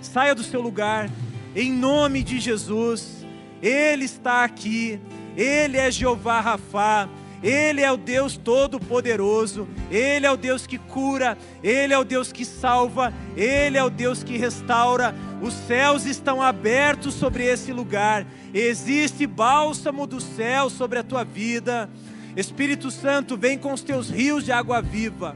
Saia 0.00 0.34
do 0.34 0.44
seu 0.44 0.60
lugar, 0.60 1.10
em 1.56 1.72
nome 1.72 2.22
de 2.22 2.38
Jesus. 2.38 3.26
Ele 3.60 4.04
está 4.04 4.44
aqui, 4.44 5.00
Ele 5.36 5.76
é 5.76 5.90
Jeová 5.90 6.40
Rafá, 6.40 7.08
ele 7.42 7.80
é 7.80 7.90
o 7.90 7.96
Deus 7.96 8.36
Todo-Poderoso, 8.36 9.66
Ele 9.90 10.26
é 10.26 10.30
o 10.30 10.36
Deus 10.36 10.66
que 10.66 10.76
cura, 10.76 11.38
Ele 11.62 11.94
é 11.94 11.98
o 11.98 12.04
Deus 12.04 12.30
que 12.30 12.44
salva, 12.44 13.14
Ele 13.34 13.78
é 13.78 13.84
o 13.84 13.88
Deus 13.88 14.22
que 14.22 14.36
restaura. 14.36 15.14
Os 15.40 15.54
céus 15.54 16.04
estão 16.04 16.42
abertos 16.42 17.14
sobre 17.14 17.44
esse 17.44 17.72
lugar, 17.72 18.26
existe 18.52 19.26
bálsamo 19.26 20.06
do 20.06 20.20
céu 20.20 20.68
sobre 20.68 20.98
a 20.98 21.02
tua 21.02 21.24
vida. 21.24 21.88
Espírito 22.36 22.90
Santo, 22.90 23.36
vem 23.36 23.56
com 23.56 23.72
os 23.72 23.82
teus 23.82 24.10
rios 24.10 24.44
de 24.44 24.52
água 24.52 24.82
viva. 24.82 25.34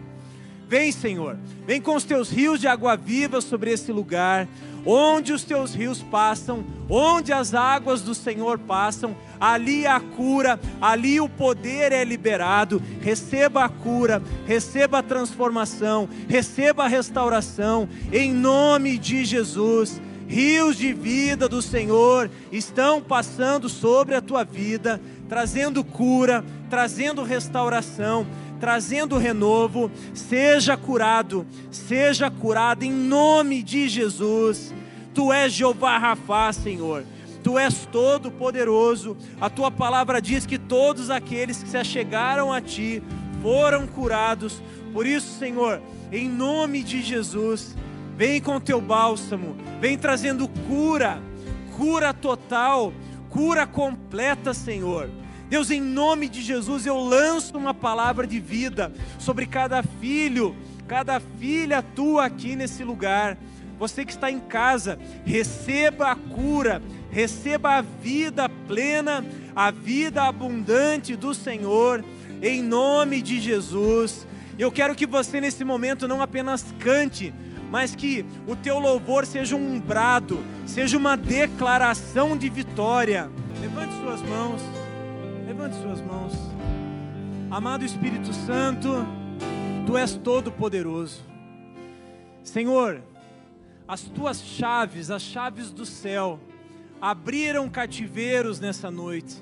Vem, 0.69 0.93
Senhor, 0.93 1.39
vem 1.67 1.81
com 1.81 1.95
os 1.95 2.05
teus 2.05 2.31
rios 2.31 2.61
de 2.61 2.67
água 2.67 2.97
viva 2.97 3.41
sobre 3.41 3.71
esse 3.71 3.93
lugar. 3.93 4.47
Onde 4.87 5.33
os 5.33 5.45
teus 5.45 5.75
rios 5.75 6.03
passam, 6.03 6.65
onde 6.89 7.33
as 7.33 7.55
águas 7.55 8.03
do 8.03 8.15
Senhor 8.15 8.59
passam, 8.59 9.17
ali 9.41 9.87
a 9.87 9.99
cura, 9.99 10.61
ali 10.81 11.21
o 11.21 11.29
poder 11.29 11.93
é 11.93 12.05
liberado. 12.05 12.83
Receba 13.01 13.65
a 13.65 13.69
cura, 13.69 14.23
receba 14.47 14.99
a 14.99 15.03
transformação, 15.03 16.09
receba 16.29 16.85
a 16.85 16.89
restauração, 16.89 17.89
em 18.13 18.33
nome 18.33 18.99
de 18.99 19.25
Jesus. 19.25 20.01
Rios 20.27 20.77
de 20.77 20.93
vida 20.93 21.49
do 21.49 21.61
Senhor 21.61 22.31
estão 22.51 23.01
passando 23.01 23.69
sobre 23.69 24.15
a 24.15 24.23
tua 24.23 24.43
vida, 24.43 25.01
trazendo 25.29 25.85
cura, 25.85 26.45
trazendo 26.71 27.23
restauração 27.23 28.27
trazendo 28.61 29.19
renovo, 29.19 29.91
seja 30.13 30.77
curado, 30.77 31.47
seja 31.71 32.31
curado 32.31 32.85
em 32.85 32.93
nome 32.93 33.63
de 33.63 33.89
Jesus. 33.89 34.73
Tu 35.13 35.33
és 35.33 35.53
Jeová 35.53 35.99
Rafá, 35.99 36.53
Senhor. 36.53 37.05
Tu 37.43 37.59
és 37.59 37.87
todo 37.87 38.31
poderoso. 38.31 39.17
A 39.41 39.51
tua 39.51 39.71
palavra 39.71 40.21
diz 40.21 40.47
que 40.47 40.59
todos 40.59 41.11
aqueles 41.11 41.63
que 41.63 41.69
se 41.69 41.77
achegaram 41.77 42.53
a 42.53 42.61
ti 42.61 43.03
foram 43.43 43.87
curados. 43.87 44.63
Por 44.93 45.07
isso, 45.07 45.39
Senhor, 45.39 45.81
em 46.11 46.29
nome 46.29 46.83
de 46.83 47.03
Jesus, 47.03 47.77
vem 48.17 48.41
com 48.41 48.61
teu 48.61 48.81
bálsamo, 48.81 49.57
vem 49.81 49.99
trazendo 49.99 50.49
cura, 50.69 51.21
cura 51.77 52.15
total, 52.15 52.93
cura 53.29 53.67
completa, 53.67 54.55
Senhor 54.55 55.11
Deus, 55.55 55.71
em 55.71 55.81
nome 55.81 56.29
de 56.29 56.43
Jesus, 56.43 56.85
eu 56.85 56.99
lanço 56.99 57.57
uma 57.57 57.73
palavra 57.73 58.27
de 58.27 58.41
vida 58.41 58.93
sobre 59.21 59.47
cada 59.47 59.85
filho 59.85 60.57
cada 60.87 61.21
filha 61.21 61.81
tua 61.81 62.27
aqui 62.27 62.57
nesse 62.57 62.85
lugar. 62.85 63.39
Você 63.79 64.05
que 64.05 64.11
está 64.11 64.31
em 64.31 64.41
casa, 64.41 64.99
receba 65.25 66.11
a 66.11 66.17
cura, 66.17 66.83
receba 67.09 67.77
a 67.77 67.83
vida 67.83 68.49
plena, 68.49 69.25
a 69.55 69.71
vida 69.71 70.25
abundante 70.25 71.15
do 71.15 71.33
Senhor, 71.33 72.05
em 72.43 72.61
nome 72.61 73.23
de 73.23 73.41
Jesus. 73.41 74.27
Eu 74.59 74.73
quero 74.73 74.95
que 74.97 75.07
você 75.07 75.41
nesse 75.41 75.65
momento 75.65 76.09
não 76.09 76.21
apenas 76.21 76.67
cante, 76.81 77.33
mas 77.71 77.95
que 77.95 78.27
o 78.47 78.55
teu 78.57 78.81
louvor 78.81 79.25
seja 79.25 79.57
um 79.57 79.81
brado, 79.81 80.45
seja 80.67 80.97
uma 80.97 81.17
declaração 81.17 82.37
de 82.37 82.49
vitória. 82.49 83.31
Levante 83.61 83.95
suas 83.95 84.21
mãos, 84.23 84.61
levante 85.47 85.77
suas 85.77 86.01
mãos. 86.01 86.33
Amado 87.51 87.85
Espírito 87.85 88.33
Santo, 88.33 88.89
tu 89.87 89.97
és 89.97 90.15
todo 90.15 90.51
poderoso. 90.51 91.23
Senhor, 92.43 93.03
as 93.87 94.03
tuas 94.03 94.41
chaves, 94.41 95.11
as 95.11 95.23
chaves 95.23 95.71
do 95.71 95.85
céu, 95.85 96.41
abriram 97.01 97.69
cativeiros 97.69 98.59
nessa 98.59 98.91
noite. 98.91 99.37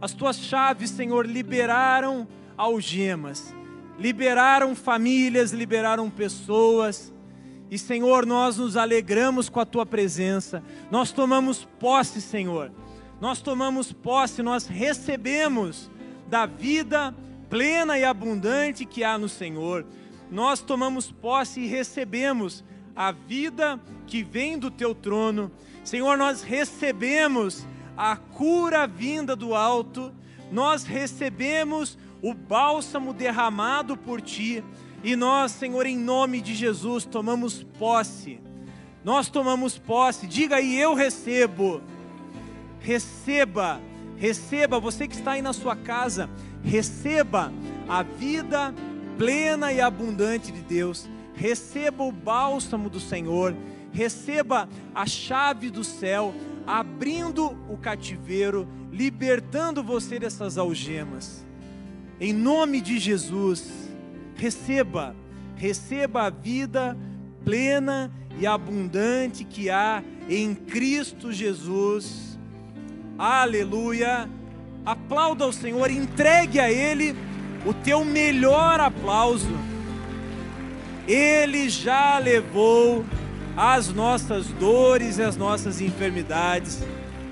As 0.00 0.12
tuas 0.12 0.36
chaves, 0.36 0.90
Senhor, 0.90 1.26
liberaram 1.26 2.28
algemas, 2.56 3.54
liberaram 3.98 4.74
famílias, 4.74 5.52
liberaram 5.52 6.10
pessoas. 6.10 7.12
E, 7.70 7.78
Senhor, 7.78 8.26
nós 8.26 8.58
nos 8.58 8.76
alegramos 8.76 9.48
com 9.48 9.60
a 9.60 9.64
tua 9.64 9.86
presença. 9.86 10.62
Nós 10.90 11.10
tomamos 11.10 11.66
posse, 11.78 12.20
Senhor. 12.20 12.70
Nós 13.22 13.40
tomamos 13.40 13.92
posse, 13.92 14.42
nós 14.42 14.66
recebemos 14.66 15.88
da 16.26 16.44
vida 16.44 17.14
plena 17.48 17.96
e 17.96 18.02
abundante 18.02 18.84
que 18.84 19.04
há 19.04 19.16
no 19.16 19.28
Senhor. 19.28 19.86
Nós 20.28 20.58
tomamos 20.58 21.12
posse 21.12 21.60
e 21.60 21.68
recebemos 21.68 22.64
a 22.96 23.12
vida 23.12 23.80
que 24.08 24.24
vem 24.24 24.58
do 24.58 24.72
teu 24.72 24.92
trono. 24.92 25.52
Senhor, 25.84 26.18
nós 26.18 26.42
recebemos 26.42 27.64
a 27.96 28.16
cura 28.16 28.88
vinda 28.88 29.36
do 29.36 29.54
alto, 29.54 30.12
nós 30.50 30.82
recebemos 30.82 31.96
o 32.20 32.34
bálsamo 32.34 33.12
derramado 33.12 33.96
por 33.96 34.20
ti, 34.20 34.64
e 35.04 35.14
nós, 35.14 35.52
Senhor, 35.52 35.86
em 35.86 35.96
nome 35.96 36.40
de 36.40 36.56
Jesus, 36.56 37.04
tomamos 37.04 37.62
posse. 37.78 38.40
Nós 39.04 39.28
tomamos 39.28 39.78
posse, 39.78 40.26
diga 40.26 40.56
aí, 40.56 40.76
eu 40.76 40.92
recebo. 40.92 41.80
Receba, 42.82 43.80
receba, 44.16 44.78
você 44.78 45.08
que 45.08 45.14
está 45.14 45.32
aí 45.32 45.42
na 45.42 45.52
sua 45.52 45.76
casa, 45.76 46.28
receba 46.62 47.52
a 47.88 48.02
vida 48.02 48.74
plena 49.16 49.72
e 49.72 49.80
abundante 49.80 50.52
de 50.52 50.60
Deus 50.60 51.08
receba 51.34 52.04
o 52.04 52.12
bálsamo 52.12 52.88
do 52.88 53.00
Senhor, 53.00 53.54
receba 53.92 54.68
a 54.94 55.06
chave 55.06 55.70
do 55.70 55.82
céu, 55.82 56.34
abrindo 56.66 57.56
o 57.68 57.76
cativeiro, 57.76 58.68
libertando 58.90 59.82
você 59.82 60.18
dessas 60.18 60.58
algemas. 60.58 61.44
Em 62.20 62.32
nome 62.32 62.80
de 62.80 62.98
Jesus, 62.98 63.90
receba, 64.36 65.16
receba 65.56 66.22
a 66.22 66.30
vida 66.30 66.96
plena 67.44 68.10
e 68.38 68.46
abundante 68.46 69.44
que 69.44 69.68
há 69.68 70.02
em 70.28 70.54
Cristo 70.54 71.32
Jesus. 71.32 72.31
Aleluia. 73.18 74.28
Aplauda 74.84 75.44
ao 75.44 75.52
Senhor, 75.52 75.90
entregue 75.90 76.58
a 76.58 76.70
Ele 76.70 77.16
o 77.64 77.72
teu 77.72 78.04
melhor 78.04 78.80
aplauso 78.80 79.72
ele 81.06 81.68
já 81.68 82.18
levou 82.18 83.04
as 83.56 83.92
nossas 83.92 84.46
dores 84.52 85.18
e 85.18 85.22
as 85.22 85.36
nossas 85.36 85.80
enfermidades, 85.80 86.82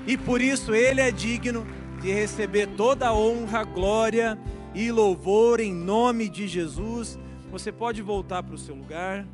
e 0.05 0.17
por 0.17 0.41
isso 0.41 0.75
Ele 0.75 0.99
é 0.99 1.09
digno 1.09 1.65
de 2.01 2.11
receber 2.11 2.67
toda 2.75 3.07
a 3.07 3.13
honra, 3.13 3.63
glória 3.63 4.37
e 4.75 4.91
louvor 4.91 5.59
em 5.59 5.73
nome 5.73 6.27
de 6.27 6.47
Jesus. 6.47 7.17
Você 7.49 7.71
pode 7.71 8.01
voltar 8.01 8.43
para 8.43 8.55
o 8.55 8.57
seu 8.57 8.75
lugar. 8.75 9.25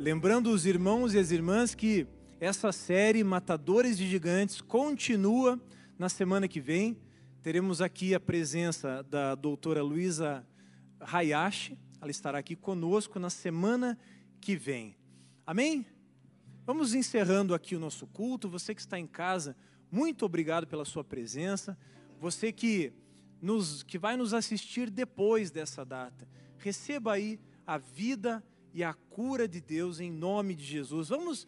Lembrando 0.00 0.50
os 0.50 0.64
irmãos 0.64 1.12
e 1.12 1.18
as 1.18 1.30
irmãs 1.30 1.74
que 1.74 2.06
essa 2.40 2.72
série 2.72 3.22
Matadores 3.22 3.98
de 3.98 4.08
Gigantes 4.08 4.62
continua 4.62 5.60
na 5.98 6.08
semana 6.08 6.48
que 6.48 6.58
vem. 6.58 6.96
Teremos 7.42 7.82
aqui 7.82 8.14
a 8.14 8.18
presença 8.18 9.02
da 9.02 9.34
doutora 9.34 9.82
Luísa 9.82 10.42
Hayashi. 11.00 11.76
Ela 12.00 12.10
estará 12.10 12.38
aqui 12.38 12.56
conosco 12.56 13.18
na 13.18 13.28
semana 13.28 13.98
que 14.40 14.56
vem. 14.56 14.96
Amém? 15.46 15.84
Vamos 16.64 16.94
encerrando 16.94 17.52
aqui 17.54 17.76
o 17.76 17.80
nosso 17.80 18.06
culto. 18.06 18.48
Você 18.48 18.74
que 18.74 18.80
está 18.80 18.98
em 18.98 19.06
casa, 19.06 19.54
muito 19.92 20.24
obrigado 20.24 20.66
pela 20.66 20.86
sua 20.86 21.04
presença. 21.04 21.76
Você 22.18 22.50
que, 22.50 22.90
nos, 23.38 23.82
que 23.82 23.98
vai 23.98 24.16
nos 24.16 24.32
assistir 24.32 24.88
depois 24.88 25.50
dessa 25.50 25.84
data, 25.84 26.26
receba 26.56 27.12
aí 27.12 27.38
a 27.66 27.76
vida 27.76 28.42
e 28.72 28.82
a 28.84 28.94
cura 28.94 29.48
de 29.48 29.60
Deus 29.60 30.00
em 30.00 30.10
nome 30.10 30.54
de 30.54 30.64
Jesus. 30.64 31.08
Vamos 31.08 31.46